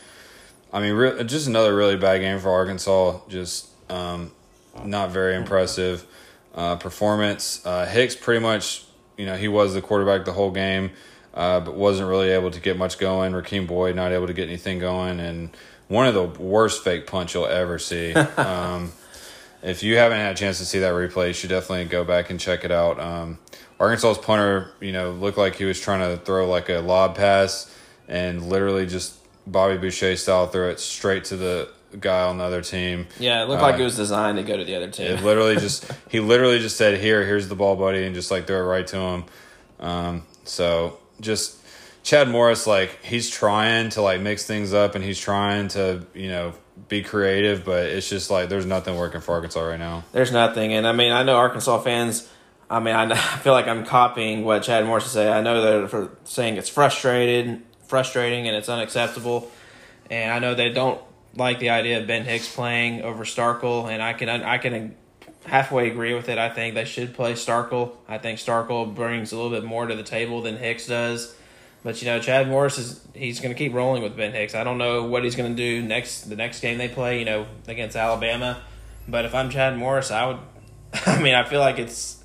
I 0.74 0.82
mean, 0.82 0.94
re- 0.94 1.24
just 1.24 1.48
another 1.48 1.76
really 1.76 1.96
bad 1.98 2.20
game 2.20 2.39
for 2.39 2.50
Arkansas. 2.50 3.20
Just 3.30 3.70
um, 3.89 4.32
not 4.84 5.12
very 5.12 5.36
impressive 5.36 6.06
uh, 6.56 6.76
performance. 6.78 7.65
Uh, 7.65 7.86
Hicks 7.86 8.15
pretty 8.15 8.41
much, 8.41 8.86
you 9.17 9.26
know, 9.26 9.36
he 9.36 9.48
was 9.48 9.74
the 9.74 9.82
quarterback 9.82 10.26
the 10.26 10.34
whole 10.34 10.52
game, 10.52 10.91
uh, 11.34 11.60
but 11.60 11.76
wasn't 11.76 12.08
really 12.10 12.30
able 12.30 12.52
to 12.52 12.60
get 12.60 12.78
much 12.78 12.98
going. 12.98 13.34
Rakeem 13.34 13.67
Boyd 13.67 13.96
not 13.96 14.12
able 14.12 14.28
to 14.28 14.34
get 14.34 14.48
anything 14.48 14.80
going, 14.80 15.20
and 15.20 15.50
one 15.88 16.08
of 16.08 16.13
the 16.13 16.24
worst 16.24 16.84
fake 16.84 17.08
punch 17.08 17.34
you'll 17.34 17.46
ever 17.46 17.80
see. 17.80 18.13
um, 18.38 18.91
if 19.63 19.84
you 19.84 19.98
haven't 19.98 20.17
had 20.17 20.34
a 20.34 20.38
chance 20.38 20.58
to 20.58 20.65
see 20.65 20.80
that 20.80 20.94
replay, 20.94 21.28
you 21.28 21.34
should 21.34 21.50
definitely 21.50 21.86
go 21.86 22.04
back 22.04 22.30
and 22.30 22.39
check 22.39 22.63
it 22.63 22.72
out. 22.72 23.00
Um, 23.00 23.38
Arkansas's 23.80 24.17
punter, 24.17 24.72
you 24.80 24.91
know, 24.91 25.12
looked 25.12 25.38
like 25.38 25.56
he 25.56 25.65
was 25.65 25.80
trying 25.80 26.00
to 26.00 26.24
throw 26.24 26.48
like 26.50 26.70
a 26.70 26.80
lob 26.80 27.15
pass 27.15 27.74
and 28.08 28.48
literally 28.50 28.86
just 28.86 29.15
Bobby 29.48 29.78
Boucher 29.78 30.15
style 30.17 30.48
throw 30.48 30.70
it 30.70 30.80
straight 30.80 31.26
to 31.26 31.38
the 31.38 31.70
guy 32.00 32.24
on 32.26 32.38
the 32.38 32.44
other 32.44 32.62
team. 32.62 33.08
Yeah, 33.20 33.44
it 33.44 33.50
looked 33.50 33.62
Uh, 33.62 33.67
like 33.67 33.80
it 33.80 33.84
was 33.84 33.96
designed 33.96 34.38
to 34.38 34.44
go 34.44 34.56
to 34.56 34.63
the 34.63 34.76
other 34.76 34.89
team. 34.89 35.08
It 35.08 35.24
literally 35.24 35.56
just 35.56 35.91
he 36.10 36.20
literally 36.20 36.60
just 36.60 36.78
said, 36.78 37.00
"Here, 37.00 37.26
here's 37.26 37.48
the 37.48 37.56
ball, 37.56 37.76
buddy," 37.76 38.06
and 38.06 38.13
just 38.15 38.32
like 38.32 38.48
throw 38.48 38.58
it 38.60 38.65
right 38.65 38.88
to 38.88 38.98
him. 38.98 39.24
Um, 39.80 40.24
so 40.44 41.00
just 41.22 41.58
Chad 42.04 42.30
Morris, 42.30 42.68
like 42.68 43.04
he's 43.04 43.30
trying 43.30 43.90
to 43.92 44.02
like 44.02 44.22
mix 44.22 44.46
things 44.46 44.74
up 44.74 44.96
and 44.96 45.04
he's 45.04 45.20
trying 45.20 45.70
to 45.70 46.06
you 46.14 46.30
know 46.30 46.54
be 46.88 47.04
creative, 47.04 47.64
but 47.64 47.86
it's 47.86 48.10
just 48.10 48.30
like 48.30 48.50
there's 48.50 48.66
nothing 48.66 48.98
working 48.98 49.22
for 49.22 49.34
Arkansas 49.34 49.62
right 49.62 49.80
now. 49.80 50.04
There's 50.12 50.32
nothing, 50.32 50.74
and 50.74 50.88
I 50.88 50.92
mean, 50.92 51.12
I 51.12 51.24
know 51.24 51.38
Arkansas 51.38 51.80
fans. 51.80 52.28
I 52.70 52.80
mean, 52.80 52.96
I, 52.96 53.16
feel 53.40 53.54
like 53.54 53.68
I'm 53.68 53.86
copying 53.86 54.44
what 54.44 54.64
Chad 54.64 54.86
Morris 54.86 55.06
say. 55.06 55.32
I 55.32 55.42
know 55.42 55.62
they're 55.62 55.88
for 55.88 56.10
saying 56.24 56.58
it's 56.58 56.70
frustrated, 56.70 57.62
frustrating, 57.86 58.48
and 58.48 58.56
it's 58.56 58.70
unacceptable. 58.70 59.52
And 60.10 60.32
I 60.32 60.40
know 60.40 60.56
they 60.56 60.70
don't 60.70 61.02
like 61.36 61.60
the 61.60 61.70
idea 61.70 62.00
of 62.00 62.08
Ben 62.08 62.26
Hicks 62.26 62.54
playing 62.54 63.02
over 63.04 63.24
Starkel, 63.24 63.90
and 63.90 64.02
I 64.02 64.14
can 64.14 64.30
I 64.30 64.58
can 64.58 64.96
halfway 65.46 65.90
agree 65.90 66.14
with 66.14 66.30
it. 66.30 66.38
I 66.38 66.50
think 66.50 66.76
they 66.76 66.86
should 66.86 67.14
play 67.14 67.34
Starkel. 67.34 67.94
I 68.08 68.18
think 68.18 68.40
Starkel 68.40 68.94
brings 68.94 69.32
a 69.32 69.36
little 69.36 69.52
bit 69.52 69.64
more 69.64 69.86
to 69.88 69.96
the 69.96 70.04
table 70.04 70.42
than 70.42 70.58
Hicks 70.58 70.88
does. 70.88 71.36
But 71.84 72.02
you 72.02 72.08
know, 72.08 72.20
Chad 72.20 72.48
Morris 72.48 72.78
is 72.78 73.02
he's 73.16 73.40
going 73.40 73.54
to 73.54 73.58
keep 73.58 73.74
rolling 73.74 74.04
with 74.04 74.16
Ben 74.16 74.34
Hicks. 74.34 74.54
I 74.54 74.64
don't 74.64 74.78
know 74.78 75.04
what 75.04 75.24
he's 75.24 75.36
going 75.36 75.56
to 75.56 75.56
do 75.56 75.86
next 75.86 76.30
the 76.30 76.36
next 76.36 76.60
game 76.60 76.78
they 76.78 76.88
play. 76.88 77.20
You 77.20 77.26
know, 77.26 77.48
against 77.68 77.96
Alabama. 77.96 78.62
But 79.08 79.26
if 79.26 79.34
I'm 79.34 79.50
Chad 79.50 79.78
Morris, 79.78 80.12
I 80.12 80.28
would. 80.28 80.38
I 81.06 81.22
mean, 81.22 81.34
I 81.34 81.44
feel 81.44 81.60
like 81.60 81.80
it's 81.80 82.24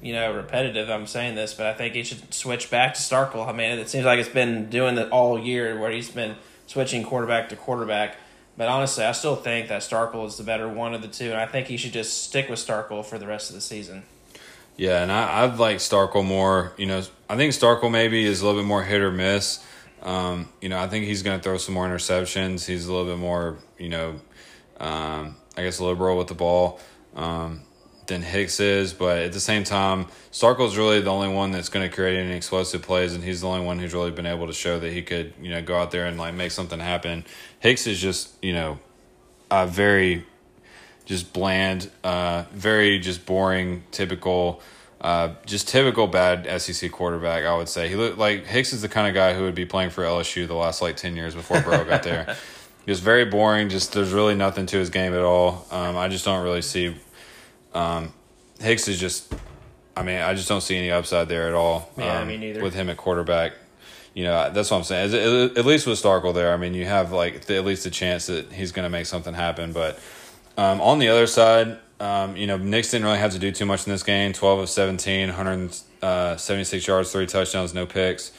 you 0.00 0.14
know 0.14 0.32
repetitive. 0.32 0.88
I'm 0.88 1.06
saying 1.06 1.34
this, 1.34 1.52
but 1.52 1.66
I 1.66 1.74
think 1.74 1.94
he 1.94 2.02
should 2.02 2.32
switch 2.32 2.70
back 2.70 2.94
to 2.94 3.00
Starkel. 3.00 3.46
I 3.46 3.52
mean, 3.52 3.78
it 3.78 3.90
seems 3.90 4.06
like 4.06 4.18
it's 4.18 4.28
been 4.28 4.70
doing 4.70 4.94
that 4.94 5.10
all 5.10 5.38
year, 5.38 5.78
where 5.78 5.90
he's 5.90 6.10
been 6.10 6.36
switching 6.66 7.02
quarterback 7.04 7.50
to 7.50 7.56
quarterback. 7.56 8.16
But 8.58 8.68
honestly, 8.68 9.04
I 9.04 9.12
still 9.12 9.36
think 9.36 9.68
that 9.68 9.82
Starkel 9.82 10.26
is 10.26 10.36
the 10.36 10.42
better 10.42 10.68
one 10.68 10.92
of 10.92 11.00
the 11.00 11.06
two, 11.06 11.30
and 11.30 11.36
I 11.36 11.46
think 11.46 11.68
he 11.68 11.76
should 11.76 11.92
just 11.92 12.24
stick 12.24 12.50
with 12.50 12.58
Starkel 12.58 13.04
for 13.04 13.16
the 13.16 13.26
rest 13.26 13.50
of 13.50 13.54
the 13.54 13.62
season. 13.62 14.02
Yeah, 14.76 15.00
and 15.00 15.12
I, 15.12 15.44
I'd 15.44 15.58
like 15.58 15.76
Starkel 15.76 16.24
more. 16.24 16.72
You 16.76 16.86
know, 16.86 17.02
I 17.30 17.36
think 17.36 17.52
Starkel 17.52 17.88
maybe 17.88 18.24
is 18.24 18.40
a 18.40 18.46
little 18.46 18.60
bit 18.60 18.66
more 18.66 18.82
hit 18.82 19.00
or 19.00 19.12
miss. 19.12 19.64
Um, 20.02 20.48
you 20.60 20.68
know, 20.68 20.78
I 20.78 20.88
think 20.88 21.04
he's 21.04 21.22
going 21.22 21.38
to 21.38 21.42
throw 21.42 21.56
some 21.56 21.74
more 21.74 21.86
interceptions. 21.86 22.66
He's 22.66 22.86
a 22.86 22.92
little 22.92 23.06
bit 23.06 23.18
more, 23.18 23.58
you 23.78 23.90
know, 23.90 24.20
um, 24.80 25.36
I 25.56 25.62
guess 25.62 25.78
liberal 25.78 26.18
with 26.18 26.26
the 26.26 26.34
ball 26.34 26.80
um, 27.14 27.62
than 28.08 28.22
Hicks 28.22 28.60
is. 28.60 28.92
But 28.92 29.18
at 29.18 29.32
the 29.32 29.40
same 29.40 29.64
time, 29.64 30.06
Starkel's 30.32 30.76
really 30.76 31.00
the 31.00 31.10
only 31.10 31.28
one 31.28 31.52
that's 31.52 31.68
going 31.68 31.88
to 31.88 31.94
create 31.94 32.18
any 32.18 32.34
explosive 32.34 32.82
plays, 32.82 33.14
and 33.14 33.22
he's 33.22 33.42
the 33.42 33.48
only 33.48 33.64
one 33.64 33.78
who's 33.78 33.94
really 33.94 34.10
been 34.10 34.26
able 34.26 34.46
to 34.48 34.52
show 34.52 34.78
that 34.78 34.92
he 34.92 35.02
could, 35.02 35.32
you 35.40 35.50
know, 35.50 35.62
go 35.62 35.78
out 35.78 35.90
there 35.90 36.06
and 36.06 36.18
like 36.18 36.34
make 36.34 36.50
something 36.50 36.80
happen. 36.80 37.24
Hicks 37.60 37.86
is 37.86 38.00
just, 38.00 38.30
you 38.42 38.52
know, 38.52 38.78
a 39.50 39.66
very 39.66 40.26
just 41.04 41.32
bland, 41.32 41.90
uh, 42.04 42.44
very 42.52 42.98
just 42.98 43.24
boring, 43.24 43.84
typical, 43.92 44.60
uh, 45.00 45.30
just 45.46 45.68
typical 45.68 46.06
bad 46.06 46.60
SEC 46.60 46.90
quarterback. 46.90 47.44
I 47.44 47.56
would 47.56 47.68
say 47.68 47.88
he 47.88 47.96
looked 47.96 48.18
like 48.18 48.44
Hicks 48.46 48.72
is 48.72 48.82
the 48.82 48.88
kind 48.88 49.08
of 49.08 49.14
guy 49.14 49.32
who 49.32 49.44
would 49.44 49.54
be 49.54 49.64
playing 49.64 49.90
for 49.90 50.02
LSU 50.02 50.46
the 50.46 50.54
last 50.54 50.82
like 50.82 50.96
ten 50.96 51.16
years 51.16 51.34
before 51.34 51.60
Burrow 51.62 51.84
got 51.84 52.02
there. 52.02 52.36
Just 52.88 53.02
very 53.02 53.26
boring. 53.26 53.68
Just 53.68 53.92
there's 53.92 54.14
really 54.14 54.34
nothing 54.34 54.64
to 54.64 54.78
his 54.78 54.88
game 54.88 55.12
at 55.12 55.20
all. 55.20 55.66
Um, 55.70 55.98
I 55.98 56.08
just 56.08 56.24
don't 56.24 56.42
really 56.42 56.62
see. 56.62 56.96
Um, 57.74 58.12
Hicks 58.60 58.88
is 58.88 58.98
just. 58.98 59.32
I 59.96 60.04
mean, 60.04 60.20
I 60.20 60.34
just 60.34 60.48
don't 60.48 60.60
see 60.60 60.76
any 60.76 60.92
upside 60.92 61.28
there 61.28 61.48
at 61.48 61.54
all. 61.54 61.90
Yeah, 61.96 62.20
um, 62.20 62.28
me 62.28 62.36
neither. 62.36 62.62
With 62.62 62.72
him 62.72 62.88
at 62.88 62.96
quarterback, 62.96 63.54
you 64.14 64.24
know, 64.24 64.50
that's 64.52 64.70
what 64.70 64.78
I'm 64.78 64.84
saying. 64.84 65.54
At- 65.56 65.66
least 65.66 65.86
with 65.86 66.00
Starkel 66.00 66.34
there, 66.34 66.52
I 66.52 66.56
mean, 66.56 66.74
you 66.74 66.86
have 66.86 67.12
like 67.12 67.46
the, 67.46 67.56
at 67.56 67.64
least 67.64 67.84
a 67.86 67.90
chance 67.90 68.26
that 68.26 68.52
he's 68.52 68.72
going 68.72 68.84
to 68.84 68.90
make 68.90 69.06
something 69.06 69.34
happen. 69.34 69.72
But 69.72 69.98
um, 70.56 70.80
on 70.80 70.98
the 70.98 71.08
other 71.08 71.26
side, 71.26 71.78
um, 72.00 72.36
you 72.36 72.46
know, 72.46 72.56
Nix 72.56 72.90
didn't 72.90 73.06
really 73.06 73.18
have 73.18 73.32
to 73.32 73.38
do 73.38 73.50
too 73.50 73.66
much 73.66 73.86
in 73.86 73.92
this 73.92 74.02
game. 74.02 74.32
12 74.32 74.58
of 74.60 74.68
17, 74.68 75.28
176 75.28 76.86
yards, 76.86 77.12
three 77.12 77.26
touchdowns, 77.26 77.74
no 77.74 77.86
picks. 77.86 78.32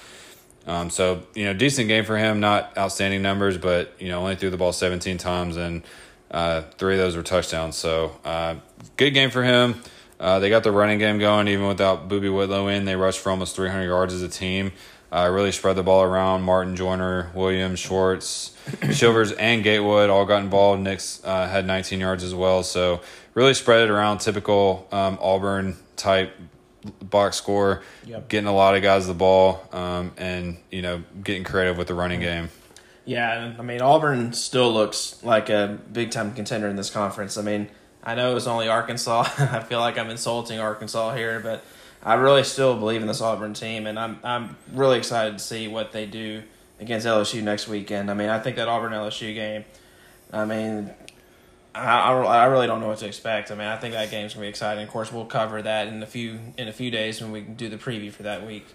Um, 0.66 0.90
so, 0.90 1.24
you 1.34 1.46
know, 1.46 1.54
decent 1.54 1.88
game 1.88 2.06
for 2.06 2.18
him. 2.18 2.40
Not 2.40 2.78
outstanding 2.78 3.22
numbers, 3.22 3.58
but, 3.58 3.94
you 4.00 4.10
know, 4.10 4.20
only 4.20 4.36
threw 4.36 4.50
the 4.50 4.58
ball 4.58 4.74
17 4.74 5.18
times 5.18 5.58
and 5.58 5.84
uh, 6.32 6.62
three 6.78 6.94
of 6.94 7.00
those 7.00 7.16
were 7.16 7.24
touchdowns. 7.24 7.76
So, 7.76 8.18
uh, 8.24 8.56
good 8.98 9.12
game 9.12 9.30
for 9.30 9.44
him. 9.44 9.82
Uh, 10.20 10.40
they 10.40 10.50
got 10.50 10.64
the 10.64 10.72
running 10.72 11.00
game 11.00 11.18
going 11.18 11.48
even 11.48 11.68
without 11.68 12.10
Boobee 12.10 12.34
Whitlow 12.34 12.68
in. 12.68 12.86
They 12.86 12.96
rushed 12.96 13.20
for 13.20 13.30
almost 13.30 13.56
300 13.56 13.86
yards 13.86 14.14
as 14.14 14.22
a 14.22 14.28
team. 14.28 14.74
Uh, 15.12 15.30
really 15.32 15.52
spread 15.52 15.76
the 15.76 15.84
ball 15.84 16.04
around. 16.04 16.44
Martin 16.44 16.76
Joiner, 16.76 17.32
Williams, 17.34 17.80
Schwartz, 17.80 18.56
Shivers, 18.92 19.32
and 19.32 19.64
Gatewood 19.64 20.10
all 20.10 20.26
got 20.26 20.44
involved. 20.44 20.82
Nix 20.82 21.24
uh, 21.24 21.48
had 21.48 21.66
19 21.66 22.00
yards 22.00 22.24
as 22.24 22.36
well. 22.36 22.64
So 22.64 23.02
really 23.34 23.54
spread 23.54 23.82
it 23.82 23.90
around. 23.90 24.20
Typical 24.20 24.88
um, 24.92 25.18
Auburn 25.22 25.78
type 25.96 26.34
box 27.02 27.38
score. 27.38 27.82
Yep. 28.06 28.30
Getting 28.30 28.48
a 28.48 28.56
lot 28.56 28.76
of 28.76 28.84
guys 28.84 29.08
the 29.08 29.14
ball 29.14 29.68
um, 29.72 30.12
and 30.18 30.58
you 30.72 30.82
know 30.82 31.04
getting 31.24 31.44
creative 31.44 31.78
with 31.78 31.88
the 31.88 31.94
running 31.94 32.20
game. 32.20 32.50
Yeah, 33.06 33.56
I 33.58 33.62
mean 33.64 33.82
Auburn 33.82 34.34
still 34.34 34.72
looks 34.72 35.24
like 35.24 35.50
a 35.50 35.80
big 35.92 36.12
time 36.12 36.34
contender 36.34 36.68
in 36.68 36.76
this 36.76 36.90
conference. 36.90 37.38
I 37.38 37.42
mean, 37.42 37.70
I 38.04 38.16
know 38.16 38.32
it 38.32 38.34
was 38.34 38.48
only 38.48 38.68
Arkansas. 38.68 39.22
I 39.40 39.60
feel 39.62 39.80
like 39.80 39.98
I'm 39.98 40.10
insulting 40.10 40.60
Arkansas 40.60 41.16
here, 41.16 41.40
but 41.40 41.64
I 42.04 42.14
really 42.16 42.44
still 42.44 42.78
believe 42.78 43.02
in 43.02 43.08
this 43.08 43.22
Auburn 43.22 43.54
team, 43.54 43.86
and 43.88 44.00
I'm 44.00 44.20
I'm 44.24 44.58
really 44.74 44.98
excited 44.98 45.38
to 45.38 45.44
see 45.44 45.68
what 45.68 45.92
they 45.92 46.06
do 46.06 46.44
against 46.80 47.06
LSU 47.06 47.44
next 47.44 47.68
weekend. 47.68 48.10
I 48.10 48.14
mean, 48.14 48.30
I 48.30 48.40
think 48.40 48.56
that 48.56 48.68
Auburn 48.68 48.94
LSU 48.94 49.34
game. 49.34 49.66
I 50.32 50.46
mean, 50.46 50.92
I, 51.76 51.82
I, 51.82 52.22
I 52.22 52.46
really 52.46 52.68
don't 52.68 52.80
know 52.80 52.88
what 52.88 53.00
to 53.00 53.08
expect. 53.08 53.52
I 53.52 53.56
mean, 53.56 53.68
I 53.68 53.78
think 53.78 53.94
that 53.94 54.10
game's 54.12 54.34
gonna 54.34 54.46
be 54.46 54.50
exciting. 54.50 54.84
Of 54.84 54.90
course, 54.90 55.12
we'll 55.12 55.26
cover 55.26 55.62
that 55.62 55.88
in 55.88 56.02
a 56.02 56.06
few 56.06 56.40
in 56.58 56.68
a 56.68 56.74
few 56.74 56.92
days 56.92 57.22
when 57.22 57.32
we 57.32 57.42
do 57.42 57.68
the 57.68 57.78
preview 57.78 58.12
for 58.12 58.24
that 58.24 58.46
week. 58.46 58.66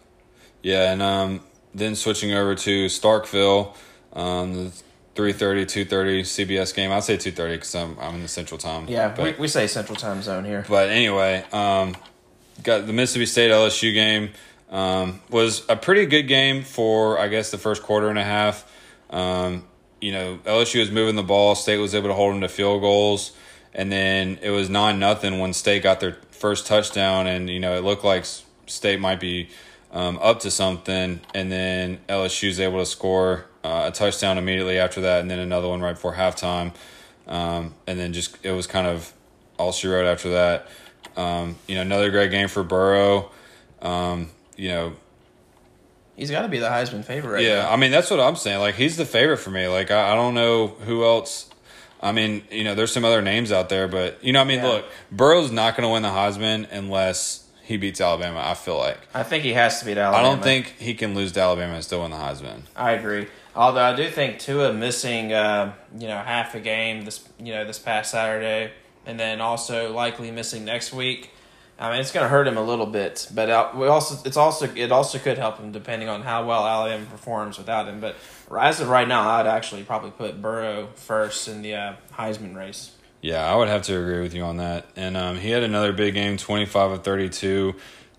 Yeah, 0.62 0.92
and 0.92 1.02
um, 1.02 1.40
then 1.74 1.94
switching 1.94 2.32
over 2.32 2.54
to 2.54 2.87
Starkville, 2.87 3.74
um, 4.12 4.54
the 4.54 4.82
3.30, 5.14 5.87
2.30 5.87 6.20
CBS 6.20 6.74
game. 6.74 6.90
I'd 6.90 7.05
say 7.05 7.16
2.30 7.16 7.53
because 7.53 7.74
I'm, 7.74 7.96
I'm 8.00 8.14
in 8.16 8.22
the 8.22 8.29
Central 8.29 8.59
Time. 8.59 8.87
Yeah, 8.88 9.09
But- 9.14 9.37
we, 9.37 9.42
we 9.42 9.48
say 9.48 9.66
Central 9.66 9.96
Time 9.96 10.22
Zone 10.22 10.44
here. 10.44 10.64
But 10.68 10.90
anyway, 10.90 11.44
um, 11.53 11.94
got 12.62 12.87
the 12.87 12.92
Mississippi 12.92 13.27
State 13.27 13.50
LSU 13.50 13.92
game 13.94 14.31
um, 14.70 15.20
was 15.31 15.62
a 15.68 15.77
pretty 15.77 16.07
good 16.07 16.24
game 16.24 16.62
for 16.64 17.18
I 17.18 17.29
guess 17.29 17.50
the 17.50 17.59
first 17.59 17.83
quarter 17.83 18.09
and 18.09 18.18
a 18.18 18.24
half. 18.24 18.70
Um, 19.11 19.64
you 20.00 20.11
know, 20.12 20.38
LSU 20.44 20.81
was 20.81 20.90
moving 20.90 21.14
the 21.14 21.22
ball. 21.22 21.55
State 21.55 21.79
was 21.79 21.94
able 21.94 22.09
to 22.09 22.14
hold 22.14 22.35
them 22.35 22.40
to 22.40 22.48
field 22.48 22.81
goals, 22.81 23.33
and 23.72 23.90
then 23.92 24.38
it 24.42 24.50
was 24.50 24.68
nine 24.68 24.98
nothing 24.98 25.38
when 25.38 25.53
State 25.53 25.83
got 25.85 26.00
their 26.00 26.16
first 26.31 26.66
touchdown, 26.66 27.27
and 27.27 27.48
you 27.48 27.61
know 27.61 27.77
it 27.79 27.85
looked 27.85 28.05
like 28.05 28.24
State 28.66 28.98
might 29.00 29.20
be 29.20 29.48
um, 29.92 30.18
up 30.20 30.40
to 30.40 30.50
something, 30.50 31.20
and 31.35 31.53
then 31.53 32.00
LSU 32.09 32.48
was 32.48 32.59
able 32.59 32.81
to 32.81 32.87
score 32.87 33.46
uh, 33.64 33.85
a 33.87 33.90
touchdown 33.90 34.38
immediately 34.38 34.79
after 34.79 35.00
that, 35.00 35.20
and 35.22 35.31
then 35.31 35.40
another 35.40 35.68
one 35.68 35.81
right 35.81 35.94
before 35.94 36.14
halftime, 36.14 36.72
um, 37.27 37.74
and 37.87 37.98
then 37.98 38.12
just 38.12 38.37
it 38.44 38.53
was 38.53 38.66
kind 38.68 38.87
of 38.87 39.12
all 39.59 39.72
she 39.72 39.88
wrote 39.88 40.07
after 40.07 40.31
that. 40.31 40.68
Um, 41.16 41.57
you 41.66 41.74
know, 41.74 41.81
another 41.81 42.11
great 42.11 42.31
game 42.31 42.48
for 42.48 42.62
Burrow. 42.62 43.31
Um, 43.83 44.31
you 44.57 44.68
know, 44.68 44.92
He's 46.16 46.31
got 46.31 46.42
to 46.42 46.48
be 46.48 46.59
the 46.59 46.68
Heisman 46.68 47.05
favorite. 47.05 47.33
Right 47.33 47.44
yeah, 47.44 47.62
now. 47.62 47.72
I 47.72 47.77
mean 47.77 47.90
that's 47.90 48.11
what 48.11 48.20
I'm 48.20 48.37
saying. 48.37 48.61
Like 48.61 48.77
he's 48.77 48.96
the 48.96 49.05
favorite 49.05 49.38
for 49.38 49.50
me. 49.50 49.66
Like 49.66 49.90
I, 49.90 50.12
I 50.12 50.14
don't 50.14 50.35
know 50.35 50.68
who 50.68 51.05
else. 51.05 51.50
I 52.00 52.12
mean, 52.12 52.42
you 52.50 52.64
know, 52.64 52.74
there's 52.74 52.92
some 52.92 53.05
other 53.05 53.22
names 53.22 53.50
out 53.50 53.68
there, 53.68 53.88
but 53.88 54.22
you 54.22 54.33
know, 54.33 54.40
I 54.40 54.45
mean, 54.45 54.59
Yeah. 54.59 54.66
look, 54.68 54.84
Burrow's 55.11 55.51
not 55.51 55.76
going 55.76 55.88
to 55.88 55.93
win 55.93 56.03
the 56.03 56.11
Heisman 56.11 56.70
unless 56.70 57.49
he 57.62 57.78
beats 57.78 58.01
Alabama. 58.01 58.43
I 58.45 58.55
feel 58.55 58.76
like. 58.76 58.99
I 59.14 59.22
think 59.22 59.43
he 59.43 59.55
has 59.55 59.80
to 59.80 59.86
beat 59.86 59.97
Alabama. 59.97 60.22
I 60.24 60.30
don't 60.30 60.43
think 60.43 60.74
he 60.78 60.95
can 60.95 61.14
lose 61.14 61.32
to 61.32 61.41
Alabama 61.41 61.74
and 61.74 61.82
still 61.82 62.03
win 62.03 62.11
the 62.11 62.18
Heisman. 62.18 62.62
I 62.76 62.93
agree. 62.93 63.26
Although 63.57 63.82
I 63.82 63.94
do 63.94 64.09
think 64.11 64.40
Tua 64.40 64.72
missing, 64.72 65.32
uh, 65.32 65.74
you 65.96 66.09
know, 66.09 66.18
half 66.18 66.55
a 66.55 66.61
game 66.61 67.05
this, 67.05 67.26
you 67.38 67.52
know, 67.52 67.64
this 67.64 67.78
past 67.78 68.11
Saturday, 68.11 68.72
and 69.07 69.18
then 69.18 69.40
also 69.40 69.92
likely 69.92 70.30
missing 70.30 70.64
next 70.64 70.92
week. 70.92 71.30
I 71.78 71.90
mean, 71.90 72.00
it's 72.00 72.12
going 72.12 72.24
to 72.24 72.28
hurt 72.28 72.46
him 72.46 72.57
a 72.57 72.62
little 72.62 72.86
bit, 72.86 73.28
but 73.34 73.50
uh, 73.50 73.70
we 73.74 73.88
also 73.88 74.22
it's 74.24 74.36
also 74.36 74.72
it 74.74 74.92
also 74.92 75.18
could 75.18 75.38
help 75.38 75.59
him 75.59 75.72
depending 75.72 76.09
on 76.09 76.22
how 76.22 76.46
well 76.46 76.66
Alabama 76.66 77.07
performs 77.07 77.59
without 77.59 77.88
him. 77.88 78.00
But 78.00 78.16
as 78.57 78.80
of 78.80 78.88
right 78.88 79.07
now, 79.09 79.28
I'd 79.28 79.46
actually 79.46 79.82
probably 79.82 80.12
put 80.12 80.40
Burrow 80.40 80.88
first 80.94 81.48
in 81.48 81.62
the 81.62 81.74
uh, 81.74 81.94
Heisman 82.12 82.55
race. 82.55 82.92
Yeah, 83.24 83.50
I 83.50 83.57
would 83.57 83.68
have 83.68 83.82
to 83.84 83.98
agree 83.98 84.20
with 84.20 84.34
you 84.34 84.42
on 84.42 84.59
that. 84.59 84.86
And 84.96 85.16
um, 85.16 85.38
he 85.38 85.48
had 85.48 85.62
another 85.62 85.94
big 85.94 86.12
game 86.12 86.36
25 86.36 86.90
of 86.90 87.05
32, 87.05 87.74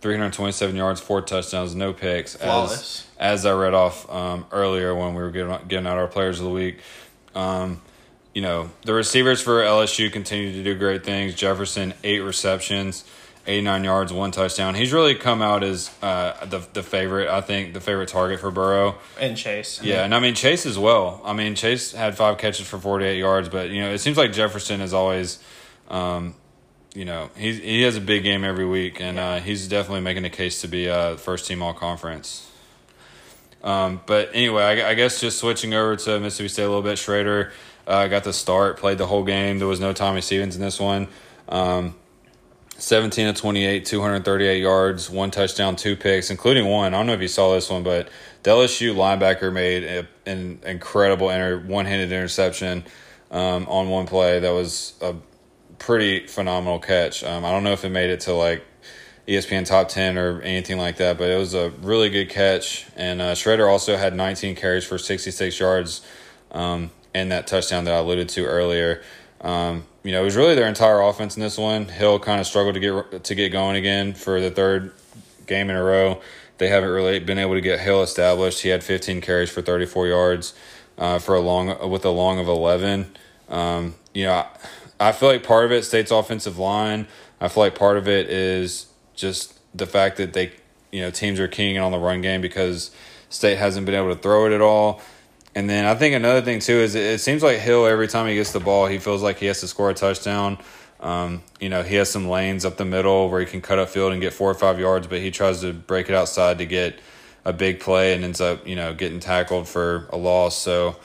327 0.06 0.76
yards, 0.76 1.02
four 1.02 1.20
touchdowns, 1.20 1.74
no 1.74 1.92
picks. 1.92 2.36
Flawless. 2.36 3.08
As, 3.18 3.40
as 3.42 3.46
I 3.48 3.54
read 3.54 3.74
off 3.74 4.08
um, 4.08 4.46
earlier 4.52 4.94
when 4.94 5.16
we 5.16 5.22
were 5.24 5.32
getting, 5.32 5.58
giving 5.68 5.88
out 5.88 5.98
our 5.98 6.06
players 6.06 6.38
of 6.38 6.46
the 6.46 6.52
week. 6.52 6.78
Um, 7.34 7.82
you 8.32 8.44
know, 8.44 8.70
the 8.84 8.94
receivers 8.94 9.42
for 9.42 9.64
LSU 9.64 10.12
continue 10.12 10.52
to 10.52 10.64
do 10.64 10.76
great 10.78 11.04
things. 11.04 11.34
Jefferson, 11.34 11.96
eight 12.04 12.20
receptions, 12.20 13.04
89 13.48 13.84
yards, 13.84 14.14
one 14.14 14.30
touchdown. 14.30 14.76
He's 14.76 14.94
really 14.94 15.16
come 15.16 15.42
out 15.42 15.64
as 15.64 15.90
uh, 16.04 16.46
the 16.46 16.60
the 16.74 16.84
favorite, 16.84 17.28
I 17.28 17.42
think, 17.42 17.74
the 17.74 17.82
favorite 17.82 18.10
target 18.10 18.40
for 18.40 18.52
Burrow. 18.52 18.98
And 19.20 19.36
Chase. 19.36 19.82
Yeah, 19.82 20.04
and 20.04 20.14
I 20.14 20.20
mean 20.20 20.36
Chase 20.36 20.68
as 20.68 20.78
well. 20.78 21.20
I 21.26 21.34
mean 21.34 21.56
Chase 21.56 21.94
had 21.94 22.16
five 22.16 22.38
catches 22.38 22.68
for 22.68 22.78
48 22.78 23.18
yards, 23.18 23.50
but 23.50 23.72
you 23.72 23.82
know 23.82 23.90
it 23.90 23.98
seems 23.98 24.18
like 24.18 24.34
Jefferson 24.34 24.82
is 24.82 24.94
always, 24.94 25.40
um, 25.90 26.36
you 26.96 27.06
know, 27.06 27.30
he 27.38 27.54
he 27.54 27.82
has 27.82 27.98
a 27.98 28.02
big 28.02 28.24
game 28.24 28.44
every 28.44 28.66
week, 28.66 29.02
and 29.02 29.20
uh, 29.20 29.40
he's 29.40 29.68
definitely 29.68 30.02
making 30.02 30.26
a 30.26 30.30
case 30.30 30.62
to 30.62 30.68
be 30.68 30.90
uh, 30.90 31.18
first 31.18 31.46
team 31.46 31.62
all 31.62 31.74
conference. 31.74 32.50
Um, 33.64 34.02
but 34.06 34.30
anyway, 34.34 34.64
I, 34.64 34.92
I, 34.92 34.94
guess 34.94 35.20
just 35.20 35.40
switching 35.40 35.74
over 35.74 35.96
to 35.96 36.20
Mississippi 36.20 36.50
State 36.50 36.64
a 36.64 36.68
little 36.68 36.84
bit. 36.84 36.98
Shrader 36.98 37.52
uh, 37.88 38.08
got 38.08 38.24
the 38.24 38.32
start, 38.32 38.78
played 38.78 39.00
the 39.00 39.08
whole 39.08 39.24
game. 39.24 39.58
There 39.58 39.68
was 39.68 39.80
no 39.80 39.92
Tommy 39.92 40.22
Stevens 40.22 40.56
in 40.56 40.62
this 40.62 40.80
one. 40.80 41.08
Um, 41.50 41.96
17 42.78 43.28
of 43.28 43.36
28, 43.36 43.86
238 43.86 44.62
yards, 44.62 45.10
one 45.10 45.32
touchdown, 45.32 45.76
two 45.76 45.96
picks, 45.96 46.30
including 46.30 46.68
one. 46.68 46.94
I 46.94 46.98
don't 46.98 47.08
know 47.08 47.14
if 47.14 47.22
you 47.22 47.28
saw 47.28 47.54
this 47.54 47.70
one, 47.70 47.84
but 47.84 48.10
the 48.44 48.52
LSU 48.52 48.94
linebacker 48.94 49.52
made 49.52 49.84
a, 49.84 50.08
an 50.30 50.60
incredible 50.64 51.30
inter, 51.32 51.58
one-handed 51.60 52.12
interception 52.12 52.84
um, 53.32 53.66
on 53.68 53.90
one 53.90 54.06
play. 54.06 54.40
That 54.40 54.52
was 54.52 54.94
a 55.02 55.16
pretty 55.80 56.28
phenomenal 56.28 56.80
catch. 56.80 57.24
Um, 57.24 57.46
I 57.46 57.52
don't 57.52 57.64
know 57.64 57.74
if 57.74 57.86
it 57.86 57.90
made 57.90 58.10
it 58.10 58.22
to 58.22 58.34
like 58.34 58.66
ESPN 59.28 59.66
top 59.66 59.90
10 59.90 60.18
or 60.18 60.42
anything 60.42 60.78
like 60.78 60.98
that, 60.98 61.18
but 61.18 61.30
it 61.30 61.38
was 61.38 61.54
a 61.54 61.70
really 61.82 62.10
good 62.10 62.30
catch. 62.30 62.86
And 62.96 63.22
uh, 63.22 63.36
also 63.68 63.98
had 63.98 64.16
19 64.16 64.56
carries 64.56 64.86
for 64.86 64.98
66 64.98 65.60
yards 65.60 66.06
um, 66.52 66.92
and 67.14 67.32
that 67.32 67.48
touchdown 67.48 67.86
that 67.86 67.94
I 67.94 67.98
alluded 67.98 68.30
to 68.30 68.46
earlier. 68.46 69.02
Um, 69.42 69.86
you 70.04 70.12
know, 70.12 70.22
it 70.22 70.26
was 70.26 70.36
really 70.36 70.56
their 70.56 70.68
entire 70.68 71.02
offense 71.02 71.36
in 71.36 71.42
this 71.42 71.58
one. 71.58 71.86
Hill 71.86 72.20
kind 72.20 72.40
of 72.40 72.48
struggled 72.48 72.76
to 72.76 72.80
get 72.80 73.24
to 73.26 73.36
get 73.36 73.50
going 73.50 73.76
again 73.76 74.14
for 74.14 74.40
the 74.40 74.52
third 74.52 74.94
game 75.48 75.70
in 75.70 75.76
a 75.76 75.84
row. 75.84 76.22
They 76.58 76.70
haven't 76.70 76.90
really 76.90 77.20
been 77.20 77.38
able 77.38 77.56
to 77.56 77.62
get 77.62 77.80
Hill 77.80 78.02
established. 78.02 78.62
He 78.62 78.70
had 78.70 78.84
15 78.84 79.22
carries 79.22 79.50
for 79.50 79.62
34 79.62 80.08
yards 80.08 80.54
uh, 80.98 81.20
for 81.20 81.36
a 81.36 81.42
long 81.42 81.90
with 81.90 82.06
a 82.06 82.10
long 82.10 82.40
of 82.40 82.48
11. 82.48 83.16
Um, 83.50 83.96
you 84.14 84.26
know, 84.26 84.46
I 85.00 85.12
feel 85.12 85.30
like 85.30 85.44
part 85.44 85.66
of 85.66 85.72
it 85.72 85.84
State's 85.84 86.12
offensive 86.12 86.58
line. 86.58 87.08
I 87.40 87.48
feel 87.48 87.64
like 87.64 87.76
part 87.76 87.98
of 87.98 88.08
it 88.08 88.30
is 88.30 88.88
just 89.14 89.60
the 89.78 89.86
fact 89.86 90.18
that 90.18 90.34
they, 90.34 90.54
you 90.92 91.02
know, 91.02 91.12
teams 91.12 91.40
are 91.40 91.48
keying 91.48 91.78
on 91.78 91.92
the 91.92 92.00
run 92.00 92.22
game 92.22 92.42
because 92.42 92.92
State 93.30 93.58
hasn't 93.58 93.86
been 93.86 93.96
able 93.96 94.14
to 94.16 94.22
throw 94.22 94.46
it 94.46 94.54
at 94.54 94.62
all. 94.62 95.02
And 95.54 95.70
then 95.70 95.86
I 95.86 95.96
think 95.96 96.16
another 96.16 96.42
thing 96.42 96.60
too 96.60 96.74
is 96.74 96.96
it 96.96 97.22
seems 97.22 97.44
like 97.44 97.60
Hill 97.60 97.86
every 97.86 98.08
time 98.08 98.28
he 98.28 98.36
gets 98.36 98.52
the 98.52 98.60
ball, 98.60 98.88
he 98.88 98.98
feels 98.98 99.24
like 99.24 99.38
he 99.38 99.46
has 99.48 99.62
to 99.62 99.68
score 99.68 99.90
a 99.90 99.94
touchdown. 99.94 100.58
Um, 101.00 101.44
you 101.60 101.70
know, 101.70 101.84
he 101.84 101.96
has 101.96 102.10
some 102.10 102.28
lanes 102.28 102.66
up 102.66 102.78
the 102.78 102.86
middle 102.86 103.30
where 103.30 103.40
he 103.40 103.46
can 103.46 103.62
cut 103.62 103.80
up 103.80 103.90
field 103.90 104.12
and 104.12 104.22
get 104.22 104.34
four 104.34 104.50
or 104.50 104.54
five 104.54 104.80
yards, 104.80 105.08
but 105.08 105.20
he 105.20 105.32
tries 105.32 105.62
to 105.62 105.74
break 105.74 106.10
it 106.10 106.16
outside 106.16 106.58
to 106.58 106.66
get 106.66 107.00
a 107.44 107.54
big 107.54 107.80
play 107.80 108.14
and 108.14 108.24
ends 108.24 108.42
up, 108.42 108.68
you 108.68 108.76
know, 108.76 108.94
getting 108.94 109.20
tackled 109.20 109.68
for 109.68 110.08
a 110.12 110.18
loss. 110.18 110.58
So, 110.58 110.98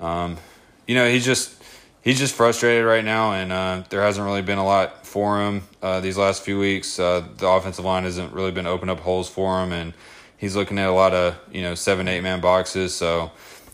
um, 0.00 0.36
you 0.86 0.94
know, 0.94 1.10
he's 1.10 1.24
just 1.24 1.61
he's 2.02 2.18
just 2.18 2.34
frustrated 2.34 2.84
right 2.84 3.04
now, 3.04 3.32
and 3.32 3.52
uh, 3.52 3.82
there 3.88 4.02
hasn't 4.02 4.26
really 4.26 4.42
been 4.42 4.58
a 4.58 4.64
lot 4.64 5.06
for 5.06 5.40
him 5.40 5.62
uh, 5.80 6.00
these 6.00 6.18
last 6.18 6.42
few 6.42 6.58
weeks. 6.58 6.98
Uh, 6.98 7.26
the 7.38 7.48
offensive 7.48 7.84
line 7.84 8.04
hasn't 8.04 8.32
really 8.32 8.50
been 8.50 8.66
opening 8.66 8.92
up 8.92 9.00
holes 9.00 9.28
for 9.28 9.62
him, 9.62 9.72
and 9.72 9.94
he's 10.36 10.54
looking 10.54 10.78
at 10.78 10.88
a 10.88 10.92
lot 10.92 11.14
of 11.14 11.38
you 11.50 11.62
know 11.62 11.74
seven, 11.74 12.08
eight 12.08 12.20
man 12.20 12.40
boxes. 12.40 12.94
So 12.94 13.30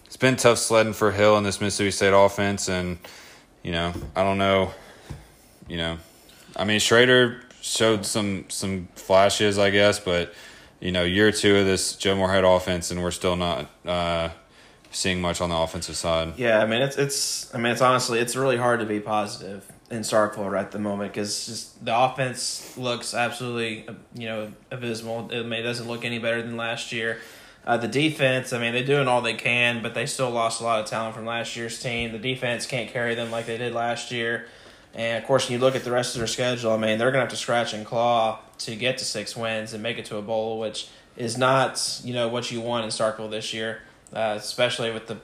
it's 0.07 0.17
been 0.17 0.37
tough 0.37 0.59
sledding 0.59 0.93
for 0.93 1.11
Hill 1.11 1.37
in 1.39 1.45
this 1.45 1.61
Mississippi 1.61 1.91
State 1.91 2.13
offense, 2.15 2.69
and 2.69 2.99
you 3.63 3.73
know 3.73 3.93
I 4.15 4.23
don't 4.23 4.39
know, 4.39 4.73
you 5.67 5.79
know, 5.79 5.99
I 6.55 6.65
mean 6.65 6.79
Shrader 6.79 7.41
showed 7.61 8.07
some 8.07 8.45
some 8.49 8.89
flashes, 8.95 9.59
I 9.59 9.71
guess, 9.71 9.99
but 9.99 10.33
you 10.81 10.93
know 10.93 11.03
year 11.03 11.33
two 11.33 11.57
of 11.57 11.67
this 11.67 11.97
Joe 11.97 12.15
Moorhead 12.15 12.45
offense, 12.45 12.91
and 12.91 13.03
we're 13.03 13.11
still 13.11 13.37
not 13.37 13.71
uh, 13.87 14.31
seeing 14.99 15.21
much 15.21 15.41
on 15.41 15.49
the 15.49 15.57
offensive 15.57 15.97
side. 15.97 16.35
Yeah, 16.37 16.61
I 16.61 16.67
mean 16.67 16.83
it's 16.83 16.97
it's 16.97 17.55
I 17.55 17.59
mean 17.59 17.73
it's 17.73 17.81
honestly 17.81 18.19
it's 18.19 18.35
really 18.35 18.57
hard 18.57 18.81
to 18.81 18.87
be 18.87 18.99
positive 18.99 19.71
in 19.91 20.01
Starkville 20.01 20.59
at 20.59 20.73
the 20.73 20.79
moment 20.79 21.13
because 21.13 21.47
just 21.47 21.85
the 21.85 21.97
offense 21.97 22.77
looks 22.77 23.15
absolutely 23.15 23.87
you 24.15 24.27
know 24.27 24.53
abysmal. 24.73 25.31
It 25.31 25.63
doesn't 25.63 25.87
look 25.87 26.05
any 26.05 26.19
better 26.19 26.43
than 26.43 26.57
last 26.57 26.91
year. 26.93 27.19
Uh, 27.65 27.77
the 27.77 27.89
defense, 27.89 28.53
I 28.55 28.59
mean, 28.59 28.73
they're 28.73 28.85
doing 28.85 29.09
all 29.09 29.21
they 29.21 29.35
can, 29.35 29.83
but 29.83 29.93
they 29.93 30.07
still 30.07 30.31
lost 30.31 30.63
a 30.63 30.65
lot 30.65 30.81
of 30.81 30.87
talent 30.87 31.15
from 31.15 31.27
last 31.27 31.55
year's 31.55 31.79
team. 31.79 32.13
The 32.13 32.19
defense 32.19 32.65
can't 32.65 32.91
carry 32.91 33.15
them 33.15 33.31
like 33.31 33.45
they 33.45 33.59
did 33.59 33.75
last 33.75 34.11
year. 34.11 34.47
And 34.95 35.23
of 35.23 35.29
course, 35.29 35.49
when 35.49 35.59
you 35.59 35.65
look 35.65 35.77
at 35.77 35.85
the 35.85 35.91
rest 35.91 36.15
of 36.15 36.21
their 36.21 36.27
schedule, 36.29 36.73
I 36.73 36.79
mean, 36.79 36.99
they're 36.99 37.11
going 37.11 37.21
to 37.21 37.27
have 37.27 37.29
to 37.29 37.37
scratch 37.37 37.75
and 37.75 37.85
claw 37.85 38.39
to 38.61 38.75
get 38.75 38.97
to 38.99 39.05
six 39.05 39.37
wins 39.37 39.75
and 39.75 39.83
make 39.83 39.99
it 39.99 40.07
to 40.07 40.17
a 40.17 40.23
bowl, 40.23 40.59
which 40.59 40.89
is 41.15 41.37
not, 41.37 42.01
you 42.03 42.15
know, 42.15 42.29
what 42.29 42.51
you 42.51 42.63
want 42.63 42.85
in 42.85 42.91
Starkville 42.91 43.31
this 43.31 43.53
year, 43.53 43.83
uh, 44.13 44.35
especially 44.37 44.91
with 44.91 45.07
the, 45.07 45.19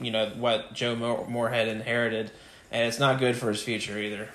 you 0.00 0.10
know, 0.10 0.30
what 0.36 0.72
Joe 0.74 0.96
Moorhead 0.96 1.68
inherited. 1.68 2.30
And 2.72 2.86
it's 2.86 2.98
not 2.98 3.18
good 3.18 3.36
for 3.36 3.48
his 3.48 3.62
future 3.62 3.98
either. 3.98 4.28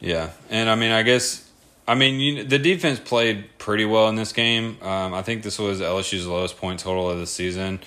Yeah. 0.00 0.30
And 0.48 0.68
I 0.68 0.74
mean, 0.74 0.90
I 0.90 1.02
guess 1.02 1.50
I 1.90 1.96
mean, 1.96 2.20
you, 2.20 2.44
the 2.44 2.60
defense 2.60 3.00
played 3.00 3.58
pretty 3.58 3.84
well 3.84 4.08
in 4.08 4.14
this 4.14 4.32
game. 4.32 4.78
Um, 4.80 5.12
I 5.12 5.22
think 5.22 5.42
this 5.42 5.58
was 5.58 5.80
LSU's 5.80 6.24
lowest 6.24 6.56
point 6.56 6.78
total 6.78 7.10
of 7.10 7.18
the 7.18 7.26
season. 7.26 7.80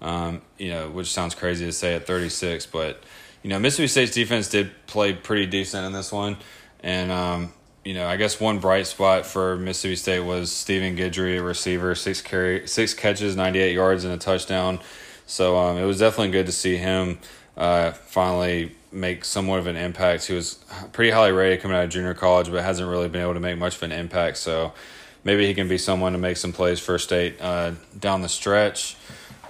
Um, 0.00 0.42
you 0.58 0.70
know, 0.70 0.88
which 0.88 1.12
sounds 1.12 1.34
crazy 1.34 1.66
to 1.66 1.72
say 1.72 1.96
at 1.96 2.06
36, 2.06 2.66
but 2.66 3.02
you 3.42 3.50
know, 3.50 3.58
Mississippi 3.58 3.88
State's 3.88 4.12
defense 4.12 4.48
did 4.48 4.70
play 4.86 5.12
pretty 5.12 5.46
decent 5.46 5.84
in 5.84 5.92
this 5.92 6.12
one, 6.12 6.36
and 6.84 7.10
um, 7.10 7.52
you 7.84 7.94
know, 7.94 8.06
I 8.06 8.16
guess 8.16 8.40
one 8.40 8.58
bright 8.58 8.86
spot 8.86 9.24
for 9.24 9.56
Mississippi 9.56 9.96
State 9.96 10.20
was 10.20 10.52
Stephen 10.52 10.96
Guidry, 10.96 11.38
a 11.38 11.42
receiver, 11.42 11.94
six 11.94 12.20
carry, 12.20 12.66
six 12.66 12.92
catches, 12.94 13.36
98 13.36 13.72
yards, 13.72 14.04
and 14.04 14.12
a 14.12 14.18
touchdown. 14.18 14.80
So 15.26 15.56
um, 15.56 15.76
it 15.78 15.84
was 15.84 15.98
definitely 15.98 16.32
good 16.32 16.46
to 16.46 16.52
see 16.52 16.76
him 16.76 17.18
uh, 17.56 17.92
finally 17.92 18.72
make 18.92 19.24
somewhat 19.24 19.58
of 19.58 19.66
an 19.66 19.76
impact. 19.76 20.26
He 20.26 20.34
was 20.34 20.64
pretty 20.92 21.10
highly 21.10 21.32
rated 21.32 21.60
coming 21.60 21.76
out 21.76 21.84
of 21.84 21.90
junior 21.90 22.14
college, 22.14 22.50
but 22.50 22.62
hasn't 22.62 22.88
really 22.88 23.08
been 23.08 23.22
able 23.22 23.34
to 23.34 23.40
make 23.40 23.58
much 23.58 23.76
of 23.76 23.82
an 23.82 23.92
impact. 23.92 24.38
So 24.38 24.72
maybe 25.24 25.46
he 25.46 25.54
can 25.54 25.68
be 25.68 25.78
someone 25.78 26.12
to 26.12 26.18
make 26.18 26.36
some 26.36 26.52
plays 26.52 26.80
for 26.80 26.98
state 26.98 27.36
uh, 27.40 27.72
down 27.98 28.22
the 28.22 28.28
stretch. 28.28 28.96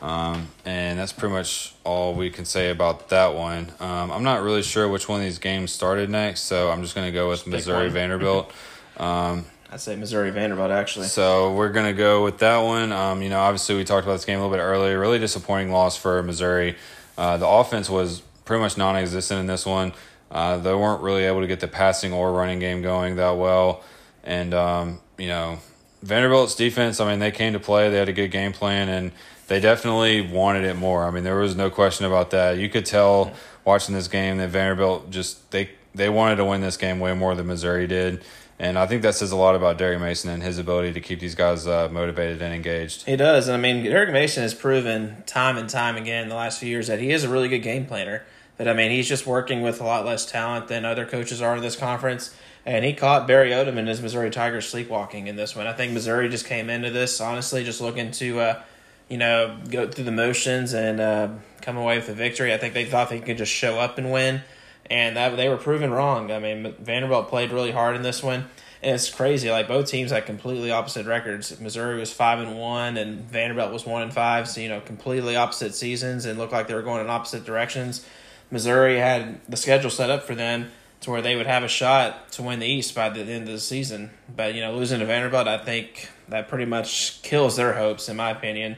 Um, 0.00 0.48
and 0.64 0.98
that's 0.98 1.12
pretty 1.12 1.34
much 1.34 1.74
all 1.84 2.14
we 2.14 2.30
can 2.30 2.44
say 2.44 2.70
about 2.70 3.08
that 3.08 3.34
one. 3.34 3.72
Um, 3.80 4.12
I'm 4.12 4.22
not 4.22 4.42
really 4.42 4.62
sure 4.62 4.88
which 4.88 5.08
one 5.08 5.20
of 5.20 5.26
these 5.26 5.38
games 5.38 5.72
started 5.72 6.08
next, 6.08 6.42
so 6.42 6.70
I'm 6.70 6.82
just 6.82 6.94
going 6.94 7.06
to 7.06 7.12
go 7.12 7.28
with 7.28 7.46
Missouri 7.46 7.90
Vanderbilt. 7.90 8.52
Um, 8.98 9.44
I'd 9.70 9.80
say 9.80 9.96
Missouri 9.96 10.30
Vanderbilt 10.30 10.70
actually. 10.70 11.06
So 11.06 11.52
we're 11.54 11.68
gonna 11.68 11.92
go 11.92 12.24
with 12.24 12.38
that 12.38 12.58
one. 12.58 12.90
Um, 12.90 13.22
you 13.22 13.28
know, 13.28 13.38
obviously 13.38 13.76
we 13.76 13.84
talked 13.84 14.04
about 14.04 14.14
this 14.14 14.24
game 14.24 14.38
a 14.38 14.42
little 14.42 14.56
bit 14.56 14.62
earlier. 14.62 14.98
Really 14.98 15.18
disappointing 15.18 15.70
loss 15.70 15.96
for 15.96 16.22
Missouri. 16.22 16.76
Uh, 17.16 17.36
the 17.36 17.46
offense 17.46 17.90
was 17.90 18.22
pretty 18.44 18.62
much 18.62 18.78
non-existent 18.78 19.40
in 19.40 19.46
this 19.46 19.66
one. 19.66 19.92
Uh, 20.30 20.58
they 20.58 20.74
weren't 20.74 21.02
really 21.02 21.24
able 21.24 21.42
to 21.42 21.46
get 21.46 21.60
the 21.60 21.68
passing 21.68 22.12
or 22.12 22.32
running 22.32 22.58
game 22.58 22.80
going 22.82 23.16
that 23.16 23.36
well, 23.36 23.84
and 24.24 24.54
um, 24.54 25.00
you 25.18 25.28
know 25.28 25.58
Vanderbilt's 26.02 26.54
defense. 26.54 26.98
I 27.00 27.10
mean, 27.10 27.18
they 27.18 27.30
came 27.30 27.52
to 27.52 27.60
play. 27.60 27.90
They 27.90 27.98
had 27.98 28.08
a 28.08 28.12
good 28.14 28.30
game 28.30 28.52
plan, 28.52 28.88
and 28.88 29.12
they 29.48 29.60
definitely 29.60 30.20
wanted 30.20 30.64
it 30.64 30.76
more. 30.76 31.04
I 31.04 31.10
mean, 31.10 31.24
there 31.24 31.36
was 31.36 31.56
no 31.56 31.70
question 31.70 32.06
about 32.06 32.30
that. 32.30 32.58
You 32.58 32.68
could 32.68 32.86
tell 32.86 33.32
watching 33.64 33.94
this 33.94 34.08
game 34.08 34.38
that 34.38 34.50
Vanderbilt 34.50 35.10
just 35.10 35.50
they 35.50 35.70
they 35.94 36.08
wanted 36.08 36.36
to 36.36 36.44
win 36.44 36.60
this 36.60 36.76
game 36.76 37.00
way 37.00 37.14
more 37.14 37.34
than 37.34 37.46
Missouri 37.46 37.86
did. 37.86 38.22
And 38.60 38.76
I 38.78 38.86
think 38.86 39.02
that 39.02 39.14
says 39.14 39.30
a 39.30 39.36
lot 39.36 39.54
about 39.54 39.78
Derek 39.78 40.00
Mason 40.00 40.30
and 40.30 40.42
his 40.42 40.58
ability 40.58 40.92
to 40.92 41.00
keep 41.00 41.20
these 41.20 41.36
guys 41.36 41.66
uh, 41.66 41.88
motivated 41.90 42.42
and 42.42 42.52
engaged. 42.52 43.04
He 43.04 43.14
does. 43.14 43.46
And 43.46 43.56
I 43.56 43.60
mean, 43.60 43.84
Derek 43.84 44.12
Mason 44.12 44.42
has 44.42 44.52
proven 44.52 45.22
time 45.26 45.56
and 45.56 45.70
time 45.70 45.96
again 45.96 46.24
in 46.24 46.28
the 46.28 46.34
last 46.34 46.58
few 46.58 46.68
years 46.68 46.88
that 46.88 46.98
he 46.98 47.12
is 47.12 47.22
a 47.22 47.28
really 47.28 47.48
good 47.48 47.60
game 47.60 47.86
planner. 47.86 48.24
But 48.56 48.66
I 48.66 48.74
mean, 48.74 48.90
he's 48.90 49.08
just 49.08 49.26
working 49.26 49.62
with 49.62 49.80
a 49.80 49.84
lot 49.84 50.04
less 50.04 50.26
talent 50.26 50.66
than 50.66 50.84
other 50.84 51.06
coaches 51.06 51.40
are 51.40 51.54
in 51.54 51.62
this 51.62 51.76
conference. 51.76 52.34
And 52.66 52.84
he 52.84 52.92
caught 52.92 53.28
Barry 53.28 53.50
Odom 53.50 53.78
and 53.78 53.86
his 53.86 54.02
Missouri 54.02 54.30
Tigers 54.30 54.68
sleepwalking 54.68 55.28
in 55.28 55.36
this 55.36 55.54
one. 55.54 55.68
I 55.68 55.72
think 55.72 55.92
Missouri 55.92 56.28
just 56.28 56.44
came 56.44 56.68
into 56.68 56.90
this 56.90 57.20
honestly 57.20 57.62
just 57.64 57.80
looking 57.80 58.10
to, 58.10 58.40
uh, 58.40 58.62
you 59.08 59.18
know, 59.18 59.56
go 59.70 59.88
through 59.88 60.04
the 60.04 60.12
motions 60.12 60.74
and 60.74 61.00
uh, 61.00 61.28
come 61.62 61.76
away 61.76 61.96
with 61.96 62.08
a 62.08 62.14
victory. 62.14 62.52
I 62.52 62.58
think 62.58 62.74
they 62.74 62.84
thought 62.84 63.10
they 63.10 63.20
could 63.20 63.38
just 63.38 63.52
show 63.52 63.78
up 63.78 63.98
and 63.98 64.12
win, 64.12 64.42
and 64.90 65.16
that 65.16 65.36
they 65.36 65.48
were 65.48 65.56
proven 65.56 65.90
wrong. 65.90 66.30
I 66.30 66.38
mean, 66.38 66.74
Vanderbilt 66.78 67.28
played 67.28 67.50
really 67.50 67.72
hard 67.72 67.96
in 67.96 68.02
this 68.02 68.22
one. 68.22 68.46
And 68.80 68.94
it's 68.94 69.10
crazy. 69.10 69.50
Like 69.50 69.66
both 69.66 69.86
teams 69.86 70.12
had 70.12 70.24
completely 70.24 70.70
opposite 70.70 71.04
records. 71.06 71.58
Missouri 71.60 71.98
was 71.98 72.12
five 72.12 72.38
and 72.38 72.56
one, 72.56 72.96
and 72.96 73.22
Vanderbilt 73.22 73.72
was 73.72 73.84
one 73.84 74.02
and 74.02 74.12
five. 74.12 74.48
So 74.48 74.60
you 74.60 74.68
know, 74.68 74.80
completely 74.80 75.34
opposite 75.36 75.74
seasons, 75.74 76.24
and 76.24 76.38
looked 76.38 76.52
like 76.52 76.68
they 76.68 76.74
were 76.74 76.82
going 76.82 77.00
in 77.00 77.10
opposite 77.10 77.44
directions. 77.44 78.06
Missouri 78.50 78.98
had 78.98 79.40
the 79.48 79.56
schedule 79.56 79.90
set 79.90 80.10
up 80.10 80.22
for 80.22 80.34
them 80.34 80.70
to 81.00 81.10
where 81.10 81.22
they 81.22 81.36
would 81.36 81.46
have 81.46 81.62
a 81.62 81.68
shot 81.68 82.32
to 82.32 82.42
win 82.42 82.60
the 82.60 82.66
East 82.66 82.94
by 82.94 83.08
the 83.08 83.20
end 83.20 83.46
of 83.46 83.52
the 83.52 83.60
season. 83.60 84.10
But 84.34 84.54
you 84.54 84.60
know, 84.60 84.74
losing 84.74 85.00
to 85.00 85.06
Vanderbilt, 85.06 85.48
I 85.48 85.58
think 85.58 86.08
that 86.28 86.48
pretty 86.48 86.64
much 86.64 87.20
kills 87.22 87.56
their 87.56 87.74
hopes, 87.74 88.08
in 88.08 88.16
my 88.16 88.30
opinion. 88.30 88.76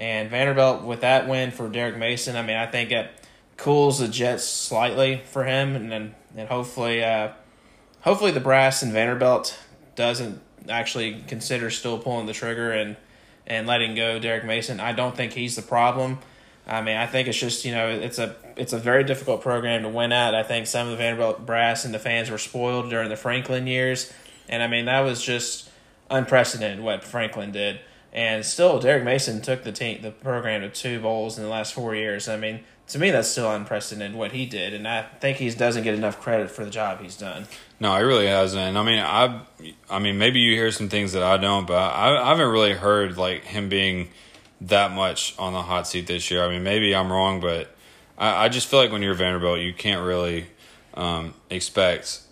And 0.00 0.30
Vanderbilt, 0.30 0.82
with 0.82 1.02
that 1.02 1.28
win 1.28 1.50
for 1.50 1.68
Derek 1.68 1.98
Mason, 1.98 2.34
I 2.34 2.42
mean, 2.42 2.56
I 2.56 2.66
think 2.66 2.90
it 2.90 3.10
cools 3.58 3.98
the 3.98 4.08
Jets 4.08 4.44
slightly 4.44 5.22
for 5.26 5.44
him, 5.44 5.76
and 5.76 5.92
then 5.92 6.14
and 6.34 6.48
hopefully, 6.48 7.04
uh, 7.04 7.32
hopefully 8.00 8.30
the 8.30 8.40
brass 8.40 8.82
and 8.82 8.92
Vanderbilt 8.92 9.58
doesn't 9.96 10.40
actually 10.70 11.22
consider 11.28 11.68
still 11.70 11.98
pulling 11.98 12.26
the 12.26 12.32
trigger 12.32 12.72
and 12.72 12.96
and 13.46 13.66
letting 13.66 13.94
go 13.94 14.18
Derek 14.18 14.44
Mason. 14.44 14.80
I 14.80 14.92
don't 14.92 15.14
think 15.14 15.34
he's 15.34 15.54
the 15.54 15.62
problem. 15.62 16.18
I 16.66 16.80
mean, 16.82 16.96
I 16.96 17.06
think 17.06 17.28
it's 17.28 17.38
just 17.38 17.66
you 17.66 17.72
know 17.72 17.88
it's 17.90 18.18
a 18.18 18.36
it's 18.56 18.72
a 18.72 18.78
very 18.78 19.04
difficult 19.04 19.42
program 19.42 19.82
to 19.82 19.90
win 19.90 20.12
at. 20.12 20.34
I 20.34 20.42
think 20.42 20.66
some 20.66 20.86
of 20.86 20.92
the 20.92 20.96
Vanderbilt 20.96 21.44
brass 21.44 21.84
and 21.84 21.92
the 21.92 21.98
fans 21.98 22.30
were 22.30 22.38
spoiled 22.38 22.88
during 22.88 23.10
the 23.10 23.16
Franklin 23.16 23.66
years, 23.66 24.10
and 24.48 24.62
I 24.62 24.66
mean 24.66 24.86
that 24.86 25.00
was 25.00 25.22
just 25.22 25.68
unprecedented 26.08 26.80
what 26.80 27.04
Franklin 27.04 27.52
did. 27.52 27.80
And 28.12 28.44
still, 28.44 28.80
Derek 28.80 29.04
Mason 29.04 29.40
took 29.40 29.62
the 29.62 29.72
team, 29.72 30.02
the 30.02 30.10
program 30.10 30.62
to 30.62 30.68
two 30.68 31.00
bowls 31.00 31.38
in 31.38 31.44
the 31.44 31.50
last 31.50 31.74
four 31.74 31.94
years. 31.94 32.28
I 32.28 32.36
mean, 32.36 32.60
to 32.88 32.98
me, 32.98 33.12
that's 33.12 33.28
still 33.28 33.50
unprecedented 33.52 34.18
what 34.18 34.32
he 34.32 34.46
did, 34.46 34.74
and 34.74 34.86
I 34.88 35.02
think 35.20 35.38
he 35.38 35.48
doesn't 35.50 35.84
get 35.84 35.94
enough 35.94 36.20
credit 36.20 36.50
for 36.50 36.64
the 36.64 36.70
job 36.70 37.00
he's 37.00 37.16
done. 37.16 37.46
No, 37.78 37.96
he 37.96 38.02
really 38.02 38.26
hasn't. 38.26 38.76
I 38.76 38.82
mean, 38.82 38.98
I, 38.98 39.42
I 39.88 40.00
mean, 40.00 40.18
maybe 40.18 40.40
you 40.40 40.54
hear 40.54 40.72
some 40.72 40.88
things 40.88 41.12
that 41.12 41.22
I 41.22 41.36
don't, 41.36 41.66
but 41.66 41.78
I, 41.78 42.20
I 42.20 42.28
haven't 42.30 42.50
really 42.50 42.72
heard 42.72 43.16
like 43.16 43.44
him 43.44 43.68
being 43.68 44.08
that 44.62 44.90
much 44.90 45.38
on 45.38 45.52
the 45.52 45.62
hot 45.62 45.86
seat 45.86 46.08
this 46.08 46.30
year. 46.32 46.44
I 46.44 46.48
mean, 46.48 46.64
maybe 46.64 46.94
I'm 46.94 47.12
wrong, 47.12 47.40
but 47.40 47.74
I, 48.18 48.46
I 48.46 48.48
just 48.48 48.66
feel 48.66 48.80
like 48.80 48.90
when 48.90 49.02
you're 49.02 49.14
Vanderbilt, 49.14 49.60
you 49.60 49.72
can't 49.72 50.04
really 50.04 50.48
um, 50.94 51.34
expect 51.48 52.22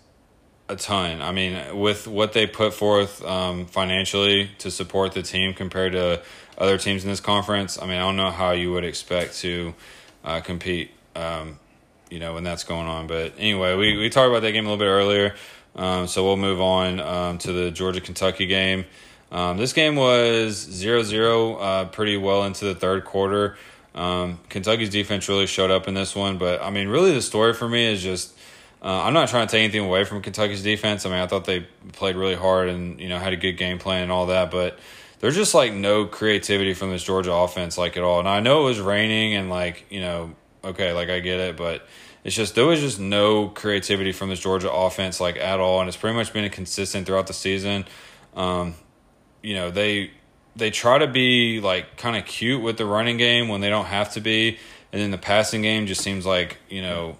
a 0.69 0.75
ton. 0.75 1.21
I 1.21 1.31
mean, 1.31 1.79
with 1.79 2.07
what 2.07 2.33
they 2.33 2.45
put 2.45 2.73
forth 2.73 3.25
um, 3.25 3.65
financially 3.65 4.51
to 4.59 4.69
support 4.69 5.13
the 5.13 5.23
team 5.23 5.53
compared 5.53 5.93
to 5.93 6.21
other 6.57 6.77
teams 6.77 7.03
in 7.03 7.09
this 7.09 7.19
conference, 7.19 7.81
I 7.81 7.85
mean, 7.85 7.97
I 7.97 8.01
don't 8.01 8.15
know 8.15 8.29
how 8.29 8.51
you 8.51 8.71
would 8.71 8.85
expect 8.85 9.37
to 9.39 9.73
uh, 10.23 10.41
compete, 10.41 10.91
um, 11.15 11.59
you 12.09 12.19
know, 12.19 12.35
when 12.35 12.43
that's 12.43 12.63
going 12.63 12.87
on. 12.87 13.07
But 13.07 13.33
anyway, 13.37 13.75
we, 13.75 13.97
we 13.97 14.09
talked 14.09 14.29
about 14.29 14.43
that 14.43 14.51
game 14.51 14.65
a 14.65 14.69
little 14.69 14.83
bit 14.83 14.89
earlier, 14.89 15.35
um, 15.75 16.07
so 16.07 16.23
we'll 16.23 16.37
move 16.37 16.61
on 16.61 16.99
um, 16.99 17.37
to 17.39 17.51
the 17.51 17.71
Georgia 17.71 18.01
Kentucky 18.01 18.45
game. 18.45 18.85
Um, 19.31 19.57
this 19.57 19.73
game 19.73 19.95
was 19.95 20.55
0 20.55 21.03
0 21.03 21.55
uh, 21.55 21.85
pretty 21.85 22.17
well 22.17 22.43
into 22.43 22.65
the 22.65 22.75
third 22.75 23.05
quarter. 23.05 23.57
Um, 23.95 24.39
Kentucky's 24.49 24.89
defense 24.89 25.27
really 25.27 25.47
showed 25.47 25.71
up 25.71 25.87
in 25.87 25.93
this 25.93 26.15
one, 26.15 26.37
but 26.37 26.61
I 26.61 26.69
mean, 26.69 26.87
really, 26.87 27.11
the 27.11 27.21
story 27.21 27.53
for 27.53 27.67
me 27.67 27.85
is 27.85 28.01
just 28.01 28.33
uh, 28.81 29.03
I'm 29.03 29.13
not 29.13 29.29
trying 29.29 29.47
to 29.47 29.51
take 29.51 29.63
anything 29.63 29.85
away 29.85 30.05
from 30.05 30.21
Kentucky's 30.21 30.63
defense. 30.63 31.05
I 31.05 31.09
mean, 31.09 31.19
I 31.19 31.27
thought 31.27 31.45
they 31.45 31.67
played 31.93 32.15
really 32.15 32.35
hard 32.35 32.69
and 32.69 32.99
you 32.99 33.09
know 33.09 33.19
had 33.19 33.33
a 33.33 33.37
good 33.37 33.53
game 33.53 33.77
plan 33.77 34.03
and 34.03 34.11
all 34.11 34.27
that, 34.27 34.51
but 34.51 34.79
there's 35.19 35.35
just 35.35 35.53
like 35.53 35.73
no 35.73 36.05
creativity 36.05 36.73
from 36.73 36.89
this 36.91 37.03
Georgia 37.03 37.33
offense 37.33 37.77
like 37.77 37.97
at 37.97 38.03
all. 38.03 38.19
And 38.19 38.29
I 38.29 38.39
know 38.39 38.61
it 38.61 38.65
was 38.65 38.79
raining 38.79 39.35
and 39.35 39.49
like 39.49 39.85
you 39.89 39.99
know 39.99 40.33
okay, 40.63 40.93
like 40.93 41.09
I 41.09 41.19
get 41.19 41.39
it, 41.39 41.57
but 41.57 41.87
it's 42.23 42.35
just 42.35 42.55
there 42.55 42.65
was 42.65 42.79
just 42.79 42.99
no 42.99 43.47
creativity 43.47 44.11
from 44.11 44.29
this 44.29 44.39
Georgia 44.39 44.71
offense 44.71 45.19
like 45.19 45.37
at 45.37 45.59
all, 45.59 45.79
and 45.81 45.87
it's 45.87 45.97
pretty 45.97 46.15
much 46.15 46.31
been 46.31 46.49
consistent 46.49 47.05
throughout 47.05 47.27
the 47.27 47.33
season. 47.33 47.85
Um, 48.35 48.75
you 49.41 49.55
know 49.55 49.71
they 49.71 50.11
they 50.55 50.71
try 50.71 50.97
to 50.97 51.07
be 51.07 51.59
like 51.59 51.97
kind 51.97 52.15
of 52.15 52.25
cute 52.25 52.61
with 52.61 52.77
the 52.77 52.85
running 52.85 53.17
game 53.17 53.47
when 53.49 53.59
they 53.61 53.69
don't 53.69 53.85
have 53.85 54.13
to 54.13 54.21
be, 54.21 54.57
and 54.93 55.01
then 55.01 55.11
the 55.11 55.17
passing 55.17 55.61
game 55.61 55.85
just 55.85 56.01
seems 56.01 56.25
like 56.25 56.57
you 56.69 56.81
know 56.81 57.17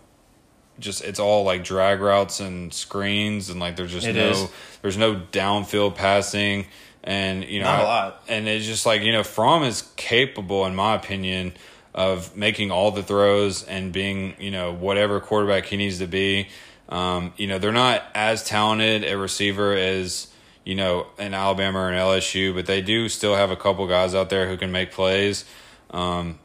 just 0.79 1.03
it's 1.03 1.19
all 1.19 1.43
like 1.43 1.63
drag 1.63 1.99
routes 1.99 2.39
and 2.39 2.73
screens 2.73 3.49
and 3.49 3.59
like 3.59 3.75
there's 3.75 3.91
just 3.91 4.07
It 4.07 4.15
no 4.15 4.29
is. 4.29 4.47
there's 4.81 4.97
no 4.97 5.15
downfield 5.31 5.95
passing 5.95 6.65
and 7.03 7.43
you 7.43 7.59
know 7.59 7.65
Not 7.65 7.79
a 7.79 7.83
I- 7.83 7.85
lot. 7.85 8.23
and 8.27 8.47
it's 8.47 8.65
just 8.65 8.85
like 8.85 9.01
you 9.01 9.11
know 9.11 9.23
Fromm 9.23 9.63
is 9.63 9.83
capable 9.95 10.65
in 10.65 10.75
my 10.75 10.95
opinion 10.95 11.53
of 11.93 12.35
making 12.37 12.71
all 12.71 12.91
the 12.91 13.03
throws 13.03 13.63
and 13.63 13.91
being 13.91 14.35
you 14.39 14.51
know 14.51 14.73
whatever 14.73 15.19
quarterback 15.19 15.65
he 15.65 15.75
needs 15.77 15.99
to 15.99 16.07
be 16.07 16.47
um, 16.89 17.33
you 17.37 17.47
know 17.47 17.57
they're 17.59 17.71
not 17.71 18.03
as 18.15 18.43
talented 18.43 19.03
a 19.03 19.17
receiver 19.17 19.73
as 19.73 20.27
you 20.63 20.75
know 20.75 21.07
in 21.17 21.33
Alabama 21.33 21.79
or 21.79 21.91
in 21.91 21.97
LSU 21.97 22.53
but 22.53 22.65
they 22.67 22.81
do 22.81 23.09
still 23.09 23.35
have 23.35 23.49
a 23.51 23.55
couple 23.55 23.85
guys 23.87 24.13
out 24.15 24.29
there 24.29 24.47
who 24.47 24.55
can 24.57 24.71
make 24.71 24.91
plays 24.91 25.45
um, 25.91 26.37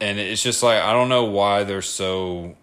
and 0.00 0.18
it's 0.18 0.42
just 0.42 0.62
like 0.62 0.82
I 0.82 0.92
don't 0.92 1.08
know 1.08 1.24
why 1.24 1.64
they're 1.64 1.82
so 1.82 2.56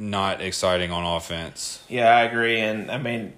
not 0.00 0.40
exciting 0.40 0.90
on 0.90 1.04
offense. 1.04 1.84
Yeah, 1.88 2.08
I 2.08 2.22
agree, 2.22 2.58
and 2.58 2.90
I 2.90 2.96
mean, 2.96 3.34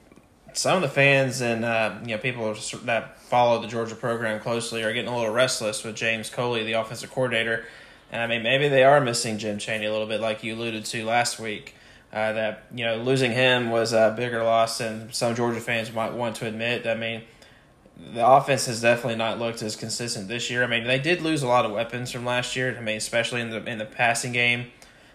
some 0.52 0.76
of 0.76 0.82
the 0.82 0.88
fans 0.88 1.40
and 1.40 1.64
uh, 1.64 1.98
you 2.02 2.14
know 2.14 2.18
people 2.18 2.54
that 2.84 3.20
follow 3.20 3.60
the 3.60 3.66
Georgia 3.66 3.96
program 3.96 4.40
closely 4.40 4.82
are 4.82 4.92
getting 4.92 5.10
a 5.10 5.16
little 5.16 5.34
restless 5.34 5.82
with 5.82 5.96
James 5.96 6.30
Coley, 6.30 6.62
the 6.62 6.74
offensive 6.74 7.10
coordinator, 7.10 7.64
and 8.12 8.22
I 8.22 8.28
mean 8.28 8.44
maybe 8.44 8.68
they 8.68 8.84
are 8.84 9.00
missing 9.00 9.38
Jim 9.38 9.58
Chaney 9.58 9.86
a 9.86 9.92
little 9.92 10.06
bit, 10.06 10.20
like 10.20 10.44
you 10.44 10.54
alluded 10.54 10.84
to 10.86 11.04
last 11.04 11.38
week. 11.38 11.74
Uh, 12.12 12.32
that 12.34 12.64
you 12.74 12.84
know 12.84 12.96
losing 12.96 13.32
him 13.32 13.70
was 13.70 13.92
a 13.92 14.14
bigger 14.16 14.44
loss 14.44 14.78
than 14.78 15.12
some 15.12 15.34
Georgia 15.34 15.60
fans 15.60 15.92
might 15.92 16.12
want 16.12 16.36
to 16.36 16.46
admit. 16.46 16.86
I 16.86 16.94
mean, 16.94 17.22
the 18.14 18.24
offense 18.24 18.66
has 18.66 18.82
definitely 18.82 19.16
not 19.16 19.38
looked 19.38 19.62
as 19.62 19.74
consistent 19.74 20.28
this 20.28 20.48
year. 20.50 20.62
I 20.62 20.66
mean, 20.66 20.84
they 20.84 20.98
did 20.98 21.22
lose 21.22 21.42
a 21.42 21.48
lot 21.48 21.64
of 21.64 21.72
weapons 21.72 22.12
from 22.12 22.24
last 22.24 22.54
year. 22.54 22.76
I 22.78 22.80
mean, 22.82 22.98
especially 22.98 23.40
in 23.40 23.50
the 23.50 23.64
in 23.64 23.78
the 23.78 23.84
passing 23.84 24.32
game. 24.32 24.66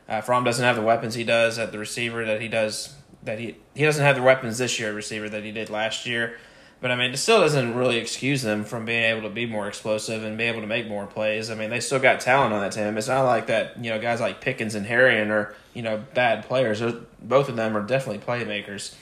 Uh, 0.08 0.22
Fromm 0.22 0.44
doesn't 0.44 0.64
have 0.64 0.76
the 0.76 0.82
weapons 0.82 1.16
he 1.16 1.24
does 1.24 1.60
at 1.60 1.72
the 1.72 1.80
receiver 1.80 2.26
that 2.26 2.42
he 2.42 2.48
does 2.48 2.94
that 3.24 3.40
he 3.40 3.58
he 3.76 3.84
doesn't 3.84 4.04
have 4.04 4.16
the 4.16 4.22
weapons 4.22 4.58
this 4.58 4.80
year 4.80 4.94
receiver 4.94 5.28
that 5.28 5.44
he 5.44 5.52
did 5.52 5.70
last 5.70 6.06
year. 6.06 6.38
But 6.80 6.92
I 6.92 6.96
mean, 6.96 7.12
it 7.12 7.18
still 7.18 7.42
doesn't 7.42 7.74
really 7.76 7.98
excuse 7.98 8.44
them 8.44 8.64
from 8.64 8.86
being 8.86 9.04
able 9.04 9.24
to 9.24 9.34
be 9.34 9.48
more 9.48 9.68
explosive 9.68 10.24
and 10.24 10.38
be 10.38 10.44
able 10.44 10.62
to 10.62 10.68
make 10.68 10.88
more 10.88 11.08
plays. 11.08 11.50
I 11.50 11.56
mean, 11.56 11.72
they 11.72 11.80
still 11.80 11.98
got 12.00 12.20
talent 12.20 12.54
on 12.54 12.62
that 12.62 12.72
team. 12.72 12.96
It's 12.98 13.08
not 13.08 13.24
like 13.26 13.48
that. 13.48 13.84
You 13.84 13.90
know, 13.90 14.00
guys 14.00 14.22
like 14.22 14.42
Pickens 14.42 14.76
and 14.76 14.86
Herrien 14.86 15.30
are 15.32 15.56
you 15.74 15.82
know 15.82 16.04
bad 16.14 16.46
players. 16.46 16.80
Those- 16.80 17.04
Both 17.22 17.50
of 17.50 17.56
them 17.56 17.76
are 17.76 17.82
definitely 17.82 18.24
playmakers. 18.24 18.96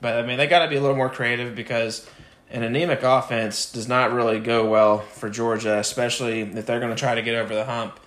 But 0.00 0.16
I 0.16 0.26
mean, 0.26 0.38
they 0.38 0.46
got 0.46 0.64
to 0.64 0.68
be 0.70 0.76
a 0.76 0.80
little 0.80 0.96
more 0.96 1.10
creative 1.10 1.54
because 1.54 2.08
an 2.50 2.62
anemic 2.62 3.02
offense 3.02 3.70
does 3.70 3.86
not 3.86 4.12
really 4.12 4.40
go 4.40 4.68
well 4.68 4.98
for 5.00 5.28
Georgia, 5.30 5.78
especially 5.78 6.40
if 6.40 6.66
they're 6.66 6.80
going 6.80 6.90
to 6.90 6.98
try 6.98 7.14
to 7.14 7.22
get 7.22 7.34
over 7.36 7.54
the 7.54 7.66
hump 7.66 8.00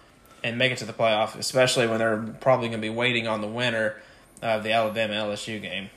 and 0.43 0.57
make 0.57 0.71
it 0.71 0.77
to 0.79 0.85
the 0.85 0.93
playoff, 0.93 1.35
especially 1.35 1.87
when 1.87 1.99
they're 1.99 2.17
probably 2.41 2.67
going 2.67 2.81
to 2.81 2.85
be 2.85 2.93
waiting 2.93 3.27
on 3.27 3.41
the 3.41 3.47
winner 3.47 3.95
of 4.41 4.63
the 4.63 4.71
Alabama 4.71 5.13
LSU 5.13 5.61
game. 5.61 5.89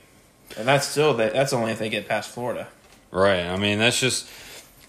And 0.57 0.67
that's 0.67 0.87
still 0.87 1.15
that 1.15 1.33
that's 1.33 1.53
only 1.53 1.71
if 1.71 1.79
they 1.79 1.89
get 1.89 2.07
past 2.07 2.29
Florida. 2.29 2.67
Right. 3.11 3.45
I 3.45 3.57
mean, 3.57 3.79
that's 3.79 3.99
just 3.99 4.29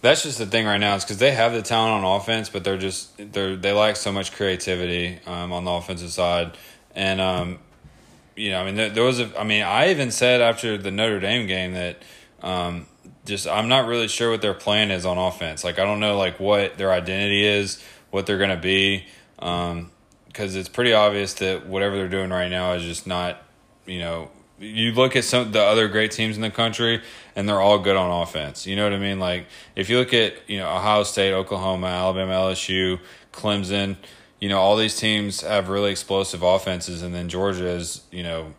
that's 0.00 0.22
just 0.22 0.38
the 0.38 0.46
thing 0.46 0.66
right 0.66 0.78
now. 0.78 0.94
Is 0.94 1.04
because 1.04 1.18
they 1.18 1.32
have 1.32 1.52
the 1.52 1.62
talent 1.62 2.04
on 2.04 2.20
offense, 2.20 2.48
but 2.48 2.62
they're 2.62 2.78
just 2.78 3.10
they're 3.32 3.56
they 3.56 3.72
lack 3.72 3.96
so 3.96 4.12
much 4.12 4.32
creativity 4.32 5.18
um, 5.26 5.52
on 5.52 5.64
the 5.64 5.70
offensive 5.72 6.10
side, 6.10 6.56
and 6.94 7.20
um, 7.20 7.58
you 8.36 8.50
know, 8.50 8.60
I 8.60 8.64
mean, 8.64 8.76
there, 8.76 8.90
there 8.90 9.04
was 9.04 9.18
a. 9.18 9.38
I 9.38 9.44
mean, 9.44 9.64
I 9.64 9.90
even 9.90 10.10
said 10.10 10.40
after 10.40 10.78
the 10.78 10.90
Notre 10.90 11.18
Dame 11.18 11.46
game 11.48 11.72
that 11.72 12.00
um, 12.42 12.86
just 13.24 13.48
I'm 13.48 13.68
not 13.68 13.86
really 13.86 14.08
sure 14.08 14.30
what 14.30 14.42
their 14.42 14.54
plan 14.54 14.90
is 14.90 15.04
on 15.04 15.18
offense. 15.18 15.64
Like, 15.64 15.78
I 15.78 15.84
don't 15.84 16.00
know 16.00 16.16
like 16.16 16.38
what 16.38 16.78
their 16.78 16.92
identity 16.92 17.44
is, 17.44 17.82
what 18.10 18.26
they're 18.26 18.38
going 18.38 18.50
to 18.50 18.56
be, 18.56 19.06
because 19.38 20.54
it's 20.56 20.68
pretty 20.68 20.92
obvious 20.92 21.34
that 21.34 21.66
whatever 21.66 21.96
they're 21.96 22.08
doing 22.08 22.30
right 22.30 22.50
now 22.50 22.72
is 22.72 22.82
just 22.82 23.06
not, 23.06 23.42
you 23.86 24.00
know. 24.00 24.30
You 24.60 24.92
look 24.92 25.14
at 25.14 25.22
some 25.22 25.52
the 25.52 25.62
other 25.62 25.86
great 25.86 26.10
teams 26.10 26.34
in 26.34 26.42
the 26.42 26.50
country, 26.50 27.00
and 27.36 27.48
they're 27.48 27.60
all 27.60 27.78
good 27.78 27.94
on 27.94 28.22
offense. 28.22 28.66
You 28.66 28.74
know 28.74 28.82
what 28.82 28.92
I 28.92 28.98
mean? 28.98 29.20
Like 29.20 29.46
if 29.76 29.88
you 29.88 29.98
look 29.98 30.12
at 30.12 30.34
you 30.48 30.58
know 30.58 30.68
Ohio 30.68 31.04
State, 31.04 31.32
Oklahoma, 31.32 31.86
Alabama, 31.86 32.32
LSU, 32.32 32.98
Clemson, 33.32 33.94
you 34.40 34.48
know 34.48 34.58
all 34.58 34.76
these 34.76 34.96
teams 34.96 35.42
have 35.42 35.68
really 35.68 35.92
explosive 35.92 36.42
offenses, 36.42 37.02
and 37.02 37.14
then 37.14 37.28
Georgia 37.28 37.68
is 37.68 38.02
you 38.10 38.24
know 38.24 38.52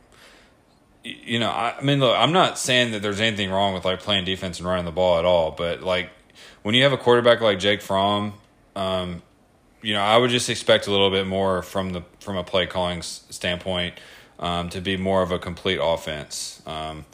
you 1.04 1.40
know, 1.40 1.50
I, 1.50 1.76
I 1.78 1.82
mean, 1.82 2.00
look, 2.00 2.16
I'm 2.18 2.32
not 2.32 2.58
saying 2.58 2.92
that 2.92 3.02
there's 3.02 3.22
anything 3.22 3.50
wrong 3.50 3.74
with 3.74 3.86
like 3.86 4.00
playing 4.00 4.26
defense 4.26 4.60
and 4.60 4.68
running 4.68 4.86
the 4.86 4.92
ball 4.92 5.18
at 5.20 5.26
all, 5.26 5.52
but 5.52 5.82
like 5.82 6.10
when 6.62 6.76
you 6.76 6.84
have 6.84 6.94
a 6.94 6.98
quarterback 6.98 7.42
like 7.42 7.60
Jake 7.60 7.82
Fromm, 7.82 8.34
um, 8.76 9.22
you 9.82 9.94
know, 9.94 10.02
I 10.02 10.18
would 10.18 10.30
just 10.30 10.50
expect 10.50 10.88
a 10.88 10.92
little 10.92 11.10
bit 11.10 11.26
more 11.28 11.62
from 11.62 11.92
the 11.92 12.04
from 12.20 12.38
a 12.38 12.44
play 12.44 12.66
calling 12.66 13.00
s- 13.00 13.24
standpoint 13.30 13.96
um, 14.40 14.70
to 14.70 14.82
be 14.82 14.98
more 14.98 15.22
of 15.22 15.32
a 15.32 15.40
complete 15.40 15.80
offense, 15.82 16.62
um, 16.66 17.06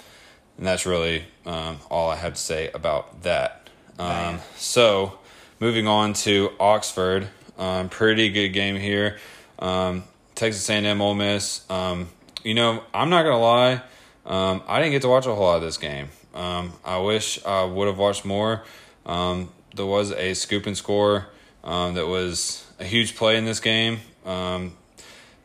and 0.58 0.66
that's 0.66 0.86
really 0.86 1.24
um, 1.46 1.80
all 1.90 2.10
I 2.10 2.16
have 2.16 2.34
to 2.34 2.40
say 2.42 2.72
about 2.74 3.24
that. 3.24 3.70
Um, 3.98 4.40
so, 4.58 5.20
moving 5.60 5.88
on 5.88 6.14
to 6.14 6.52
Oxford, 6.60 7.28
um, 7.58 7.90
pretty 7.90 8.30
good 8.30 8.50
game 8.50 8.76
here. 8.76 9.18
Um, 9.60 10.04
Texas 10.34 10.70
A&M, 10.70 11.02
Ole 11.02 11.16
Miss. 11.16 11.70
Um, 11.70 12.10
you 12.44 12.54
know, 12.54 12.84
I'm 12.94 13.10
not 13.10 13.24
gonna 13.24 13.40
lie, 13.40 13.82
um, 14.26 14.64
I 14.68 14.80
didn't 14.80 14.92
get 14.92 15.02
to 15.04 15.08
watch 15.08 15.26
a 15.26 15.34
whole 15.34 15.46
lot 15.46 15.58
of 15.58 15.62
this 15.64 15.78
game. 15.78 16.10
Um, 16.34 16.74
I 16.84 16.98
wish 16.98 17.44
I 17.46 17.64
would 17.64 17.88
have 17.88 17.98
watched 17.98 18.26
more. 18.26 18.64
Um, 19.06 19.50
there 19.76 19.86
was 19.86 20.12
a 20.12 20.34
scoop 20.34 20.66
and 20.68 20.76
score 20.78 21.28
um, 21.66 21.96
that 21.96 22.08
was 22.08 22.66
a 22.80 22.86
huge 22.86 23.16
play 23.16 23.38
in 23.38 23.46
this 23.46 23.60
game 23.60 24.00
um, 24.26 24.74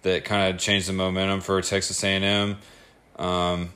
that 0.03 0.25
kind 0.25 0.53
of 0.53 0.61
changed 0.61 0.89
the 0.89 0.93
momentum 0.93 1.41
for 1.41 1.61
Texas 1.63 2.03
A&M. 2.05 2.57
Um, 3.17 3.73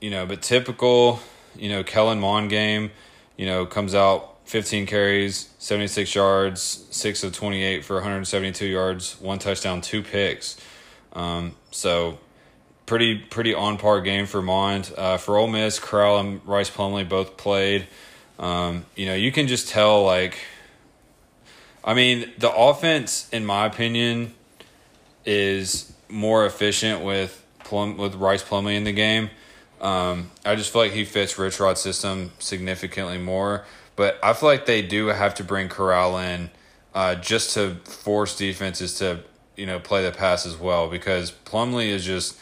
you 0.00 0.10
know, 0.10 0.26
but 0.26 0.42
typical, 0.42 1.20
you 1.56 1.68
know, 1.68 1.82
Kellen 1.82 2.20
Mond 2.20 2.50
game, 2.50 2.90
you 3.36 3.46
know, 3.46 3.66
comes 3.66 3.94
out 3.94 4.36
15 4.44 4.86
carries, 4.86 5.48
76 5.58 6.14
yards, 6.14 6.86
6 6.90 7.24
of 7.24 7.32
28 7.32 7.84
for 7.84 7.96
172 7.96 8.66
yards, 8.66 9.20
one 9.20 9.38
touchdown, 9.38 9.80
two 9.80 10.02
picks. 10.02 10.56
Um, 11.12 11.54
so 11.70 12.18
pretty 12.86 13.16
pretty 13.16 13.54
on 13.54 13.78
par 13.78 14.00
game 14.00 14.26
for 14.26 14.42
Mond. 14.42 14.92
Uh, 14.96 15.16
for 15.16 15.36
Ole 15.36 15.46
Miss, 15.46 15.78
Corral 15.78 16.18
and 16.18 16.40
Rhys 16.46 16.70
Plumlee 16.70 17.08
both 17.08 17.36
played. 17.36 17.86
Um, 18.38 18.84
you 18.96 19.06
know, 19.06 19.14
you 19.14 19.32
can 19.32 19.46
just 19.46 19.68
tell 19.68 20.04
like. 20.04 20.38
I 21.84 21.94
mean, 21.94 22.30
the 22.38 22.52
offense, 22.52 23.28
in 23.30 23.46
my 23.46 23.66
opinion, 23.66 24.34
is 25.24 25.92
more 26.08 26.44
efficient 26.46 27.02
with 27.02 27.44
Plum 27.64 27.96
with 27.96 28.14
Rhys 28.16 28.42
Plumlee 28.42 28.76
in 28.76 28.84
the 28.84 28.92
game. 28.92 29.30
Um, 29.80 30.30
I 30.44 30.56
just 30.56 30.72
feel 30.72 30.82
like 30.82 30.92
he 30.92 31.04
fits 31.04 31.38
Rich 31.38 31.58
Rod's 31.60 31.80
system 31.80 32.32
significantly 32.38 33.18
more. 33.18 33.64
But 33.96 34.18
I 34.22 34.32
feel 34.32 34.48
like 34.48 34.66
they 34.66 34.82
do 34.82 35.08
have 35.08 35.34
to 35.36 35.44
bring 35.44 35.68
Corral 35.68 36.18
in 36.18 36.50
uh, 36.94 37.14
just 37.16 37.54
to 37.54 37.76
force 37.84 38.36
defenses 38.36 38.98
to 38.98 39.20
you 39.56 39.66
know 39.66 39.78
play 39.78 40.02
the 40.02 40.12
pass 40.12 40.46
as 40.46 40.56
well 40.56 40.88
because 40.88 41.32
Plumlee 41.44 41.88
is 41.88 42.04
just 42.04 42.38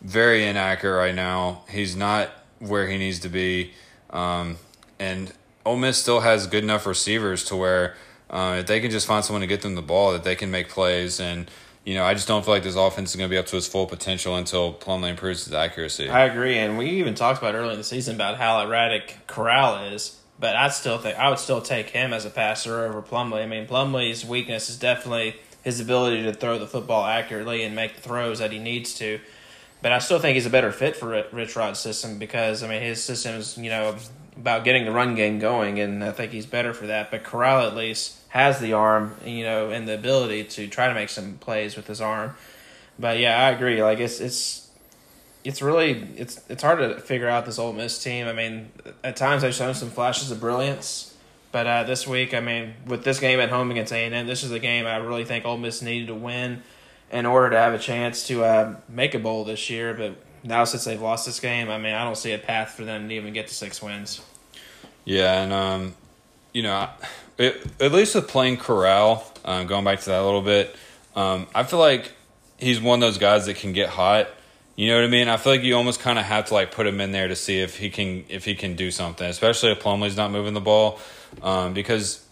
very 0.00 0.46
inaccurate 0.46 0.96
right 0.96 1.14
now. 1.14 1.62
He's 1.68 1.96
not 1.96 2.30
where 2.58 2.86
he 2.86 2.98
needs 2.98 3.20
to 3.20 3.28
be, 3.28 3.72
um, 4.10 4.58
and 4.98 5.32
Ole 5.64 5.76
Miss 5.76 5.98
still 5.98 6.20
has 6.20 6.46
good 6.46 6.62
enough 6.62 6.86
receivers 6.86 7.44
to 7.44 7.56
where 7.56 7.96
uh, 8.30 8.56
if 8.60 8.66
they 8.66 8.80
can 8.80 8.90
just 8.90 9.06
find 9.06 9.24
someone 9.24 9.40
to 9.40 9.46
get 9.46 9.62
them 9.62 9.74
the 9.74 9.82
ball, 9.82 10.12
that 10.12 10.24
they 10.24 10.36
can 10.36 10.50
make 10.50 10.68
plays 10.68 11.20
and 11.20 11.50
you 11.88 11.94
know, 11.94 12.04
I 12.04 12.12
just 12.12 12.28
don't 12.28 12.44
feel 12.44 12.52
like 12.52 12.64
this 12.64 12.76
offense 12.76 13.10
is 13.10 13.16
going 13.16 13.30
to 13.30 13.32
be 13.32 13.38
up 13.38 13.46
to 13.46 13.56
its 13.56 13.66
full 13.66 13.86
potential 13.86 14.36
until 14.36 14.74
Plumlee 14.74 15.08
improves 15.08 15.46
his 15.46 15.54
accuracy. 15.54 16.10
I 16.10 16.24
agree, 16.24 16.58
and 16.58 16.76
we 16.76 16.90
even 16.90 17.14
talked 17.14 17.38
about 17.38 17.54
early 17.54 17.72
in 17.72 17.78
the 17.78 17.84
season 17.84 18.14
about 18.14 18.36
how 18.36 18.60
erratic 18.60 19.16
Corral 19.26 19.86
is. 19.86 20.20
But 20.38 20.54
I 20.54 20.68
still 20.68 20.98
think 20.98 21.18
I 21.18 21.30
would 21.30 21.38
still 21.38 21.62
take 21.62 21.88
him 21.88 22.12
as 22.12 22.26
a 22.26 22.30
passer 22.30 22.84
over 22.84 23.00
Plumlee. 23.00 23.42
I 23.42 23.46
mean, 23.46 23.66
Plumlee's 23.66 24.22
weakness 24.22 24.68
is 24.68 24.78
definitely 24.78 25.36
his 25.64 25.80
ability 25.80 26.24
to 26.24 26.34
throw 26.34 26.58
the 26.58 26.66
football 26.66 27.06
accurately 27.06 27.64
and 27.64 27.74
make 27.74 27.96
the 27.96 28.02
throws 28.02 28.38
that 28.38 28.52
he 28.52 28.58
needs 28.58 28.92
to. 28.98 29.18
But 29.80 29.92
I 29.92 29.98
still 29.98 30.18
think 30.18 30.34
he's 30.34 30.44
a 30.44 30.50
better 30.50 30.72
fit 30.72 30.94
for 30.94 31.24
Rich 31.32 31.56
Rod's 31.56 31.80
system 31.80 32.18
because 32.18 32.62
I 32.62 32.68
mean 32.68 32.82
his 32.82 33.02
system 33.02 33.36
is 33.36 33.56
you 33.56 33.70
know 33.70 33.96
about 34.36 34.64
getting 34.64 34.84
the 34.84 34.92
run 34.92 35.14
game 35.14 35.38
going, 35.38 35.80
and 35.80 36.04
I 36.04 36.12
think 36.12 36.32
he's 36.32 36.46
better 36.46 36.74
for 36.74 36.86
that. 36.86 37.10
But 37.10 37.24
Corral 37.24 37.66
at 37.66 37.74
least 37.74 38.17
has 38.28 38.60
the 38.60 38.72
arm, 38.74 39.14
you 39.24 39.42
know, 39.44 39.70
and 39.70 39.88
the 39.88 39.94
ability 39.94 40.44
to 40.44 40.68
try 40.68 40.88
to 40.88 40.94
make 40.94 41.08
some 41.08 41.38
plays 41.38 41.76
with 41.76 41.86
his 41.86 42.00
arm. 42.00 42.34
But 42.98 43.18
yeah, 43.18 43.46
I 43.46 43.50
agree. 43.50 43.82
Like 43.82 43.98
it's 43.98 44.20
it's 44.20 44.68
it's 45.44 45.62
really 45.62 45.92
it's 46.16 46.40
it's 46.48 46.62
hard 46.62 46.78
to 46.78 47.00
figure 47.00 47.28
out 47.28 47.46
this 47.46 47.58
Ole 47.58 47.72
Miss 47.72 48.02
team. 48.02 48.26
I 48.26 48.32
mean, 48.32 48.70
at 49.04 49.16
times 49.16 49.42
they've 49.42 49.54
shown 49.54 49.74
some 49.74 49.90
flashes 49.90 50.30
of 50.30 50.40
brilliance, 50.40 51.16
but 51.52 51.66
uh, 51.66 51.84
this 51.84 52.06
week, 52.06 52.34
I 52.34 52.40
mean, 52.40 52.74
with 52.86 53.04
this 53.04 53.20
game 53.20 53.40
at 53.40 53.48
home 53.48 53.70
against 53.70 53.92
A 53.92 54.04
and 54.04 54.14
M, 54.14 54.26
this 54.26 54.42
is 54.42 54.50
a 54.50 54.58
game 54.58 54.86
I 54.86 54.96
really 54.96 55.24
think 55.24 55.44
Ole 55.44 55.56
Miss 55.56 55.80
needed 55.80 56.08
to 56.08 56.14
win 56.14 56.62
in 57.10 57.24
order 57.24 57.50
to 57.50 57.56
have 57.56 57.72
a 57.72 57.78
chance 57.78 58.26
to 58.26 58.44
uh, 58.44 58.76
make 58.88 59.14
a 59.14 59.18
bowl 59.18 59.44
this 59.44 59.70
year. 59.70 59.94
But 59.94 60.16
now 60.42 60.64
since 60.64 60.84
they've 60.84 61.00
lost 61.00 61.24
this 61.24 61.40
game, 61.40 61.70
I 61.70 61.78
mean, 61.78 61.94
I 61.94 62.04
don't 62.04 62.18
see 62.18 62.32
a 62.32 62.38
path 62.38 62.72
for 62.72 62.84
them 62.84 63.08
to 63.08 63.14
even 63.14 63.32
get 63.32 63.48
to 63.48 63.54
six 63.54 63.80
wins. 63.80 64.20
Yeah, 65.04 65.42
and 65.42 65.52
um, 65.52 65.94
you 66.52 66.62
know, 66.62 66.88
it, 67.38 67.64
at 67.80 67.92
least 67.92 68.14
with 68.14 68.28
playing 68.28 68.58
Corral, 68.58 69.24
um, 69.44 69.66
going 69.66 69.84
back 69.84 70.00
to 70.00 70.06
that 70.06 70.20
a 70.20 70.24
little 70.24 70.42
bit, 70.42 70.74
um, 71.14 71.46
I 71.54 71.62
feel 71.62 71.78
like 71.78 72.12
he's 72.58 72.80
one 72.80 73.02
of 73.02 73.08
those 73.08 73.18
guys 73.18 73.46
that 73.46 73.56
can 73.56 73.72
get 73.72 73.88
hot. 73.88 74.28
You 74.76 74.88
know 74.88 74.96
what 74.96 75.04
I 75.04 75.08
mean? 75.08 75.28
I 75.28 75.36
feel 75.36 75.52
like 75.52 75.62
you 75.62 75.74
almost 75.74 76.00
kind 76.00 76.18
of 76.18 76.24
have 76.24 76.46
to 76.46 76.54
like 76.54 76.70
put 76.70 76.86
him 76.86 77.00
in 77.00 77.10
there 77.10 77.26
to 77.28 77.34
see 77.34 77.60
if 77.60 77.76
he 77.78 77.90
can 77.90 78.24
if 78.28 78.44
he 78.44 78.54
can 78.54 78.76
do 78.76 78.90
something, 78.90 79.26
especially 79.26 79.72
if 79.72 79.80
Plumlee's 79.80 80.16
not 80.16 80.30
moving 80.30 80.54
the 80.54 80.60
ball. 80.60 81.00
Um, 81.42 81.74
because, 81.74 82.24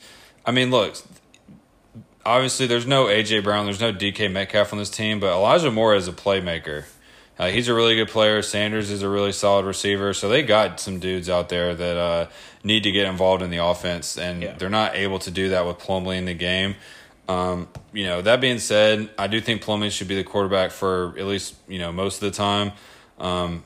I 0.44 0.52
mean, 0.52 0.70
look, 0.70 0.96
obviously 2.24 2.66
there's 2.66 2.86
no 2.86 3.06
AJ 3.06 3.44
Brown, 3.44 3.64
there's 3.64 3.80
no 3.80 3.92
DK 3.92 4.30
Metcalf 4.30 4.72
on 4.72 4.78
this 4.78 4.90
team, 4.90 5.20
but 5.20 5.32
Elijah 5.32 5.70
Moore 5.70 5.94
is 5.94 6.08
a 6.08 6.12
playmaker. 6.12 6.84
Uh, 7.38 7.48
he's 7.48 7.68
a 7.68 7.74
really 7.74 7.96
good 7.96 8.08
player. 8.08 8.40
Sanders 8.40 8.90
is 8.90 9.02
a 9.02 9.08
really 9.08 9.32
solid 9.32 9.66
receiver. 9.66 10.14
So 10.14 10.28
they 10.28 10.42
got 10.42 10.80
some 10.80 10.98
dudes 10.98 11.28
out 11.28 11.48
there 11.48 11.74
that 11.74 11.96
uh, 11.96 12.26
need 12.64 12.84
to 12.84 12.92
get 12.92 13.06
involved 13.06 13.42
in 13.42 13.50
the 13.50 13.58
offense, 13.58 14.16
and 14.16 14.42
yeah. 14.42 14.52
they're 14.54 14.70
not 14.70 14.96
able 14.96 15.18
to 15.20 15.30
do 15.30 15.50
that 15.50 15.66
with 15.66 15.78
Plumlee 15.78 16.16
in 16.16 16.24
the 16.24 16.34
game. 16.34 16.76
Um, 17.28 17.68
you 17.92 18.04
know, 18.04 18.22
that 18.22 18.40
being 18.40 18.58
said, 18.58 19.10
I 19.18 19.26
do 19.26 19.40
think 19.40 19.62
Plumlee 19.62 19.90
should 19.90 20.08
be 20.08 20.14
the 20.14 20.24
quarterback 20.24 20.70
for 20.70 21.14
at 21.18 21.26
least 21.26 21.56
you 21.68 21.78
know 21.78 21.92
most 21.92 22.22
of 22.22 22.32
the 22.32 22.36
time. 22.36 22.72
Um, 23.18 23.64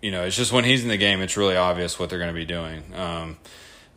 you 0.00 0.10
know, 0.10 0.24
it's 0.24 0.36
just 0.36 0.52
when 0.52 0.64
he's 0.64 0.82
in 0.82 0.88
the 0.88 0.96
game, 0.96 1.20
it's 1.20 1.36
really 1.36 1.56
obvious 1.56 1.98
what 1.98 2.10
they're 2.10 2.18
going 2.18 2.32
to 2.32 2.38
be 2.38 2.44
doing, 2.44 2.82
um, 2.94 3.36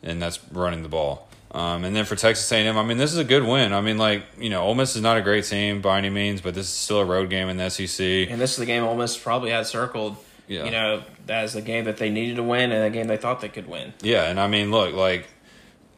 and 0.02 0.20
that's 0.20 0.40
running 0.52 0.82
the 0.82 0.88
ball. 0.88 1.25
Um, 1.52 1.84
and 1.84 1.94
then 1.94 2.04
for 2.04 2.16
Texas 2.16 2.50
A&M, 2.52 2.76
I 2.76 2.82
mean, 2.82 2.98
this 2.98 3.12
is 3.12 3.18
a 3.18 3.24
good 3.24 3.44
win. 3.44 3.72
I 3.72 3.80
mean, 3.80 3.98
like 3.98 4.24
you 4.38 4.50
know, 4.50 4.62
Ole 4.62 4.74
Miss 4.74 4.96
is 4.96 5.02
not 5.02 5.16
a 5.16 5.22
great 5.22 5.44
team 5.44 5.80
by 5.80 5.98
any 5.98 6.10
means, 6.10 6.40
but 6.40 6.54
this 6.54 6.66
is 6.66 6.72
still 6.72 7.00
a 7.00 7.04
road 7.04 7.30
game 7.30 7.48
in 7.48 7.56
the 7.56 7.68
SEC. 7.70 8.28
And 8.30 8.40
this 8.40 8.52
is 8.52 8.56
the 8.56 8.66
game 8.66 8.82
Ole 8.82 8.96
Miss 8.96 9.16
probably 9.16 9.50
had 9.50 9.66
circled. 9.66 10.16
Yeah. 10.48 10.64
You 10.64 10.70
know, 10.70 11.02
as 11.28 11.54
the 11.54 11.62
game 11.62 11.86
that 11.86 11.96
they 11.96 12.10
needed 12.10 12.36
to 12.36 12.42
win 12.42 12.70
and 12.70 12.84
a 12.84 12.90
game 12.90 13.08
they 13.08 13.16
thought 13.16 13.40
they 13.40 13.48
could 13.48 13.68
win. 13.68 13.94
Yeah, 14.00 14.24
and 14.24 14.38
I 14.38 14.46
mean, 14.46 14.70
look, 14.70 14.94
like 14.94 15.26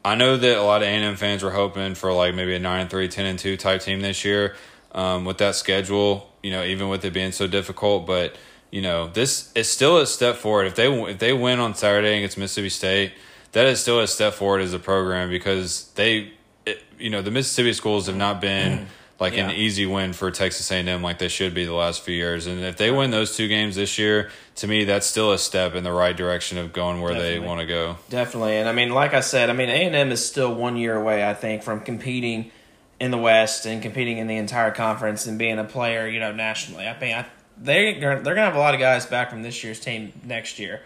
I 0.03 0.15
know 0.15 0.37
that 0.37 0.57
a 0.57 0.63
lot 0.63 0.81
of 0.81 0.87
A&M 0.87 1.15
fans 1.17 1.43
were 1.43 1.51
hoping 1.51 1.93
for 1.95 2.11
like 2.13 2.33
maybe 2.33 2.55
a 2.55 2.59
9 2.59 2.81
and 2.81 2.89
3, 2.89 3.07
10 3.07 3.25
and 3.25 3.39
2 3.39 3.57
type 3.57 3.81
team 3.81 4.01
this 4.01 4.25
year 4.25 4.55
um, 4.93 5.25
with 5.25 5.37
that 5.39 5.55
schedule, 5.55 6.31
you 6.41 6.51
know, 6.51 6.63
even 6.63 6.89
with 6.89 7.03
it 7.05 7.13
being 7.13 7.31
so 7.31 7.47
difficult, 7.47 8.07
but 8.07 8.35
you 8.71 8.81
know, 8.81 9.07
this 9.07 9.51
is 9.53 9.69
still 9.69 9.97
a 9.97 10.05
step 10.05 10.35
forward. 10.35 10.67
If 10.67 10.75
they 10.75 10.91
if 11.09 11.19
they 11.19 11.33
win 11.33 11.59
on 11.59 11.73
Saturday 11.73 12.17
against 12.17 12.37
Mississippi 12.37 12.69
State, 12.69 13.13
that 13.51 13.65
is 13.65 13.79
still 13.81 13.99
a 13.99 14.07
step 14.07 14.33
forward 14.33 14.61
as 14.61 14.73
a 14.73 14.79
program 14.79 15.29
because 15.29 15.89
they, 15.95 16.31
it, 16.65 16.81
you 16.97 17.09
know, 17.09 17.21
the 17.21 17.31
Mississippi 17.31 17.73
schools 17.73 18.07
have 18.07 18.15
not 18.15 18.41
been 18.41 18.87
like 19.19 19.35
yeah. 19.35 19.49
an 19.49 19.55
easy 19.55 19.85
win 19.85 20.13
for 20.13 20.31
Texas 20.31 20.71
A&M 20.71 21.01
like 21.01 21.19
they 21.19 21.27
should 21.27 21.53
be 21.53 21.65
the 21.65 21.73
last 21.73 22.01
few 22.01 22.15
years. 22.15 22.47
And 22.47 22.61
if 22.61 22.77
they 22.77 22.91
win 22.91 23.11
those 23.11 23.35
two 23.35 23.47
games 23.47 23.75
this 23.75 23.97
year, 23.97 24.29
to 24.55 24.67
me, 24.67 24.85
that's 24.85 25.05
still 25.05 25.31
a 25.33 25.37
step 25.37 25.75
in 25.75 25.83
the 25.83 25.91
right 25.91 26.15
direction 26.15 26.57
of 26.57 26.73
going 26.73 27.01
where 27.01 27.13
Definitely. 27.13 27.39
they 27.39 27.45
want 27.45 27.59
to 27.61 27.65
go. 27.65 27.97
Definitely, 28.09 28.57
and 28.57 28.69
I 28.69 28.71
mean, 28.71 28.91
like 28.91 29.13
I 29.13 29.19
said, 29.21 29.49
I 29.49 29.53
mean, 29.53 29.69
A&M 29.69 30.11
is 30.11 30.25
still 30.25 30.53
one 30.53 30.77
year 30.77 30.95
away, 30.95 31.27
I 31.27 31.33
think, 31.33 31.63
from 31.63 31.81
competing 31.81 32.51
in 32.99 33.11
the 33.11 33.17
West 33.17 33.65
and 33.65 33.81
competing 33.81 34.17
in 34.17 34.27
the 34.27 34.35
entire 34.35 34.71
conference 34.71 35.25
and 35.25 35.39
being 35.39 35.57
a 35.57 35.63
player, 35.63 36.07
you 36.07 36.19
know, 36.19 36.31
nationally. 36.31 36.85
I 36.87 36.99
mean, 36.99 37.15
I, 37.15 37.25
they 37.61 37.99
they're 37.99 38.21
gonna 38.21 38.41
have 38.41 38.55
a 38.55 38.59
lot 38.59 38.73
of 38.73 38.79
guys 38.79 39.05
back 39.05 39.29
from 39.29 39.41
this 39.41 39.63
year's 39.63 39.79
team 39.79 40.13
next 40.23 40.59
year. 40.59 40.81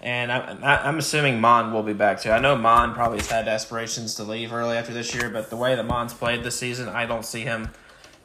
And 0.00 0.30
I'm, 0.30 0.62
I'm 0.62 0.98
assuming 0.98 1.40
Mond 1.40 1.72
will 1.72 1.82
be 1.82 1.94
back 1.94 2.20
too. 2.20 2.30
I 2.30 2.38
know 2.38 2.54
Mond 2.56 2.94
probably 2.94 3.18
has 3.18 3.30
had 3.30 3.48
aspirations 3.48 4.14
to 4.16 4.24
leave 4.24 4.52
early 4.52 4.76
after 4.76 4.92
this 4.92 5.14
year, 5.14 5.30
but 5.30 5.50
the 5.50 5.56
way 5.56 5.74
that 5.74 5.86
Mond's 5.86 6.12
played 6.12 6.44
this 6.44 6.58
season, 6.58 6.88
I 6.88 7.06
don't 7.06 7.24
see 7.24 7.40
him 7.40 7.70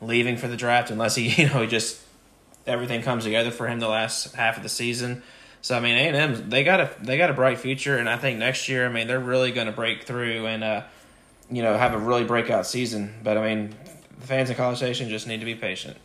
leaving 0.02 0.36
for 0.36 0.48
the 0.48 0.58
draft 0.58 0.92
unless 0.92 1.16
he, 1.16 1.30
you 1.42 1.48
know, 1.48 1.62
he 1.62 1.68
just 1.68 2.02
everything 2.68 3.02
comes 3.02 3.24
together 3.24 3.52
for 3.52 3.68
him 3.68 3.80
the 3.80 3.88
last 3.88 4.36
half 4.36 4.58
of 4.58 4.64
the 4.64 4.70
season. 4.70 5.24
So 5.62 5.78
I 5.78 5.80
mean, 5.80 5.96
A 5.96 6.08
and 6.08 6.16
M 6.16 6.50
they 6.50 6.64
got 6.64 6.80
a 6.80 6.92
they 7.02 7.18
got 7.18 7.30
a 7.30 7.34
bright 7.34 7.60
future, 7.60 7.98
and 7.98 8.10
I 8.10 8.18
think 8.18 8.40
next 8.40 8.68
year, 8.68 8.86
I 8.86 8.90
mean, 8.90 9.08
they're 9.08 9.20
really 9.20 9.52
going 9.52 9.68
to 9.68 9.74
break 9.74 10.04
through 10.04 10.48
and 10.48 10.64
uh, 10.64 10.84
you 11.52 11.62
know 11.62 11.78
have 11.78 11.94
a 11.94 12.00
really 12.00 12.24
breakout 12.24 12.66
season. 12.66 13.14
But 13.24 13.38
I 13.38 13.56
mean, 13.56 13.76
the 14.20 14.28
fans 14.28 14.50
in 14.50 14.56
College 14.56 14.78
Station 14.78 15.10
just 15.10 15.28
need 15.28 15.40
to 15.40 15.46
be 15.46 15.56
patient. 15.56 15.98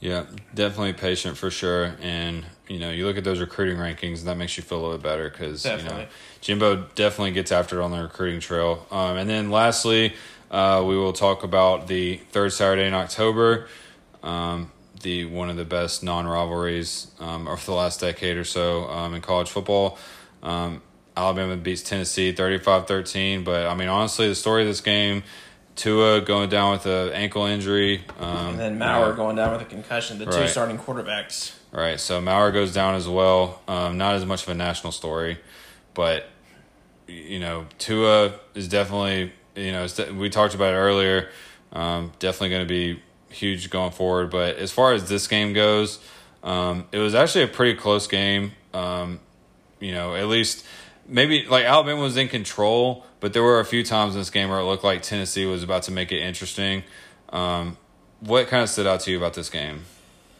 Yeah, 0.00 0.26
definitely 0.54 0.92
patient 0.92 1.36
for 1.36 1.50
sure. 1.50 1.96
And 2.00 2.44
you 2.68 2.78
know, 2.78 2.90
you 2.90 3.06
look 3.06 3.16
at 3.16 3.24
those 3.24 3.40
recruiting 3.40 3.78
rankings, 3.78 4.18
and 4.18 4.28
that 4.28 4.36
makes 4.36 4.56
you 4.56 4.62
feel 4.62 4.78
a 4.78 4.82
little 4.82 4.96
bit 4.98 5.02
better 5.02 5.28
because 5.28 5.64
you 5.64 5.76
know 5.76 6.06
Jimbo 6.40 6.88
definitely 6.94 7.32
gets 7.32 7.50
after 7.50 7.80
it 7.80 7.82
on 7.82 7.90
the 7.90 8.02
recruiting 8.02 8.40
trail. 8.40 8.86
Um, 8.90 9.16
and 9.16 9.28
then 9.28 9.50
lastly, 9.50 10.14
uh, 10.50 10.84
we 10.86 10.96
will 10.96 11.12
talk 11.12 11.42
about 11.42 11.88
the 11.88 12.18
third 12.30 12.52
Saturday 12.52 12.86
in 12.86 12.94
October, 12.94 13.66
um, 14.22 14.70
the 15.02 15.24
one 15.24 15.50
of 15.50 15.56
the 15.56 15.64
best 15.64 16.04
non 16.04 16.26
rivalries 16.26 17.10
um, 17.18 17.48
of 17.48 17.64
the 17.66 17.72
last 17.74 18.00
decade 18.00 18.36
or 18.36 18.44
so 18.44 18.84
um, 18.88 19.14
in 19.14 19.22
college 19.22 19.50
football. 19.50 19.98
Um, 20.42 20.82
Alabama 21.16 21.56
beats 21.56 21.82
Tennessee 21.82 22.32
35-13, 22.32 23.44
but 23.44 23.66
I 23.66 23.74
mean 23.74 23.88
honestly, 23.88 24.28
the 24.28 24.36
story 24.36 24.62
of 24.62 24.68
this 24.68 24.80
game 24.80 25.24
Tua 25.78 26.20
going 26.20 26.50
down 26.50 26.72
with 26.72 26.86
an 26.86 27.12
ankle 27.12 27.46
injury. 27.46 28.04
Um, 28.18 28.48
and 28.48 28.58
then 28.58 28.78
Maurer 28.78 29.14
going 29.14 29.36
down 29.36 29.52
with 29.52 29.62
a 29.62 29.64
concussion. 29.64 30.18
The 30.18 30.26
right. 30.26 30.42
two 30.42 30.48
starting 30.48 30.76
quarterbacks. 30.76 31.54
Right. 31.72 32.00
So 32.00 32.20
Maurer 32.20 32.50
goes 32.50 32.74
down 32.74 32.96
as 32.96 33.08
well. 33.08 33.62
Um, 33.68 33.96
not 33.96 34.16
as 34.16 34.26
much 34.26 34.42
of 34.42 34.48
a 34.48 34.54
national 34.54 34.92
story, 34.92 35.38
but 35.94 36.26
you 37.06 37.40
know 37.40 37.66
Tua 37.78 38.34
is 38.54 38.68
definitely 38.68 39.32
you 39.54 39.72
know 39.72 39.86
we 40.14 40.28
talked 40.28 40.54
about 40.54 40.74
it 40.74 40.76
earlier. 40.76 41.28
Um, 41.72 42.12
definitely 42.18 42.50
going 42.50 42.66
to 42.66 42.68
be 42.68 43.02
huge 43.30 43.70
going 43.70 43.92
forward. 43.92 44.30
But 44.30 44.56
as 44.56 44.72
far 44.72 44.92
as 44.92 45.08
this 45.08 45.28
game 45.28 45.52
goes, 45.52 46.00
um, 46.42 46.86
it 46.92 46.98
was 46.98 47.14
actually 47.14 47.44
a 47.44 47.48
pretty 47.48 47.78
close 47.78 48.06
game. 48.06 48.52
Um, 48.74 49.20
you 49.80 49.92
know, 49.92 50.14
at 50.14 50.26
least 50.26 50.66
maybe 51.06 51.46
like 51.46 51.64
Alabama 51.64 52.02
was 52.02 52.16
in 52.16 52.28
control, 52.28 53.04
but 53.20 53.32
there 53.32 53.42
were 53.42 53.60
a 53.60 53.64
few 53.64 53.82
times 53.82 54.14
in 54.14 54.20
this 54.20 54.30
game 54.30 54.48
where 54.48 54.58
it 54.58 54.64
looked 54.64 54.84
like 54.84 55.02
Tennessee 55.02 55.46
was 55.46 55.62
about 55.62 55.82
to 55.84 55.92
make 55.92 56.12
it 56.12 56.20
interesting. 56.20 56.84
Um, 57.30 57.76
what 58.20 58.48
kind 58.48 58.62
of 58.62 58.68
stood 58.68 58.86
out 58.86 59.00
to 59.00 59.10
you 59.10 59.16
about 59.16 59.34
this 59.34 59.50
game, 59.50 59.82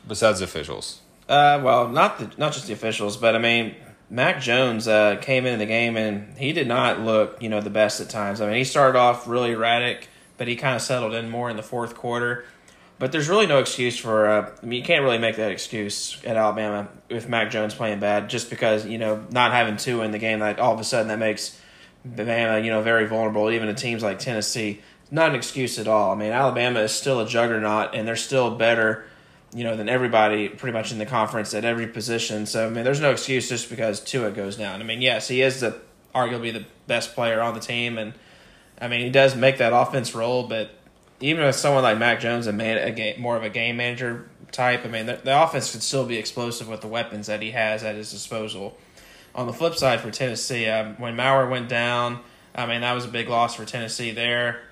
besides 0.07 0.39
the 0.39 0.45
officials? 0.45 1.01
Uh, 1.29 1.61
well, 1.63 1.89
not 1.89 2.19
the 2.19 2.31
not 2.39 2.53
just 2.53 2.67
the 2.67 2.73
officials, 2.73 3.17
but 3.17 3.35
I 3.35 3.39
mean, 3.39 3.75
Mac 4.11 4.41
Jones 4.41 4.89
uh, 4.89 5.17
came 5.17 5.45
into 5.45 5.59
the 5.59 5.67
game 5.67 5.97
and 5.97 6.37
he 6.39 6.53
did 6.53 6.67
not 6.67 7.01
look, 7.01 7.43
you 7.43 7.49
know, 7.49 7.61
the 7.61 7.71
best 7.71 8.01
at 8.01 8.09
times. 8.09 8.41
I 8.41 8.47
mean, 8.47 8.57
he 8.57 8.65
started 8.65 8.99
off 8.99 9.29
really 9.29 9.53
erratic, 9.53 10.09
but 10.39 10.49
he 10.49 10.57
kind 10.57 10.75
of 10.75 10.83
settled 10.83 11.15
in 11.15 11.29
more 11.29 11.51
in 11.51 11.57
the 11.57 11.63
fourth 11.63 11.95
quarter. 11.95 12.47
But 12.99 13.13
there's 13.13 13.29
really 13.29 13.47
no 13.47 13.61
excuse 13.61 13.97
for. 13.97 14.29
Uh, 14.29 14.51
I 14.61 14.67
mean, 14.67 14.81
you 14.81 14.85
can't 14.85 15.05
really 15.05 15.19
make 15.19 15.37
that 15.37 15.53
excuse 15.53 16.21
at 16.25 16.37
Alabama 16.37 16.89
with 17.09 17.29
Mac 17.29 17.51
Jones 17.51 17.75
playing 17.75 18.01
bad, 18.01 18.29
just 18.29 18.51
because 18.51 18.87
you 18.87 18.99
know 18.99 19.25
not 19.31 19.53
having 19.53 19.77
two 19.77 20.03
in 20.03 20.11
the 20.11 20.19
game. 20.19 20.41
Like 20.41 20.59
all 20.59 20.75
of 20.75 20.81
a 20.81 20.85
sudden, 20.85 21.09
that 21.09 21.19
makes 21.19 21.61
Bama 22.07 22.65
you 22.65 22.71
know 22.71 22.83
very 22.83 23.07
vulnerable, 23.07 23.51
even 23.51 23.69
to 23.69 23.75
teams 23.75 24.03
like 24.03 24.19
Tennessee. 24.19 24.81
Not 25.11 25.31
an 25.31 25.37
excuse 25.37 25.79
at 25.79 25.89
all. 25.89 26.13
I 26.13 26.15
mean, 26.15 26.33
Alabama 26.33 26.81
is 26.81 26.93
still 26.93 27.21
a 27.21 27.27
juggernaut, 27.27 27.95
and 27.95 28.07
they're 28.07 28.17
still 28.17 28.55
better, 28.55 29.07
you 29.55 29.65
know, 29.65 29.75
than 29.75 29.89
everybody 29.89 30.49
pretty 30.49 30.75
much 30.75 30.93
in 30.93 30.99
the 30.99 31.07
conference 31.07 31.55
at 31.55 31.65
every 31.65 31.87
position. 31.87 32.45
So 32.47 32.67
I 32.67 32.71
mean, 32.71 32.85
there's 32.85 33.01
no 33.01 33.11
excuse 33.11 33.49
just 33.49 33.71
because 33.71 34.01
Tua 34.01 34.31
goes 34.31 34.57
down. 34.57 34.81
I 34.81 34.85
mean, 34.85 35.01
yes, 35.01 35.29
he 35.29 35.43
is 35.43 35.61
the 35.61 35.81
arguably 36.15 36.53
the 36.53 36.65
best 36.87 37.15
player 37.15 37.41
on 37.41 37.55
the 37.55 37.61
team, 37.61 37.99
and 37.99 38.15
I 38.81 38.89
mean 38.89 39.01
he 39.01 39.11
does 39.11 39.35
make 39.35 39.59
that 39.59 39.73
offense 39.73 40.15
roll, 40.15 40.47
but 40.47 40.71
even 41.21 41.45
with 41.45 41.57
someone 41.57 41.83
like 41.83 41.99
Mac 41.99 42.21
Jones, 42.21 42.47
a 42.47 42.53
man, 42.53 42.79
a 42.79 42.93
game, 42.93 43.21
more 43.21 43.37
of 43.37 43.43
a 43.43 43.51
game 43.51 43.77
manager 43.77 44.29
type, 44.53 44.85
I 44.85 44.89
mean, 44.89 45.07
the, 45.07 45.21
the 45.23 45.43
offense 45.43 45.73
could 45.73 45.83
still 45.83 46.07
be 46.07 46.17
explosive 46.17 46.69
with 46.69 46.81
the 46.81 46.87
weapons 46.87 47.27
that 47.27 47.43
he 47.43 47.51
has 47.53 47.83
at 47.83 47.97
his 47.97 48.11
disposal. 48.11 48.77
On 49.39 49.47
the 49.47 49.53
flip 49.53 49.77
side 49.77 50.01
for 50.01 50.11
Tennessee, 50.11 50.67
um, 50.67 50.97
when 50.99 51.15
Maurer 51.15 51.49
went 51.49 51.69
down, 51.69 52.19
I 52.55 52.67
mean, 52.67 52.81
that 52.81 52.93
was 52.93 53.05
a 53.05 53.09
big 53.09 53.29
loss 53.29 53.55
for 53.55 53.65
Tennessee 53.65 54.11
there. 54.11 54.63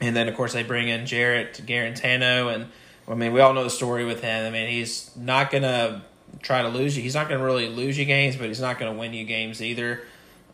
And 0.00 0.16
then, 0.16 0.26
of 0.26 0.34
course, 0.34 0.54
they 0.54 0.62
bring 0.62 0.88
in 0.88 1.04
Jarrett 1.04 1.60
Guarantano, 1.66 2.52
and 2.52 2.66
I 3.06 3.14
mean, 3.14 3.32
we 3.32 3.40
all 3.40 3.52
know 3.52 3.62
the 3.62 3.70
story 3.70 4.04
with 4.06 4.22
him. 4.22 4.46
I 4.46 4.50
mean, 4.50 4.70
he's 4.70 5.10
not 5.16 5.50
gonna 5.50 6.02
try 6.40 6.62
to 6.62 6.68
lose 6.68 6.96
you. 6.96 7.02
He's 7.02 7.14
not 7.14 7.28
gonna 7.28 7.44
really 7.44 7.68
lose 7.68 7.98
you 7.98 8.06
games, 8.06 8.36
but 8.36 8.46
he's 8.46 8.60
not 8.60 8.78
gonna 8.78 8.94
win 8.94 9.12
you 9.12 9.26
games 9.26 9.60
either. 9.60 10.00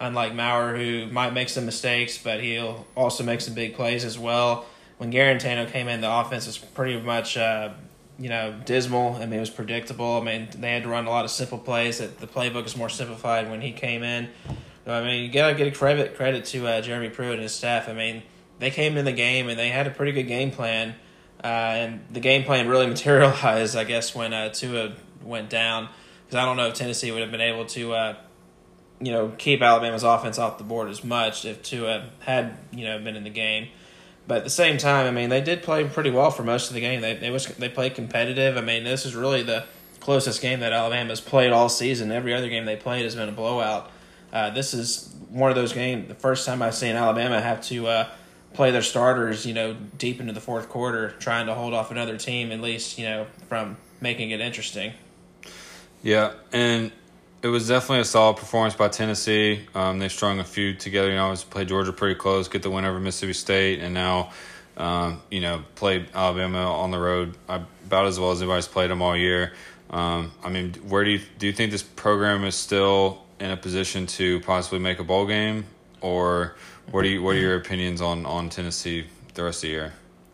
Unlike 0.01 0.35
Maurer, 0.35 0.77
who 0.77 1.07
might 1.07 1.33
make 1.33 1.49
some 1.49 1.65
mistakes, 1.65 2.19
but 2.19 2.43
he'll 2.43 2.85
also 2.97 3.23
make 3.23 3.41
some 3.41 3.55
big 3.55 3.77
plays 3.77 4.05
as 4.05 4.19
well 4.19 4.67
when 4.99 5.13
Guarantano 5.13 5.71
came 5.71 5.89
in, 5.89 6.01
the 6.01 6.11
offense 6.11 6.47
was 6.47 6.59
pretty 6.59 7.01
much 7.01 7.37
uh, 7.37 7.71
you 8.19 8.29
know 8.29 8.59
dismal. 8.65 9.15
I 9.15 9.27
mean, 9.27 9.35
it 9.35 9.41
was 9.41 9.51
predictable. 9.51 10.21
I 10.21 10.25
mean, 10.25 10.49
they 10.57 10.73
had 10.73 10.85
to 10.85 10.89
run 10.89 11.07
a 11.07 11.11
lot 11.11 11.25
of 11.25 11.31
simple 11.31 11.59
plays. 11.59 11.99
That 11.99 12.19
the 12.19 12.27
playbook 12.27 12.67
is 12.67 12.77
more 12.77 12.89
simplified 12.89 13.51
when 13.51 13.61
he 13.61 13.73
came 13.73 14.03
in. 14.03 14.29
I 14.87 15.03
mean, 15.03 15.25
you 15.25 15.31
gotta 15.31 15.55
get 15.55 15.67
a 15.67 15.73
credit 15.73 16.17
credit 16.17 16.45
to 16.47 16.67
uh, 16.67 16.81
Jeremy 16.81 17.11
Pruitt 17.11 17.35
and 17.35 17.43
his 17.43 17.55
staff. 17.55 17.89
I 17.89 17.93
mean, 17.93 18.23
they 18.59 18.71
came 18.71 18.97
in 18.97 19.05
the 19.05 19.13
game 19.13 19.49
and 19.49 19.59
they 19.59 19.69
had 19.69 19.87
a 19.87 19.91
pretty 19.91 20.13
good 20.13 20.29
game 20.29 20.51
plan, 20.51 20.95
uh, 21.43 21.47
and 21.47 22.05
the 22.11 22.21
game 22.21 22.45
plan 22.45 22.69
really 22.69 22.87
materialized. 22.89 23.77
I 23.77 23.85
guess 23.85 24.15
when 24.15 24.33
uh, 24.33 24.51
Tua 24.51 24.95
went 25.23 25.51
down, 25.51 25.89
because 26.25 26.37
I 26.37 26.45
don't 26.45 26.57
know 26.57 26.69
if 26.69 26.75
Tennessee 26.75 27.11
would 27.11 27.23
have 27.23 27.31
been 27.31 27.41
able 27.41 27.67
to. 27.67 27.93
Uh, 27.93 28.17
you 28.99 29.13
know, 29.13 29.31
keep 29.37 29.61
Alabama's 29.61 30.05
offense 30.05 30.39
off 30.39 30.57
the 30.57 30.65
board 30.65 30.89
as 30.89 31.05
much 31.05 31.45
if 31.45 31.63
Tua 31.63 32.09
had, 32.21 32.57
you 32.73 32.87
know, 32.87 32.99
been 32.99 33.15
in 33.15 33.25
the 33.25 33.31
game. 33.31 33.69
But 34.27 34.39
at 34.39 34.45
the 34.45 34.51
same 34.51 34.77
time, 34.77 35.07
I 35.07 35.11
mean, 35.11 35.29
they 35.29 35.41
did 35.41 35.63
play 35.63 35.85
pretty 35.85 36.11
well 36.11 36.31
for 36.31 36.43
most 36.43 36.69
of 36.69 36.75
the 36.75 36.81
game. 36.81 37.01
They 37.01 37.15
they 37.15 37.31
was 37.31 37.47
they 37.47 37.69
played 37.69 37.95
competitive. 37.95 38.57
I 38.57 38.61
mean, 38.61 38.85
this 38.85 39.07
is 39.07 39.15
really 39.15 39.43
the 39.43 39.65
closest 40.01 40.41
game 40.41 40.61
that 40.61 40.73
Alabama's 40.73 41.21
played 41.21 41.53
all 41.53 41.69
season. 41.69 42.11
Every 42.13 42.35
other 42.35 42.49
game 42.49 42.65
they 42.65 42.77
played 42.77 43.05
has 43.05 43.15
been 43.15 43.29
a 43.29 43.33
blowout. 43.33 43.91
Uh, 44.33 44.51
this 44.51 44.75
is 44.75 45.15
one 45.31 45.51
of 45.51 45.57
those 45.57 45.73
games. 45.73 46.09
The 46.09 46.15
first 46.15 46.47
time 46.47 46.63
I've 46.63 46.75
seen 46.75 46.97
Alabama 46.97 47.41
have 47.41 47.61
to 47.67 47.87
uh, 47.87 48.09
play 48.53 48.71
their 48.71 48.83
starters, 48.83 49.47
you 49.47 49.55
know, 49.55 49.77
deep 49.99 50.21
into 50.21 50.33
the 50.33 50.41
fourth 50.41 50.69
quarter, 50.69 51.11
trying 51.19 51.47
to 51.47 51.55
hold 51.55 51.75
off 51.75 51.91
another 51.91 52.17
team 52.17 52.53
at 52.53 52.61
least, 52.61 52.99
you 52.99 53.05
know, 53.05 53.27
from 53.49 53.77
making 54.01 54.31
it 54.31 54.41
interesting. 54.41 54.93
Yeah, 56.03 56.33
and 56.53 56.93
it 57.47 57.51
was 57.51 57.69
definitely 57.69 58.01
a 58.01 58.05
solid 58.05 58.37
performance 58.39 58.75
by 58.75 58.89
Tennessee. 58.89 59.61
Um, 59.73 60.01
they 60.01 60.09
strung 60.09 60.41
a 60.41 60.45
few 60.45 60.75
together. 60.75 61.11
You 61.11 61.15
know, 61.15 61.31
was 61.31 61.45
play 61.45 61.65
Georgia 61.65 61.93
pretty 61.93 62.17
close, 62.17 62.49
get 62.49 62.63
the 62.63 62.71
win 62.71 62.85
over 62.85 62.99
Mississippi 62.99 63.35
State, 63.35 63.79
and 63.79 63.95
now, 63.95 64.33
um, 64.77 65.23
you 65.31 65.41
know, 65.41 65.63
played 65.77 66.09
Alabama 66.13 66.73
on 66.73 66.91
the 66.91 66.99
road 66.99 67.37
about 67.49 68.07
as 68.07 68.19
well 68.19 68.33
as 68.33 68.43
anybody's 68.43 68.67
played 68.67 68.91
them 68.91 69.01
all 69.01 69.17
year. 69.17 69.53
Um, 69.91 70.33
I 70.43 70.49
mean, 70.49 70.75
where 70.89 71.05
do 71.05 71.11
you 71.11 71.21
do 71.39 71.47
you 71.47 71.53
think 71.53 71.71
this 71.71 71.85
program 71.85 72.43
is 72.45 72.57
still 72.57 73.23
in 73.39 73.53
a 73.53 73.57
position 73.57 74.07
to 74.07 74.41
possibly 74.41 74.81
make 74.81 74.99
a 74.99 75.05
bowl 75.05 75.27
game, 75.27 75.67
or 76.01 76.57
what 76.91 77.05
are 77.05 77.09
you 77.09 77.23
what 77.23 77.37
are 77.37 77.41
your 77.41 77.55
opinions 77.55 78.01
on 78.01 78.27
on 78.27 78.51
Tennessee 78.51 79.07
the 79.35 79.45
rest 79.45 79.59
of 79.59 79.63
the 79.63 79.69
year? 79.69 79.93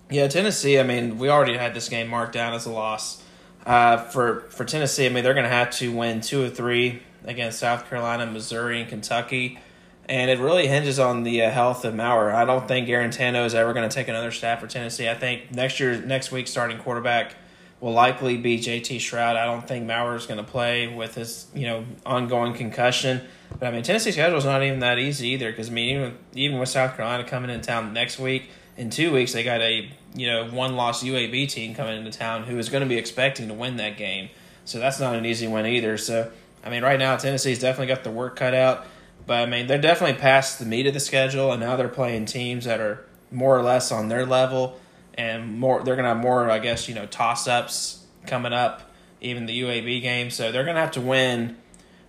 Yeah, 0.09 0.29
Tennessee. 0.29 0.79
I 0.79 0.83
mean, 0.83 1.19
we 1.19 1.29
already 1.29 1.59
had 1.59 1.75
this 1.75 1.91
game 1.91 2.09
marked 2.09 2.33
down 2.33 2.55
as 2.55 2.65
a 2.65 2.71
loss. 2.71 3.22
Uh, 3.65 3.97
for 3.97 4.41
for 4.51 4.65
Tennessee, 4.65 5.07
I 5.07 5.09
mean 5.09 5.23
they're 5.23 5.35
going 5.35 5.45
to 5.45 5.51
have 5.51 5.71
to 5.73 5.93
win 5.93 6.21
two 6.21 6.45
or 6.45 6.49
three 6.49 7.03
against 7.25 7.59
South 7.59 7.89
Carolina, 7.89 8.27
Missouri, 8.27 8.81
and 8.81 8.89
Kentucky, 8.89 9.59
and 10.07 10.31
it 10.31 10.41
really 10.41 10.67
hinges 10.67 10.99
on 10.99 11.23
the 11.23 11.43
uh, 11.43 11.51
health 11.51 11.85
of 11.85 11.95
Maurer. 11.95 12.33
I 12.33 12.45
don't 12.45 12.67
think 12.67 12.89
Guarantano 12.89 13.47
is 13.47 13.55
ever 13.55 13.73
going 13.73 13.89
to 13.89 13.95
take 13.95 14.09
another 14.09 14.33
step 14.33 14.61
for 14.61 14.67
Tennessee. 14.67 15.09
I 15.09 15.15
think 15.15 15.53
next 15.53 15.79
year, 15.79 16.01
next 16.01 16.33
week, 16.33 16.49
starting 16.49 16.79
quarterback 16.79 17.37
will 17.83 17.93
likely 17.93 18.37
be 18.37 18.59
J.T. 18.59 18.99
Shrout. 18.99 19.37
I 19.37 19.45
don't 19.45 19.67
think 19.67 19.87
Maurer 19.87 20.15
is 20.15 20.27
going 20.27 20.39
to 20.39 20.51
play 20.51 20.87
with 20.87 21.15
his 21.15 21.47
you 21.55 21.67
know 21.67 21.85
ongoing 22.05 22.55
concussion. 22.55 23.21
But 23.59 23.67
I 23.67 23.71
mean 23.71 23.83
Tennessee's 23.83 24.15
schedule 24.15 24.39
is 24.39 24.45
not 24.45 24.63
even 24.63 24.81
that 24.81 24.99
easy 24.99 25.29
either 25.29 25.51
because 25.51 25.69
I 25.69 25.73
mean 25.73 25.97
even 25.97 26.19
even 26.35 26.59
with 26.59 26.69
South 26.69 26.97
Carolina 26.97 27.23
coming 27.25 27.51
in 27.51 27.61
town 27.61 27.93
next 27.93 28.19
week 28.19 28.51
in 28.77 28.91
two 28.91 29.13
weeks 29.13 29.33
they 29.33 29.45
got 29.45 29.61
a 29.61 29.91
you 30.15 30.27
know 30.27 30.49
one 30.49 30.77
loss 30.77 31.03
UAB 31.03 31.49
team 31.49 31.75
coming 31.75 31.99
into 31.99 32.17
town 32.17 32.45
who 32.45 32.59
is 32.59 32.69
going 32.69 32.83
to 32.83 32.89
be 32.89 32.97
expecting 32.97 33.49
to 33.49 33.55
win 33.55 33.77
that 33.77 33.97
game. 33.97 34.29
So 34.65 34.79
that's 34.79 35.01
not 35.01 35.15
an 35.15 35.27
easy 35.27 35.47
win 35.47 35.67
either. 35.67 35.99
So 35.99 36.31
I 36.65 36.71
mean, 36.71 36.83
right 36.83 36.99
now 36.99 37.17
Tennessee's 37.17 37.59
definitely 37.59 37.89
got 37.89 38.05
the 38.05 38.11
work 38.11 38.37
cut 38.37 38.55
out, 38.55 38.87
but 39.27 39.41
I 39.41 39.47
mean 39.47 39.67
they're 39.67 39.81
definitely 39.81 40.21
past 40.21 40.59
the 40.59 40.67
meat 40.67 40.87
of 40.87 40.95
the 40.95 41.01
schedule, 41.01 41.53
and 41.53 41.61
now 41.61 41.77
they're 41.77 41.89
playing 41.89 42.27
teams 42.27 42.65
that 42.65 42.81
are 42.81 43.05
more 43.31 43.57
or 43.57 43.63
less 43.63 43.91
on 43.91 44.09
their 44.09 44.27
level, 44.27 44.79
and 45.15 45.59
more 45.59 45.83
they're 45.83 45.97
going 45.97 46.05
to 46.05 46.11
have 46.11 46.19
more, 46.19 46.51
I 46.51 46.59
guess, 46.59 46.89
you 46.89 46.95
know, 46.95 47.07
toss 47.07 47.49
ups 47.49 48.05
coming 48.27 48.53
up, 48.53 48.91
even 49.21 49.47
the 49.47 49.63
UAB 49.63 50.03
game. 50.03 50.31
So 50.31 50.53
they're 50.53 50.65
going 50.65 50.77
to 50.77 50.83
have 50.83 50.93
to 50.93 51.01
win. 51.01 51.57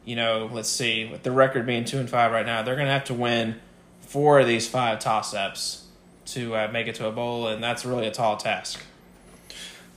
You 0.06 0.18
know, 0.18 0.50
let's 0.52 0.68
see, 0.68 1.06
with 1.06 1.24
the 1.24 1.32
record 1.32 1.66
being 1.66 1.86
two 1.86 1.98
and 1.98 2.10
five 2.10 2.34
right 2.34 2.46
now, 2.46 2.62
they're 2.62 2.76
going 2.76 2.88
to 2.88 2.94
have 2.94 3.06
to 3.06 3.14
win 3.14 3.56
four 4.02 4.42
of 4.42 4.48
these 4.48 4.68
five 4.68 5.00
toss 5.00 5.34
ups 5.34 5.83
to 6.26 6.56
uh, 6.56 6.70
make 6.72 6.88
it 6.88 6.96
to 6.96 7.08
a 7.08 7.12
bowl, 7.12 7.48
and 7.48 7.64
that's 7.64 7.86
really 7.86 8.08
a 8.08 8.12
tall 8.12 8.38
task. 8.38 8.82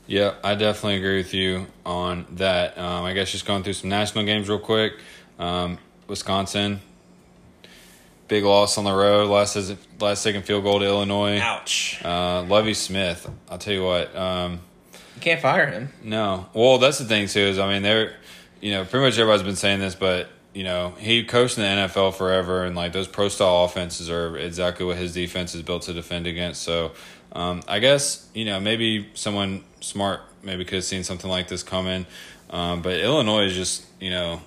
Yeah, 0.07 0.35
I 0.45 0.55
definitely 0.55 0.97
agree 0.97 1.17
with 1.17 1.35
you 1.35 1.67
on 1.85 2.27
that. 2.33 2.79
Um, 2.79 3.05
I 3.05 3.13
guess 3.13 3.33
just 3.33 3.45
going 3.45 3.63
through 3.63 3.73
some 3.73 3.91
national 3.91 4.25
games 4.25 4.49
real 4.49 4.59
quick. 4.59 4.95
Um, 5.39 5.79
Wisconsin, 6.07 6.81
big 8.29 8.45
loss 8.45 8.79
on 8.79 8.85
the 8.85 8.93
road. 8.93 9.29
Last 9.29 9.57
last 10.01 10.23
second 10.23 10.45
field 10.45 10.63
goal 10.63 10.79
to 10.79 10.85
Illinois. 10.85 11.41
Ouch. 11.41 12.01
Uh, 12.05 12.43
Lovie 12.43 12.75
Smith. 12.75 13.29
I'll 13.49 13.59
tell 13.59 13.75
you 13.75 13.85
what. 13.85 14.15
Um, 14.17 14.61
you 15.17 15.21
can't 15.21 15.41
fire 15.41 15.67
him. 15.67 15.89
No. 16.05 16.47
Well, 16.55 16.79
that's 16.79 16.99
the 16.99 17.05
thing 17.05 17.27
too. 17.27 17.41
Is 17.41 17.59
I 17.59 17.69
mean, 17.73 17.83
they're 17.83 18.15
you 18.61 18.73
know 18.73 18.85
pretty 18.85 19.05
much 19.05 19.19
everybody's 19.19 19.45
been 19.45 19.57
saying 19.57 19.81
this, 19.81 19.97
but 19.97 20.29
you 20.57 20.65
know, 20.65 20.95
he 20.99 21.23
coached 21.23 21.59
in 21.59 21.65
the 21.65 21.69
NFL 21.83 22.15
forever, 22.15 22.65
and 22.65 22.75
like 22.75 22.95
those 22.95 23.07
pro 23.07 23.29
style 23.29 23.65
offenses 23.65 24.09
are 24.09 24.39
exactly 24.39 24.87
what 24.87 24.97
his 24.97 25.13
defense 25.13 25.55
is 25.55 25.61
built 25.61 25.83
to 25.83 25.93
defend 25.93 26.27
against. 26.27 26.63
So, 26.63 26.93
um, 27.33 27.63
I 27.69 27.79
guess 27.79 28.27
you 28.33 28.47
know 28.47 28.59
maybe 28.59 29.11
someone 29.13 29.65
smart 29.81 30.23
maybe 30.43 30.65
could 30.65 30.77
have 30.77 30.85
seen 30.85 31.05
something 31.05 31.29
like 31.29 31.49
this 31.49 31.63
coming, 31.63 32.07
um, 32.49 32.81
but 32.81 32.99
Illinois 33.01 33.45
is 33.45 33.55
just 33.55 33.85
you 34.01 34.09
know, 34.09 34.41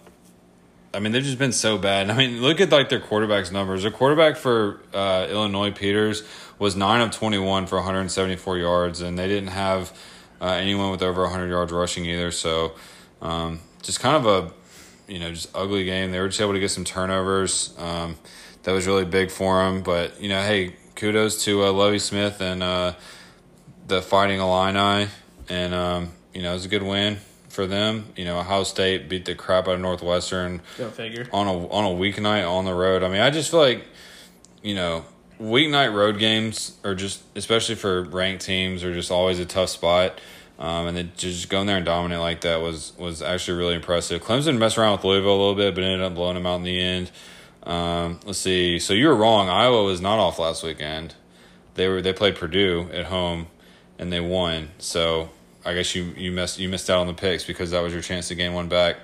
I 0.95 0.99
mean 0.99 1.11
they've 1.11 1.23
just 1.23 1.37
been 1.37 1.51
so 1.51 1.77
bad. 1.77 2.09
I 2.09 2.17
mean 2.17 2.41
look 2.41 2.59
at 2.59 2.71
like 2.71 2.89
their 2.89 2.99
quarterbacks 2.99 3.51
numbers. 3.51 3.83
Their 3.83 3.91
quarterback 3.91 4.35
for 4.35 4.81
uh, 4.95 5.27
Illinois 5.29 5.69
Peters 5.69 6.23
was 6.57 6.75
nine 6.75 7.01
of 7.01 7.11
twenty 7.11 7.37
one 7.37 7.67
for 7.67 7.75
one 7.75 7.85
hundred 7.85 8.09
seventy 8.09 8.35
four 8.35 8.57
yards, 8.57 9.01
and 9.01 9.15
they 9.15 9.27
didn't 9.27 9.49
have 9.49 9.95
uh, 10.41 10.47
anyone 10.53 10.89
with 10.89 11.03
over 11.03 11.27
hundred 11.27 11.49
yards 11.49 11.71
rushing 11.71 12.05
either. 12.05 12.31
So, 12.31 12.73
um, 13.21 13.59
just 13.83 13.99
kind 13.99 14.15
of 14.15 14.25
a 14.25 14.58
you 15.09 15.19
know, 15.19 15.31
just 15.31 15.49
ugly 15.55 15.83
game. 15.85 16.11
They 16.11 16.19
were 16.19 16.27
just 16.27 16.39
able 16.39 16.53
to 16.53 16.59
get 16.59 16.71
some 16.71 16.85
turnovers. 16.85 17.73
Um, 17.77 18.17
that 18.63 18.71
was 18.71 18.87
really 18.87 19.05
big 19.05 19.31
for 19.31 19.63
them. 19.63 19.81
But 19.81 20.21
you 20.21 20.29
know, 20.29 20.41
hey, 20.41 20.75
kudos 20.95 21.43
to 21.45 21.63
uh, 21.63 21.71
Lovie 21.71 21.99
Smith 21.99 22.41
and 22.41 22.61
uh, 22.61 22.93
the 23.87 24.01
Fighting 24.01 24.39
Illini, 24.39 25.09
and 25.49 25.73
um, 25.73 26.11
you 26.33 26.41
know, 26.41 26.51
it 26.51 26.55
was 26.55 26.65
a 26.65 26.69
good 26.69 26.83
win 26.83 27.17
for 27.49 27.65
them. 27.65 28.13
You 28.15 28.25
know, 28.25 28.39
Ohio 28.39 28.63
State 28.63 29.09
beat 29.09 29.25
the 29.25 29.35
crap 29.35 29.67
out 29.67 29.75
of 29.75 29.81
Northwestern. 29.81 30.61
Go 30.77 30.89
figure. 30.89 31.27
On 31.33 31.47
a 31.47 31.67
on 31.67 31.85
a 31.85 31.99
weeknight 31.99 32.49
on 32.49 32.65
the 32.65 32.73
road. 32.73 33.03
I 33.03 33.09
mean, 33.09 33.21
I 33.21 33.29
just 33.29 33.51
feel 33.51 33.59
like, 33.59 33.85
you 34.61 34.75
know, 34.75 35.05
weeknight 35.41 35.93
road 35.93 36.19
games 36.19 36.77
are 36.83 36.95
just, 36.95 37.21
especially 37.35 37.75
for 37.75 38.03
ranked 38.03 38.45
teams, 38.45 38.83
are 38.83 38.93
just 38.93 39.11
always 39.11 39.39
a 39.39 39.45
tough 39.45 39.69
spot. 39.69 40.19
Um, 40.59 40.87
and 40.87 40.97
then 40.97 41.11
just 41.15 41.47
going 41.47 41.67
there 41.67 41.77
and 41.77 41.85
dominate 41.85 42.19
like 42.19 42.41
that 42.41 42.61
was 42.61 42.91
was 42.97 43.21
actually 43.21 43.57
really 43.57 43.75
impressive. 43.75 44.21
Clemson 44.21 44.57
messed 44.57 44.77
around 44.77 44.91
with 44.97 45.05
Louisville 45.05 45.31
a 45.31 45.39
little 45.39 45.55
bit, 45.55 45.73
but 45.73 45.83
ended 45.85 46.01
up 46.01 46.13
blowing 46.13 46.35
them 46.35 46.45
out 46.45 46.55
in 46.55 46.63
the 46.63 46.79
end. 46.79 47.11
Um, 47.63 48.19
let's 48.25 48.39
see. 48.39 48.77
So 48.77 48.93
you 48.93 49.07
were 49.07 49.15
wrong. 49.15 49.47
Iowa 49.47 49.83
was 49.83 50.01
not 50.01 50.19
off 50.19 50.37
last 50.37 50.63
weekend. 50.63 51.15
They 51.75 51.87
were 51.87 52.01
they 52.01 52.11
played 52.11 52.35
Purdue 52.35 52.89
at 52.91 53.05
home, 53.05 53.47
and 53.97 54.11
they 54.11 54.19
won. 54.19 54.69
So 54.79 55.29
I 55.63 55.73
guess 55.73 55.95
you 55.95 56.13
you 56.17 56.33
missed 56.33 56.59
you 56.59 56.67
missed 56.67 56.89
out 56.89 56.99
on 56.99 57.07
the 57.07 57.13
picks 57.13 57.45
because 57.45 57.71
that 57.71 57.81
was 57.81 57.93
your 57.93 58.01
chance 58.01 58.27
to 58.27 58.35
gain 58.35 58.53
one 58.53 58.67
back. 58.67 58.97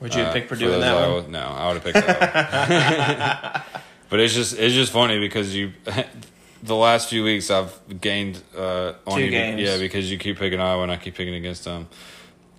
Would 0.00 0.14
you 0.14 0.20
have 0.20 0.30
uh, 0.30 0.32
picked 0.32 0.48
Purdue 0.48 0.72
in 0.72 0.80
that 0.80 0.96
Iowa, 0.96 1.22
one? 1.22 1.30
No, 1.30 1.40
I 1.40 1.66
would 1.68 1.82
have 1.82 1.84
picked 1.84 2.06
that. 2.06 3.66
but 4.08 4.20
it's 4.20 4.32
just 4.32 4.58
it's 4.58 4.74
just 4.74 4.92
funny 4.92 5.18
because 5.18 5.54
you 5.54 5.72
the 6.66 6.76
last 6.76 7.08
few 7.08 7.24
weeks 7.24 7.50
I've 7.50 7.72
gained 8.00 8.42
uh, 8.56 8.94
on 9.06 9.18
Two 9.18 9.24
you. 9.24 9.30
games. 9.30 9.60
Yeah, 9.60 9.78
because 9.78 10.10
you 10.10 10.18
keep 10.18 10.38
picking 10.38 10.60
Iowa 10.60 10.82
and 10.82 10.92
I 10.92 10.96
keep 10.96 11.14
picking 11.14 11.34
against 11.34 11.64
them. 11.64 11.88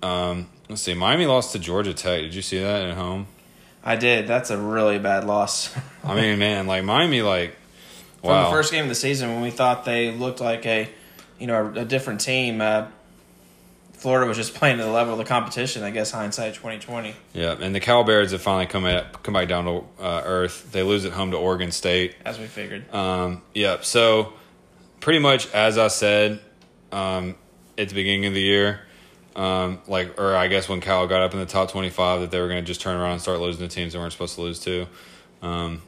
Um, 0.01 0.49
let's 0.69 0.81
see. 0.81 0.93
Miami 0.93 1.25
lost 1.25 1.51
to 1.53 1.59
Georgia 1.59 1.93
Tech. 1.93 2.21
Did 2.21 2.33
you 2.35 2.41
see 2.41 2.59
that 2.59 2.83
at 2.89 2.95
home? 2.95 3.27
I 3.83 3.95
did. 3.95 4.27
That's 4.27 4.49
a 4.49 4.57
really 4.57 4.99
bad 4.99 5.23
loss. 5.25 5.75
I 6.03 6.15
mean, 6.15 6.39
man, 6.47 6.67
like 6.67 6.83
Miami, 6.83 7.21
like 7.21 7.55
From 8.21 8.43
the 8.43 8.49
first 8.49 8.71
game 8.71 8.83
of 8.83 8.89
the 8.89 8.95
season, 8.95 9.29
when 9.33 9.41
we 9.41 9.51
thought 9.51 9.85
they 9.85 10.11
looked 10.11 10.41
like 10.41 10.65
a, 10.65 10.89
you 11.39 11.47
know, 11.47 11.73
a, 11.75 11.81
a 11.81 11.85
different 11.85 12.21
team, 12.21 12.61
uh, 12.61 12.87
Florida 13.97 14.27
was 14.27 14.37
just 14.37 14.53
playing 14.53 14.77
to 14.77 14.83
the 14.83 14.91
level 14.91 15.13
of 15.13 15.17
the 15.17 15.25
competition. 15.25 15.83
I 15.83 15.89
guess 15.89 16.11
hindsight 16.11 16.53
twenty 16.53 16.79
twenty. 16.79 17.15
yeah, 17.33 17.57
and 17.59 17.73
the 17.73 17.79
Cal 17.79 18.03
Bears 18.03 18.31
have 18.31 18.41
finally 18.41 18.67
come 18.67 18.85
at, 18.85 19.23
come 19.23 19.33
back 19.33 19.47
down 19.47 19.65
to 19.65 19.83
uh, 19.99 20.21
earth. 20.23 20.71
They 20.71 20.83
lose 20.83 21.03
at 21.03 21.13
home 21.13 21.31
to 21.31 21.37
Oregon 21.37 21.71
State. 21.71 22.15
As 22.23 22.37
we 22.37 22.45
figured. 22.45 22.93
Um, 22.93 23.41
yep. 23.55 23.83
So, 23.83 24.33
pretty 24.99 25.19
much 25.19 25.51
as 25.51 25.77
I 25.79 25.87
said 25.87 26.39
um, 26.91 27.35
at 27.77 27.89
the 27.89 27.95
beginning 27.95 28.27
of 28.27 28.33
the 28.35 28.41
year, 28.41 28.81
um, 29.35 29.79
like, 29.87 30.19
or 30.19 30.35
I 30.35 30.47
guess 30.47 30.69
when 30.69 30.79
Cal 30.79 31.07
got 31.07 31.21
up 31.21 31.33
in 31.33 31.39
the 31.39 31.45
top 31.47 31.71
twenty-five, 31.71 32.21
that 32.21 32.29
they 32.29 32.39
were 32.39 32.47
going 32.47 32.63
to 32.63 32.67
just 32.67 32.81
turn 32.81 32.95
around 32.95 33.13
and 33.13 33.21
start 33.21 33.39
losing 33.39 33.67
to 33.67 33.73
teams 33.73 33.93
they 33.93 33.99
weren't 33.99 34.13
supposed 34.13 34.35
to 34.35 34.41
lose 34.41 34.59
to. 34.59 34.85
Um, 35.41 35.81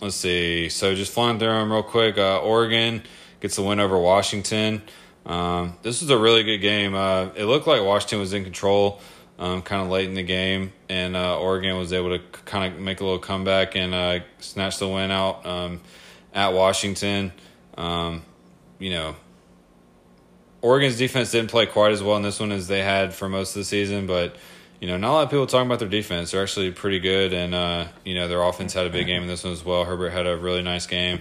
let's 0.00 0.16
see. 0.16 0.70
So, 0.70 0.94
just 0.94 1.12
flying 1.12 1.38
through 1.38 1.48
them 1.48 1.70
real 1.70 1.82
quick. 1.82 2.16
Uh, 2.16 2.40
Oregon 2.40 3.02
gets 3.40 3.56
the 3.56 3.62
win 3.62 3.78
over 3.78 3.98
Washington. 3.98 4.80
Um, 5.24 5.78
this 5.82 6.00
was 6.00 6.10
a 6.10 6.18
really 6.18 6.42
good 6.42 6.58
game. 6.58 6.94
Uh, 6.94 7.28
it 7.36 7.44
looked 7.44 7.66
like 7.66 7.82
Washington 7.82 8.20
was 8.20 8.32
in 8.32 8.44
control. 8.44 9.00
Um, 9.38 9.62
kind 9.62 9.82
of 9.82 9.88
late 9.88 10.08
in 10.08 10.14
the 10.14 10.22
game, 10.22 10.72
and 10.88 11.16
uh, 11.16 11.36
Oregon 11.36 11.76
was 11.76 11.92
able 11.92 12.10
to 12.10 12.22
kind 12.44 12.72
of 12.72 12.78
make 12.78 13.00
a 13.00 13.04
little 13.04 13.18
comeback 13.18 13.74
and 13.74 13.92
uh, 13.92 14.20
snatch 14.38 14.78
the 14.78 14.86
win 14.86 15.10
out 15.10 15.44
um, 15.44 15.80
at 16.32 16.52
Washington. 16.52 17.32
Um, 17.76 18.22
you 18.78 18.90
know, 18.90 19.16
Oregon's 20.60 20.96
defense 20.96 21.32
didn't 21.32 21.50
play 21.50 21.66
quite 21.66 21.90
as 21.90 22.02
well 22.02 22.16
in 22.16 22.22
this 22.22 22.38
one 22.38 22.52
as 22.52 22.68
they 22.68 22.82
had 22.82 23.14
for 23.14 23.28
most 23.28 23.56
of 23.56 23.60
the 23.60 23.64
season, 23.64 24.06
but 24.06 24.36
you 24.80 24.86
know, 24.86 24.96
not 24.96 25.10
a 25.10 25.12
lot 25.12 25.22
of 25.24 25.30
people 25.30 25.46
talking 25.46 25.66
about 25.66 25.78
their 25.78 25.88
defense. 25.88 26.32
They're 26.32 26.42
actually 26.42 26.70
pretty 26.70 27.00
good, 27.00 27.32
and 27.32 27.54
uh, 27.54 27.86
you 28.04 28.14
know, 28.14 28.28
their 28.28 28.42
offense 28.42 28.72
had 28.74 28.86
a 28.86 28.90
big 28.90 29.06
game 29.06 29.22
in 29.22 29.28
this 29.28 29.44
one 29.44 29.52
as 29.52 29.64
well. 29.64 29.84
Herbert 29.84 30.10
had 30.10 30.26
a 30.26 30.36
really 30.36 30.62
nice 30.62 30.86
game. 30.86 31.20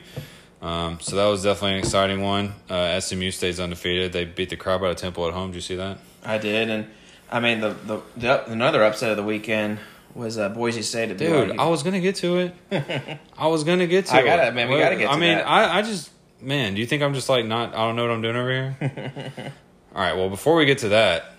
Um, 0.61 0.99
so 0.99 1.15
that 1.15 1.25
was 1.25 1.41
definitely 1.43 1.73
an 1.73 1.79
exciting 1.79 2.21
one. 2.21 2.53
Uh, 2.69 2.99
SMU 2.99 3.31
stays 3.31 3.59
undefeated. 3.59 4.13
They 4.13 4.25
beat 4.25 4.49
the 4.49 4.55
crap 4.57 4.81
out 4.81 4.91
of 4.91 4.97
Temple 4.97 5.27
at 5.27 5.33
home. 5.33 5.49
Did 5.51 5.55
you 5.55 5.61
see 5.61 5.75
that? 5.77 5.97
I 6.23 6.37
did, 6.37 6.69
and 6.69 6.87
I 7.31 7.39
mean 7.39 7.61
the 7.61 7.69
the, 7.85 8.01
the 8.17 8.45
another 8.51 8.83
upset 8.83 9.09
of 9.11 9.17
the 9.17 9.23
weekend 9.23 9.79
was 10.13 10.37
uh, 10.37 10.49
Boise 10.49 10.81
State 10.83 11.09
at 11.09 11.17
Dude, 11.17 11.49
BYU. 11.51 11.57
I 11.59 11.65
was 11.67 11.81
gonna 11.83 11.99
get 12.01 12.15
to 12.17 12.37
it. 12.37 13.19
I 13.37 13.47
was 13.47 13.63
gonna 13.63 13.87
get 13.87 14.05
to 14.07 14.15
I 14.15 14.19
it. 14.19 14.25
gotta- 14.25 14.51
man, 14.51 14.69
we 14.69 14.77
gotta 14.77 14.97
get 14.97 15.09
I 15.09 15.13
mean, 15.17 15.37
that. 15.37 15.47
I, 15.47 15.79
I 15.79 15.81
just, 15.81 16.11
man, 16.41 16.75
do 16.75 16.81
you 16.81 16.85
think 16.85 17.01
I'm 17.01 17.13
just 17.15 17.29
like 17.29 17.45
not? 17.45 17.73
I 17.73 17.77
don't 17.87 17.95
know 17.95 18.03
what 18.03 18.11
I'm 18.11 18.21
doing 18.21 18.35
over 18.35 18.51
here. 18.51 19.53
All 19.95 20.01
right. 20.01 20.15
Well, 20.15 20.29
before 20.29 20.55
we 20.55 20.65
get 20.65 20.79
to 20.79 20.89
that, 20.89 21.33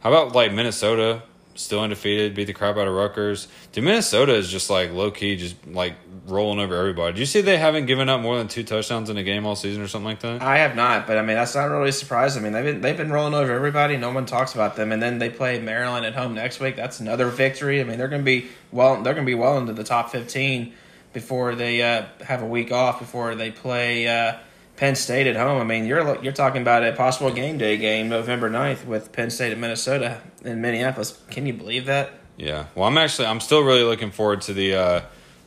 how 0.00 0.10
about 0.12 0.34
like 0.34 0.52
Minnesota 0.52 1.22
still 1.56 1.80
undefeated, 1.80 2.34
beat 2.34 2.44
the 2.44 2.52
crap 2.52 2.76
out 2.76 2.86
of 2.86 2.94
Rutgers? 2.94 3.48
Dude, 3.72 3.84
Minnesota 3.84 4.34
is 4.34 4.50
just 4.50 4.70
like 4.70 4.92
low 4.92 5.10
key, 5.10 5.36
just 5.36 5.56
like 5.66 5.94
rolling 6.26 6.58
over 6.58 6.74
everybody. 6.74 7.14
Do 7.14 7.20
you 7.20 7.26
see 7.26 7.40
they 7.40 7.56
haven't 7.56 7.86
given 7.86 8.08
up 8.08 8.20
more 8.20 8.38
than 8.38 8.48
two 8.48 8.64
touchdowns 8.64 9.10
in 9.10 9.16
a 9.16 9.22
game 9.22 9.46
all 9.46 9.56
season 9.56 9.82
or 9.82 9.88
something 9.88 10.06
like 10.06 10.20
that? 10.20 10.42
I 10.42 10.58
have 10.58 10.76
not, 10.76 11.06
but 11.06 11.18
I 11.18 11.22
mean 11.22 11.36
that's 11.36 11.54
not 11.54 11.66
really 11.66 11.92
surprising. 11.92 12.42
I 12.42 12.44
mean 12.44 12.52
they've 12.52 12.64
been 12.64 12.80
they've 12.80 12.96
been 12.96 13.12
rolling 13.12 13.34
over 13.34 13.52
everybody. 13.52 13.96
No 13.96 14.12
one 14.12 14.26
talks 14.26 14.54
about 14.54 14.76
them, 14.76 14.92
and 14.92 15.02
then 15.02 15.18
they 15.18 15.30
play 15.30 15.60
Maryland 15.60 16.06
at 16.06 16.14
home 16.14 16.34
next 16.34 16.60
week. 16.60 16.76
That's 16.76 17.00
another 17.00 17.28
victory. 17.28 17.80
I 17.80 17.84
mean 17.84 17.98
they're 17.98 18.08
going 18.08 18.22
to 18.22 18.26
be 18.26 18.48
well. 18.72 19.02
They're 19.02 19.14
going 19.14 19.26
to 19.26 19.30
be 19.30 19.34
well 19.34 19.58
into 19.58 19.72
the 19.72 19.84
top 19.84 20.10
fifteen 20.10 20.74
before 21.12 21.54
they 21.54 21.82
uh, 21.82 22.04
have 22.20 22.42
a 22.42 22.46
week 22.46 22.70
off 22.72 22.98
before 22.98 23.34
they 23.34 23.50
play 23.50 24.06
uh, 24.06 24.36
Penn 24.76 24.94
State 24.94 25.26
at 25.26 25.36
home. 25.36 25.60
I 25.60 25.64
mean 25.64 25.86
you're 25.86 26.22
you're 26.22 26.32
talking 26.32 26.62
about 26.62 26.84
a 26.84 26.92
possible 26.92 27.30
game 27.32 27.58
day 27.58 27.76
game 27.76 28.08
November 28.08 28.50
9th 28.50 28.84
with 28.86 29.12
Penn 29.12 29.30
State 29.30 29.52
at 29.52 29.58
Minnesota 29.58 30.20
in 30.44 30.60
Minneapolis. 30.60 31.18
Can 31.30 31.46
you 31.46 31.52
believe 31.54 31.86
that? 31.86 32.10
Yeah. 32.36 32.66
Well, 32.74 32.86
I'm 32.86 32.98
actually, 32.98 33.28
I'm 33.28 33.40
still 33.40 33.62
really 33.62 33.82
looking 33.82 34.10
forward 34.10 34.42
to 34.42 34.52
the 34.52 34.74
uh, 34.74 35.00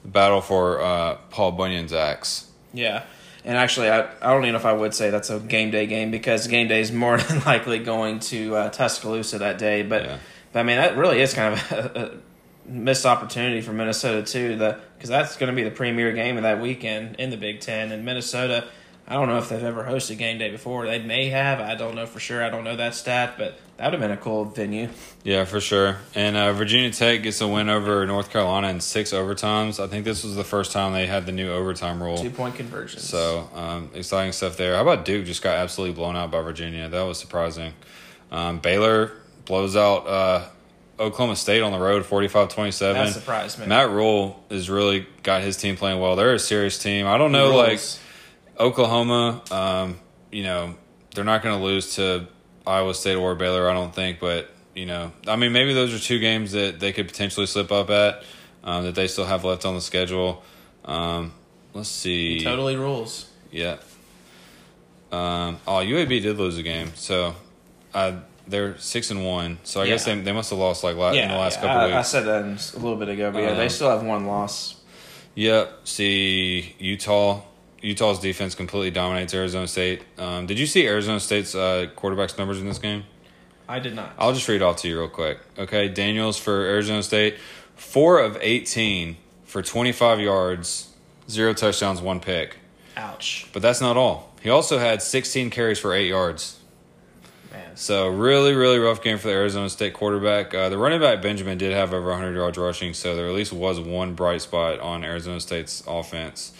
battle 0.04 0.42
for 0.42 0.82
uh, 0.82 1.16
Paul 1.30 1.52
Bunyan's 1.52 1.94
axe. 1.94 2.50
Yeah. 2.74 3.04
And 3.46 3.56
actually, 3.58 3.90
I, 3.90 4.02
I 4.22 4.34
don't 4.34 4.42
even 4.42 4.54
know 4.54 4.60
if 4.60 4.66
I 4.66 4.74
would 4.74 4.96
say 4.96 5.12
that's 5.12 5.30
a 5.30 5.40
game 5.40 5.70
day 5.70 5.86
game 5.86 6.10
because 6.10 6.48
game 6.48 6.68
day 6.68 6.82
is 6.82 6.92
more 6.92 7.18
than 7.20 7.42
likely 7.42 7.78
going 7.78 8.20
to 8.22 8.56
uh, 8.56 8.70
Tuscaloosa 8.72 9.38
that 9.38 9.60
day. 9.60 9.84
But, 9.84 10.04
Yeah. 10.06 10.18
but 10.52 10.60
I 10.62 10.64
mean, 10.64 10.78
that 10.78 10.98
really 10.98 11.22
is 11.22 11.34
kind 11.36 11.54
of 11.54 11.72
a, 11.72 12.22
a 12.68 12.70
missed 12.72 13.06
opportunity 13.06 13.62
for 13.62 13.72
Minnesota 13.72 14.24
too. 14.24 14.56
The 14.56 14.80
because 14.98 15.10
that's 15.10 15.38
going 15.38 15.52
to 15.52 15.56
be 15.56 15.64
the 15.64 15.72
premier 15.76 16.12
game 16.12 16.38
of 16.38 16.44
that 16.44 16.60
weekend 16.60 17.18
in 17.18 17.30
the 17.30 17.38
Big 17.38 17.62
Ten. 17.62 17.92
And 17.92 18.04
Minnesota, 18.04 18.68
I 19.10 19.16
don't 19.16 19.28
know 19.28 19.40
if 19.40 19.50
they've 19.50 19.64
ever 19.64 19.84
hosted 19.84 20.20
game 20.20 20.38
day 20.38 20.52
before. 20.52 20.86
They 20.86 21.00
may 21.00 21.30
have. 21.30 21.60
I 21.60 21.74
don't 21.74 21.96
know 21.96 22.06
for 22.06 22.20
sure. 22.20 22.44
I 22.44 22.52
don't 22.52 22.64
know 22.64 22.76
that 22.76 22.94
stat, 22.94 23.36
but 23.40 23.58
that 23.78 23.86
would 23.86 23.94
have 23.94 24.02
been 24.02 24.12
a 24.12 24.22
cool 24.22 24.46
venue. 24.46 24.88
Yeah, 25.24 25.46
for 25.46 25.60
sure. 25.60 25.98
And 26.14 26.38
uh, 26.38 26.54
Virginia 26.54 26.92
Tech 26.92 27.24
gets 27.24 27.42
a 27.42 27.48
win 27.48 27.70
over 27.70 28.06
North 28.06 28.30
Carolina 28.30 28.68
in 28.70 28.80
six 28.82 29.12
overtimes. 29.12 29.84
I 29.84 29.88
think 29.88 30.06
this 30.06 30.24
was 30.24 30.36
the 30.36 30.44
first 30.44 30.72
time 30.72 30.94
they 30.94 31.08
had 31.08 31.26
the 31.26 31.32
new 31.32 31.52
overtime 31.52 32.04
rule. 32.04 32.18
Two 32.18 32.30
point 32.30 32.54
conversions. 32.54 33.04
So 33.04 33.50
um, 33.56 33.90
exciting 33.96 34.32
stuff 34.32 34.58
there. 34.58 34.76
How 34.76 34.84
about 34.84 35.06
Duke 35.06 35.26
just 35.26 35.42
got 35.42 35.58
absolutely 35.58 35.96
blown 35.96 36.16
out 36.16 36.30
by 36.30 36.42
Virginia? 36.42 36.88
That 36.88 37.02
was 37.02 37.18
surprising. 37.18 37.74
Um, 38.32 38.60
Baylor 38.60 39.14
blows 39.46 39.76
out 39.76 40.06
uh, 40.06 40.46
Oklahoma 41.00 41.36
State 41.36 41.64
on 41.64 41.72
the 41.72 41.80
road 41.80 42.04
45-27. 42.04 42.80
that 42.94 43.14
surprised 43.14 43.58
me. 43.58 43.66
Matt 43.66 43.90
Rhule 43.90 44.44
has 44.52 44.70
really 44.70 45.08
got 45.24 45.42
his 45.42 45.58
team 45.58 45.78
playing 45.78 46.00
well. 46.00 46.16
They're 46.16 46.36
a 46.36 46.40
serious 46.40 46.78
team. 46.78 47.08
I 47.08 47.18
don't 47.18 47.32
know, 47.32 47.56
like 47.56 47.80
Oklahoma, 48.60 49.42
um, 49.52 50.00
you 50.32 50.44
know, 50.44 50.76
they're 51.16 51.24
not 51.24 51.42
going 51.42 51.58
to 51.58 51.64
lose 51.64 51.96
to 51.96 52.28
Iowa 52.68 52.94
State 52.94 53.16
or 53.16 53.36
Baylor, 53.36 53.70
I 53.70 53.74
don't 53.74 53.94
think. 53.94 54.20
But 54.20 54.50
you 54.76 54.86
know, 54.86 55.12
I 55.28 55.36
mean, 55.36 55.52
maybe 55.54 55.74
those 55.74 55.94
are 55.94 56.00
two 56.00 56.20
games 56.20 56.52
that 56.52 56.80
they 56.80 56.92
could 56.94 57.08
potentially 57.08 57.46
slip 57.46 57.72
up 57.72 57.90
at 57.90 58.24
um, 58.64 58.84
that 58.86 58.96
they 58.96 59.08
still 59.08 59.26
have 59.26 59.44
left 59.44 59.66
on 59.66 59.76
the 59.76 59.82
schedule. 59.82 60.44
Um, 60.86 61.34
let's 61.74 61.90
see. 61.90 62.44
totally 62.44 62.76
rules. 62.76 63.30
Yeah. 63.52 63.78
Um, 65.12 65.58
oh, 65.68 65.78
UAB 65.78 66.22
did 66.22 66.38
lose 66.38 66.58
a 66.58 66.64
game, 66.64 66.92
so 66.96 67.36
uh, 67.96 68.20
they're 68.48 68.78
six 68.78 69.10
and 69.10 69.26
one. 69.26 69.58
So 69.64 69.82
I 69.82 69.88
guess 69.88 70.06
they 70.06 70.20
they 70.20 70.32
must 70.32 70.52
have 70.52 70.60
lost 70.60 70.84
like 70.84 70.96
la- 70.96 71.12
Yeah, 71.12 71.24
in 71.24 71.32
the 71.32 71.38
last 71.38 71.56
yeah, 71.56 71.62
couple 71.62 71.78
I, 71.78 71.86
weeks. 71.88 71.96
I 71.98 72.02
said 72.04 72.26
that 72.26 72.74
a 72.76 72.80
little 72.80 72.96
bit 72.96 73.10
ago, 73.10 73.32
but 73.32 73.42
yeah, 73.42 73.56
they 73.56 73.70
still 73.70 73.90
have 73.90 74.04
one 74.04 74.28
loss. 74.28 74.76
Yep. 75.36 75.88
See, 75.88 76.76
Utah. 76.80 77.42
Utah's 77.82 78.20
defense 78.20 78.56
completely 78.56 78.92
dominates 78.92 79.34
Arizona 79.34 79.68
State. 79.68 80.04
Um, 80.18 80.46
did 80.46 80.60
you 80.60 80.66
see 80.66 80.86
Arizona 80.88 81.20
State's 81.20 81.56
uh, 81.56 81.88
quarterback's 81.96 82.38
numbers 82.38 82.60
in 82.60 82.68
this 82.68 82.80
game? 82.80 83.04
I 83.68 83.80
did 83.80 83.96
not. 83.96 84.14
I'll 84.18 84.34
just 84.34 84.48
read 84.48 84.62
off 84.62 84.78
to 84.78 84.88
you 84.88 85.00
real 85.00 85.10
quick. 85.10 85.40
Okay, 85.58 85.88
Daniels 85.88 86.38
for 86.38 86.62
Arizona 86.66 87.04
State, 87.04 87.38
four 87.76 88.20
of 88.20 88.38
eighteen 88.42 89.18
for 89.46 89.62
twenty-five 89.62 90.20
yards, 90.20 90.90
zero 91.30 91.54
touchdowns, 91.54 92.02
one 92.02 92.20
pick. 92.20 92.58
Ouch, 92.98 93.48
But 93.54 93.62
that's 93.62 93.80
not 93.80 93.96
all. 93.96 94.34
He 94.42 94.50
also 94.50 94.78
had 94.80 95.02
sixteen 95.02 95.50
carries 95.50 95.80
for 95.80 95.94
eight 95.94 96.08
yards. 96.10 96.60
man. 97.52 97.78
So 97.78 98.08
really, 98.10 98.54
really 98.54 98.80
rough 98.80 99.02
game 99.04 99.18
for 99.20 99.28
the 99.28 99.34
Arizona 99.36 99.70
State 99.70 99.94
quarterback. 99.94 100.54
Uh, 100.54 100.70
the 100.70 100.78
running 100.78 101.00
back 101.00 101.22
Benjamin 101.22 101.58
did 101.58 101.72
have 101.72 101.94
over 101.94 102.10
100 102.10 102.36
yards 102.36 102.58
rushing, 102.58 102.94
so 102.94 103.16
there 103.16 103.28
at 103.28 103.34
least 103.34 103.54
was 103.54 103.80
one 103.80 104.16
bright 104.16 104.42
spot 104.42 104.80
on 104.80 105.04
Arizona 105.04 105.40
State's 105.40 105.84
offense. 105.88 106.52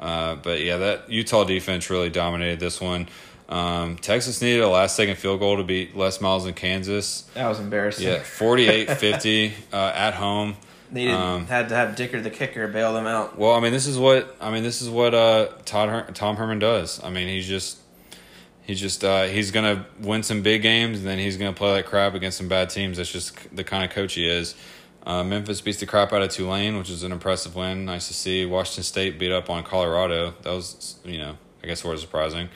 Uh, 0.00 0.34
but 0.36 0.60
yeah, 0.60 0.76
that 0.78 1.10
Utah 1.10 1.44
defense 1.44 1.88
really 1.90 2.10
dominated 2.10 2.60
this 2.60 2.80
one. 2.80 3.08
Um, 3.48 3.96
Texas 3.96 4.40
needed 4.40 4.62
a 4.62 4.68
last 4.68 4.96
second 4.96 5.16
field 5.16 5.40
goal 5.40 5.58
to 5.58 5.64
beat 5.64 5.96
Les 5.96 6.20
Miles 6.20 6.46
in 6.46 6.54
Kansas. 6.54 7.22
That 7.34 7.46
was 7.48 7.60
embarrassing. 7.60 8.06
Yeah, 8.06 8.20
48-50 8.20 9.52
uh, 9.72 9.76
at 9.94 10.14
home. 10.14 10.56
Needed 10.90 11.14
Um, 11.14 11.46
had 11.46 11.68
to 11.70 11.74
have 11.74 11.96
Dicker 11.96 12.20
the 12.20 12.30
kicker 12.30 12.68
bail 12.68 12.94
them 12.94 13.06
out. 13.06 13.38
Well, 13.38 13.52
I 13.52 13.60
mean, 13.60 13.72
this 13.72 13.86
is 13.86 13.98
what 13.98 14.36
I 14.40 14.50
mean. 14.50 14.62
This 14.62 14.80
is 14.80 14.88
what 14.88 15.14
uh, 15.14 15.48
Todd 15.64 15.88
Her- 15.88 16.12
Tom 16.12 16.36
Herman 16.36 16.58
does. 16.58 17.02
I 17.02 17.10
mean, 17.10 17.26
he's 17.26 17.48
just 17.48 17.78
he's 18.62 18.80
just 18.80 19.02
uh, 19.02 19.24
he's 19.24 19.50
gonna 19.50 19.86
win 20.00 20.22
some 20.22 20.42
big 20.42 20.62
games, 20.62 20.98
and 20.98 21.06
then 21.06 21.18
he's 21.18 21.36
gonna 21.36 21.52
play 21.52 21.72
like 21.72 21.86
crap 21.86 22.14
against 22.14 22.38
some 22.38 22.48
bad 22.48 22.70
teams. 22.70 22.98
That's 22.98 23.10
just 23.10 23.34
the 23.56 23.64
kind 23.64 23.82
of 23.82 23.90
coach 23.90 24.14
he 24.14 24.28
is. 24.28 24.54
Uh, 25.06 25.22
Memphis 25.22 25.60
beats 25.60 25.80
the 25.80 25.86
crap 25.86 26.12
out 26.12 26.22
of 26.22 26.30
Tulane, 26.30 26.78
which 26.78 26.88
is 26.88 27.02
an 27.02 27.12
impressive 27.12 27.54
win. 27.54 27.84
Nice 27.84 28.08
to 28.08 28.14
see. 28.14 28.46
Washington 28.46 28.84
State 28.84 29.18
beat 29.18 29.32
up 29.32 29.50
on 29.50 29.62
Colorado. 29.62 30.34
That 30.42 30.52
was 30.52 30.96
you 31.04 31.18
know 31.18 31.36
I 31.62 31.66
guess 31.66 31.80
sort 31.80 31.94
of 31.94 32.00
surprising. 32.00 32.48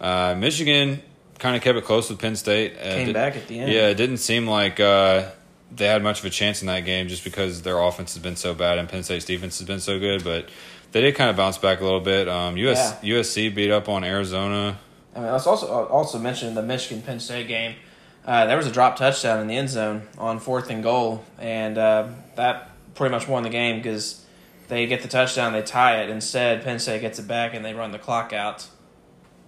Uh, 0.00 0.34
Michigan 0.36 1.02
kind 1.38 1.56
of 1.56 1.62
kept 1.62 1.78
it 1.78 1.84
close 1.84 2.10
with 2.10 2.18
Penn 2.18 2.36
State. 2.36 2.76
Uh, 2.78 2.82
Came 2.94 3.06
did- 3.06 3.14
back 3.14 3.36
at 3.36 3.48
the 3.48 3.58
end. 3.58 3.72
Yeah, 3.72 3.88
it 3.88 3.94
didn't 3.94 4.18
seem 4.18 4.46
like 4.46 4.80
uh, 4.80 5.30
they 5.74 5.86
had 5.86 6.02
much 6.02 6.20
of 6.20 6.26
a 6.26 6.30
chance 6.30 6.60
in 6.60 6.66
that 6.66 6.80
game 6.80 7.08
just 7.08 7.24
because 7.24 7.62
their 7.62 7.78
offense 7.78 8.14
has 8.14 8.22
been 8.22 8.36
so 8.36 8.54
bad 8.54 8.78
and 8.78 8.88
Penn 8.88 9.02
State's 9.02 9.24
defense 9.24 9.58
has 9.58 9.66
been 9.66 9.80
so 9.80 9.98
good. 9.98 10.24
But 10.24 10.48
they 10.92 11.00
did 11.00 11.14
kind 11.14 11.30
of 11.30 11.36
bounce 11.36 11.58
back 11.58 11.80
a 11.80 11.84
little 11.84 12.00
bit. 12.00 12.28
Um, 12.28 12.56
US, 12.58 12.94
USC 13.00 13.54
beat 13.54 13.70
up 13.70 13.88
on 13.88 14.04
Arizona. 14.04 14.78
I 15.16 15.20
mean, 15.20 15.32
let's 15.32 15.46
also 15.46 15.66
also 15.86 16.18
mention 16.18 16.54
the 16.54 16.62
Michigan 16.62 17.02
Penn 17.02 17.20
State 17.20 17.48
game. 17.48 17.76
Uh, 18.24 18.46
there 18.46 18.56
was 18.56 18.66
a 18.66 18.70
drop 18.72 18.96
touchdown 18.96 19.40
in 19.40 19.46
the 19.48 19.56
end 19.56 19.68
zone 19.68 20.02
on 20.18 20.38
fourth 20.38 20.70
and 20.70 20.82
goal, 20.82 21.22
and 21.38 21.76
uh, 21.76 22.08
that 22.36 22.70
pretty 22.94 23.12
much 23.12 23.28
won 23.28 23.42
the 23.42 23.50
game 23.50 23.76
because 23.76 24.24
they 24.68 24.86
get 24.86 25.02
the 25.02 25.08
touchdown, 25.08 25.52
they 25.52 25.60
tie 25.62 26.00
it. 26.02 26.08
Instead, 26.10 26.64
Penn 26.64 26.78
State 26.78 27.00
gets 27.02 27.18
it 27.18 27.28
back 27.28 27.52
and 27.54 27.64
they 27.64 27.74
run 27.74 27.92
the 27.92 27.98
clock 27.98 28.32
out. 28.32 28.66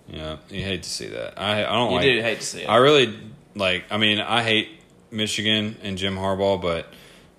Yeah, 0.08 0.36
you 0.50 0.62
hate 0.62 0.82
to 0.82 0.90
see 0.90 1.06
that. 1.08 1.40
I 1.40 1.64
I 1.64 1.72
don't 1.72 1.90
You 1.90 1.96
like. 1.96 2.04
do 2.04 2.22
hate 2.22 2.40
to 2.40 2.46
see 2.46 2.62
it. 2.62 2.68
I 2.68 2.76
really 2.76 3.18
like. 3.54 3.84
I 3.90 3.96
mean, 3.96 4.20
I 4.20 4.42
hate 4.42 4.68
Michigan 5.10 5.76
and 5.82 5.96
Jim 5.96 6.16
Harbaugh, 6.16 6.60
but 6.60 6.92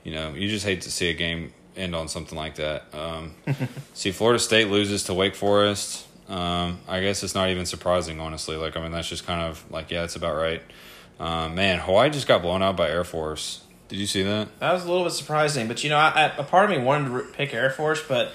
you 0.04 0.14
know, 0.14 0.34
you 0.34 0.50
just 0.50 0.66
hate 0.66 0.82
to 0.82 0.92
see 0.92 1.10
a 1.10 1.14
game 1.14 1.54
end 1.76 1.96
on 1.96 2.08
something 2.08 2.38
like 2.38 2.56
that. 2.56 2.86
Um, 2.94 3.36
see, 3.94 4.12
Florida 4.12 4.40
State 4.40 4.70
loses 4.70 5.04
to 5.04 5.14
Wake 5.14 5.36
Forest. 5.36 6.06
Um, 6.28 6.80
I 6.88 7.00
guess 7.02 7.24
it's 7.24 7.36
not 7.36 7.50
even 7.50 7.66
surprising, 7.66 8.20
honestly. 8.20 8.58
Like, 8.58 8.76
I 8.76 8.82
mean, 8.82 8.92
that's 8.92 9.08
just 9.08 9.26
kind 9.26 9.42
of 9.44 9.64
like, 9.72 9.92
yeah, 9.92 10.04
it's 10.04 10.16
about 10.18 10.36
right. 10.36 10.62
Um, 11.20 11.56
man, 11.56 11.80
Hawaii 11.80 12.10
just 12.10 12.28
got 12.28 12.42
blown 12.42 12.62
out 12.62 12.78
by 12.78 12.90
Air 12.90 13.04
Force. 13.04 13.64
Did 13.88 14.00
you 14.00 14.06
see 14.08 14.24
that? 14.24 14.60
That 14.60 14.74
was 14.74 14.84
a 14.84 14.88
little 14.88 15.04
bit 15.04 15.14
surprising, 15.14 15.68
but 15.68 15.84
you 15.84 15.90
know, 15.90 15.98
I, 15.98 16.10
I, 16.10 16.24
a 16.38 16.44
part 16.44 16.70
of 16.70 16.78
me 16.78 16.84
wanted 16.84 17.10
to 17.10 17.32
pick 17.34 17.54
Air 17.54 17.70
Force, 17.70 18.02
but 18.08 18.32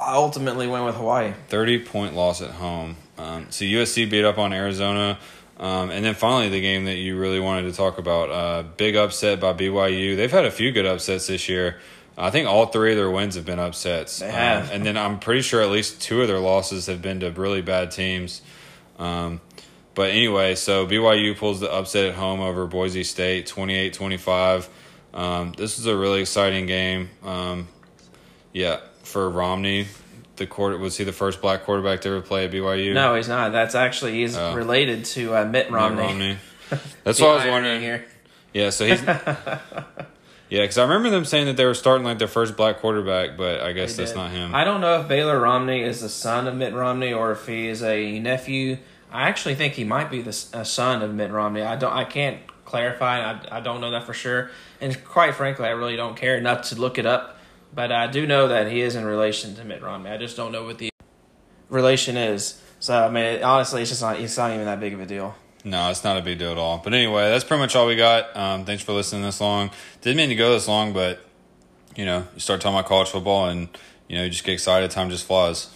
I 0.00 0.14
ultimately 0.14 0.66
went 0.66 0.84
with 0.84 0.96
Hawaii. 0.96 1.32
30 1.48 1.80
point 1.80 2.14
loss 2.14 2.42
at 2.42 2.50
home. 2.50 2.96
Um, 3.18 3.46
so 3.50 3.64
USC 3.64 4.10
beat 4.10 4.24
up 4.24 4.38
on 4.38 4.52
Arizona. 4.52 5.18
Um, 5.58 5.90
and 5.90 6.04
then 6.04 6.14
finally, 6.14 6.48
the 6.48 6.60
game 6.60 6.86
that 6.86 6.96
you 6.96 7.16
really 7.16 7.38
wanted 7.38 7.70
to 7.70 7.72
talk 7.72 7.98
about 7.98 8.30
uh, 8.30 8.64
big 8.76 8.96
upset 8.96 9.38
by 9.38 9.52
BYU. 9.52 10.16
They've 10.16 10.30
had 10.30 10.44
a 10.44 10.50
few 10.50 10.72
good 10.72 10.86
upsets 10.86 11.28
this 11.28 11.48
year. 11.48 11.78
I 12.18 12.30
think 12.30 12.48
all 12.48 12.66
three 12.66 12.92
of 12.92 12.96
their 12.96 13.10
wins 13.10 13.36
have 13.36 13.46
been 13.46 13.60
upsets. 13.60 14.18
They 14.18 14.30
have. 14.30 14.64
Um, 14.64 14.70
and 14.74 14.86
then 14.86 14.96
I'm 14.96 15.18
pretty 15.18 15.42
sure 15.42 15.62
at 15.62 15.70
least 15.70 16.02
two 16.02 16.20
of 16.20 16.28
their 16.28 16.40
losses 16.40 16.86
have 16.86 17.00
been 17.00 17.20
to 17.20 17.30
really 17.30 17.62
bad 17.62 17.90
teams. 17.90 18.42
Um, 18.98 19.40
but 19.94 20.10
anyway, 20.10 20.54
so 20.54 20.86
BYU 20.86 21.36
pulls 21.36 21.60
the 21.60 21.70
upset 21.72 22.06
at 22.06 22.14
home 22.14 22.40
over 22.40 22.66
Boise 22.66 23.04
State 23.04 23.46
28 23.46 23.92
25. 23.94 24.68
Um, 25.14 25.52
this 25.56 25.78
is 25.78 25.86
a 25.86 25.96
really 25.96 26.20
exciting 26.22 26.66
game. 26.66 27.10
Um, 27.22 27.68
yeah, 28.52 28.80
for 29.02 29.28
Romney. 29.28 29.86
The 30.36 30.46
quarter 30.46 30.78
was 30.78 30.96
he 30.96 31.04
the 31.04 31.12
first 31.12 31.42
black 31.42 31.64
quarterback 31.64 32.00
to 32.00 32.08
ever 32.08 32.20
play 32.22 32.46
at 32.46 32.50
BYU? 32.50 32.94
No, 32.94 33.14
he's 33.14 33.28
not. 33.28 33.52
That's 33.52 33.74
actually 33.74 34.14
he's 34.14 34.36
Oh. 34.36 34.54
related 34.54 35.04
to 35.06 35.36
uh, 35.36 35.44
Mitt 35.44 35.66
Mitt 35.66 35.70
Romney. 35.70 36.02
Romney. 36.02 36.36
That's 37.04 37.20
what 37.20 37.30
I 37.30 37.34
was 37.34 37.46
wondering. 37.46 37.80
here. 37.82 38.04
Yeah, 38.54 38.70
so 38.70 38.86
he's. 38.86 39.02
yeah, 40.48 40.62
because 40.62 40.78
I 40.78 40.82
remember 40.84 41.10
them 41.10 41.24
saying 41.26 41.46
that 41.46 41.56
they 41.56 41.64
were 41.66 41.74
starting 41.74 42.04
like 42.04 42.18
their 42.18 42.28
first 42.28 42.56
black 42.56 42.78
quarterback, 42.78 43.36
but 43.36 43.60
I 43.60 43.72
guess 43.72 43.94
They 43.96 44.02
that's 44.04 44.12
did. 44.12 44.18
not 44.18 44.30
him. 44.30 44.54
I 44.54 44.64
don't 44.64 44.80
know 44.80 45.00
if 45.00 45.08
Baylor 45.08 45.38
Romney 45.38 45.82
is 45.82 46.00
the 46.00 46.08
son 46.08 46.46
of 46.48 46.54
Mitt 46.56 46.72
Romney 46.74 47.12
or 47.12 47.32
if 47.32 47.46
he 47.46 47.68
is 47.68 47.82
a 47.82 48.18
nephew. 48.18 48.78
I 49.12 49.28
actually 49.28 49.54
think 49.54 49.74
he 49.74 49.84
might 49.84 50.10
be 50.10 50.22
the 50.22 50.32
son 50.32 51.02
of 51.02 51.14
Mitt 51.14 51.30
Romney. 51.30 51.62
I 51.62 51.76
don't. 51.76 51.92
I 51.92 52.04
can't 52.04 52.38
clarify. 52.64 53.20
I, 53.20 53.58
I 53.58 53.60
don't 53.60 53.80
know 53.80 53.90
that 53.90 54.04
for 54.04 54.14
sure. 54.14 54.50
And 54.80 55.04
quite 55.04 55.34
frankly, 55.34 55.66
I 55.66 55.70
really 55.70 55.96
don't 55.96 56.16
care 56.16 56.36
enough 56.36 56.70
to 56.70 56.76
look 56.76 56.98
it 56.98 57.04
up. 57.04 57.38
But 57.74 57.92
I 57.92 58.06
do 58.06 58.26
know 58.26 58.48
that 58.48 58.70
he 58.70 58.80
is 58.80 58.96
in 58.96 59.04
relation 59.04 59.54
to 59.56 59.64
Mitt 59.64 59.82
Romney. 59.82 60.10
I 60.10 60.16
just 60.16 60.36
don't 60.36 60.52
know 60.52 60.64
what 60.64 60.78
the 60.78 60.90
relation 61.68 62.16
is. 62.16 62.60
So 62.80 62.94
I 63.06 63.10
mean, 63.10 63.42
honestly, 63.42 63.82
it's 63.82 63.90
just 63.90 64.02
not. 64.02 64.18
It's 64.18 64.36
not 64.36 64.50
even 64.52 64.64
that 64.64 64.80
big 64.80 64.94
of 64.94 65.00
a 65.00 65.06
deal. 65.06 65.34
No, 65.64 65.90
it's 65.90 66.02
not 66.02 66.16
a 66.16 66.22
big 66.22 66.38
deal 66.38 66.50
at 66.50 66.58
all. 66.58 66.80
But 66.82 66.92
anyway, 66.92 67.30
that's 67.30 67.44
pretty 67.44 67.60
much 67.60 67.76
all 67.76 67.86
we 67.86 67.96
got. 67.96 68.36
Um, 68.36 68.64
thanks 68.64 68.82
for 68.82 68.92
listening 68.92 69.22
this 69.22 69.40
long. 69.40 69.70
Didn't 70.00 70.16
mean 70.16 70.30
to 70.30 70.34
go 70.34 70.52
this 70.52 70.66
long, 70.66 70.92
but 70.92 71.20
you 71.94 72.04
know, 72.04 72.26
you 72.34 72.40
start 72.40 72.60
talking 72.60 72.76
about 72.76 72.88
college 72.88 73.10
football, 73.10 73.46
and 73.46 73.68
you 74.08 74.16
know, 74.16 74.24
you 74.24 74.30
just 74.30 74.44
get 74.44 74.52
excited. 74.52 74.90
Time 74.90 75.10
just 75.10 75.26
flies. 75.26 75.68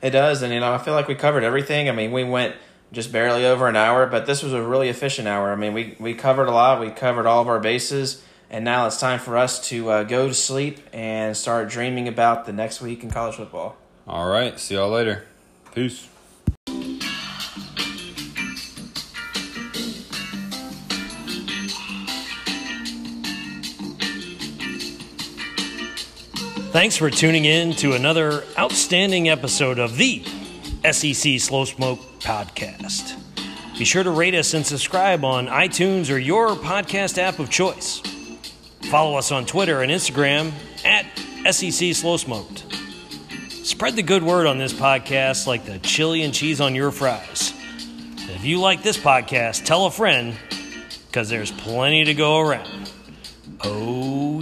It 0.00 0.10
does, 0.10 0.42
and 0.42 0.52
you 0.52 0.60
know, 0.60 0.72
I 0.72 0.78
feel 0.78 0.94
like 0.94 1.08
we 1.08 1.16
covered 1.16 1.42
everything. 1.42 1.88
I 1.88 1.92
mean, 1.92 2.12
we 2.12 2.24
went 2.24 2.54
just 2.92 3.12
barely 3.12 3.44
over 3.44 3.68
an 3.68 3.76
hour, 3.76 4.06
but 4.06 4.26
this 4.26 4.42
was 4.42 4.52
a 4.52 4.62
really 4.62 4.88
efficient 4.88 5.28
hour. 5.28 5.52
I 5.52 5.56
mean, 5.56 5.74
we 5.74 5.96
we 5.98 6.14
covered 6.14 6.46
a 6.46 6.52
lot. 6.52 6.80
We 6.80 6.90
covered 6.90 7.26
all 7.26 7.42
of 7.42 7.48
our 7.48 7.60
bases, 7.60 8.22
and 8.50 8.64
now 8.64 8.86
it's 8.86 8.98
time 8.98 9.18
for 9.18 9.36
us 9.36 9.68
to 9.68 9.90
uh, 9.90 10.02
go 10.04 10.28
to 10.28 10.34
sleep 10.34 10.80
and 10.92 11.36
start 11.36 11.68
dreaming 11.68 12.08
about 12.08 12.46
the 12.46 12.52
next 12.52 12.80
week 12.80 13.02
in 13.02 13.10
college 13.10 13.36
football. 13.36 13.76
All 14.06 14.28
right, 14.28 14.58
see 14.58 14.74
y'all 14.74 14.90
later. 14.90 15.26
Peace. 15.74 16.08
Thanks 26.70 26.96
for 26.96 27.10
tuning 27.10 27.44
in 27.44 27.72
to 27.76 27.94
another 27.94 28.44
outstanding 28.56 29.28
episode 29.28 29.78
of 29.78 29.96
the 29.96 30.22
SEC 30.92 31.40
Slow 31.40 31.64
Smoke 31.64 31.98
Podcast. 32.20 33.16
Be 33.78 33.84
sure 33.84 34.02
to 34.02 34.10
rate 34.10 34.34
us 34.34 34.54
and 34.54 34.66
subscribe 34.66 35.24
on 35.24 35.46
iTunes 35.46 36.12
or 36.12 36.18
your 36.18 36.50
podcast 36.50 37.18
app 37.18 37.38
of 37.38 37.48
choice. 37.48 38.00
Follow 38.90 39.16
us 39.16 39.30
on 39.30 39.46
Twitter 39.46 39.82
and 39.82 39.92
Instagram 39.92 40.52
at 40.84 41.06
SEC 41.52 41.94
Slow 41.94 42.16
Smoked. 42.16 42.64
Spread 43.64 43.96
the 43.96 44.02
good 44.02 44.22
word 44.22 44.46
on 44.46 44.58
this 44.58 44.72
podcast 44.72 45.46
like 45.46 45.64
the 45.64 45.78
chili 45.78 46.22
and 46.22 46.34
cheese 46.34 46.60
on 46.60 46.74
your 46.74 46.90
fries. 46.90 47.52
If 48.16 48.44
you 48.44 48.60
like 48.60 48.82
this 48.82 48.96
podcast, 48.96 49.64
tell 49.64 49.86
a 49.86 49.90
friend 49.90 50.36
because 51.06 51.28
there's 51.28 51.52
plenty 51.52 52.04
to 52.04 52.14
go 52.14 52.38
around. 52.40 52.90
Oh, 53.62 54.40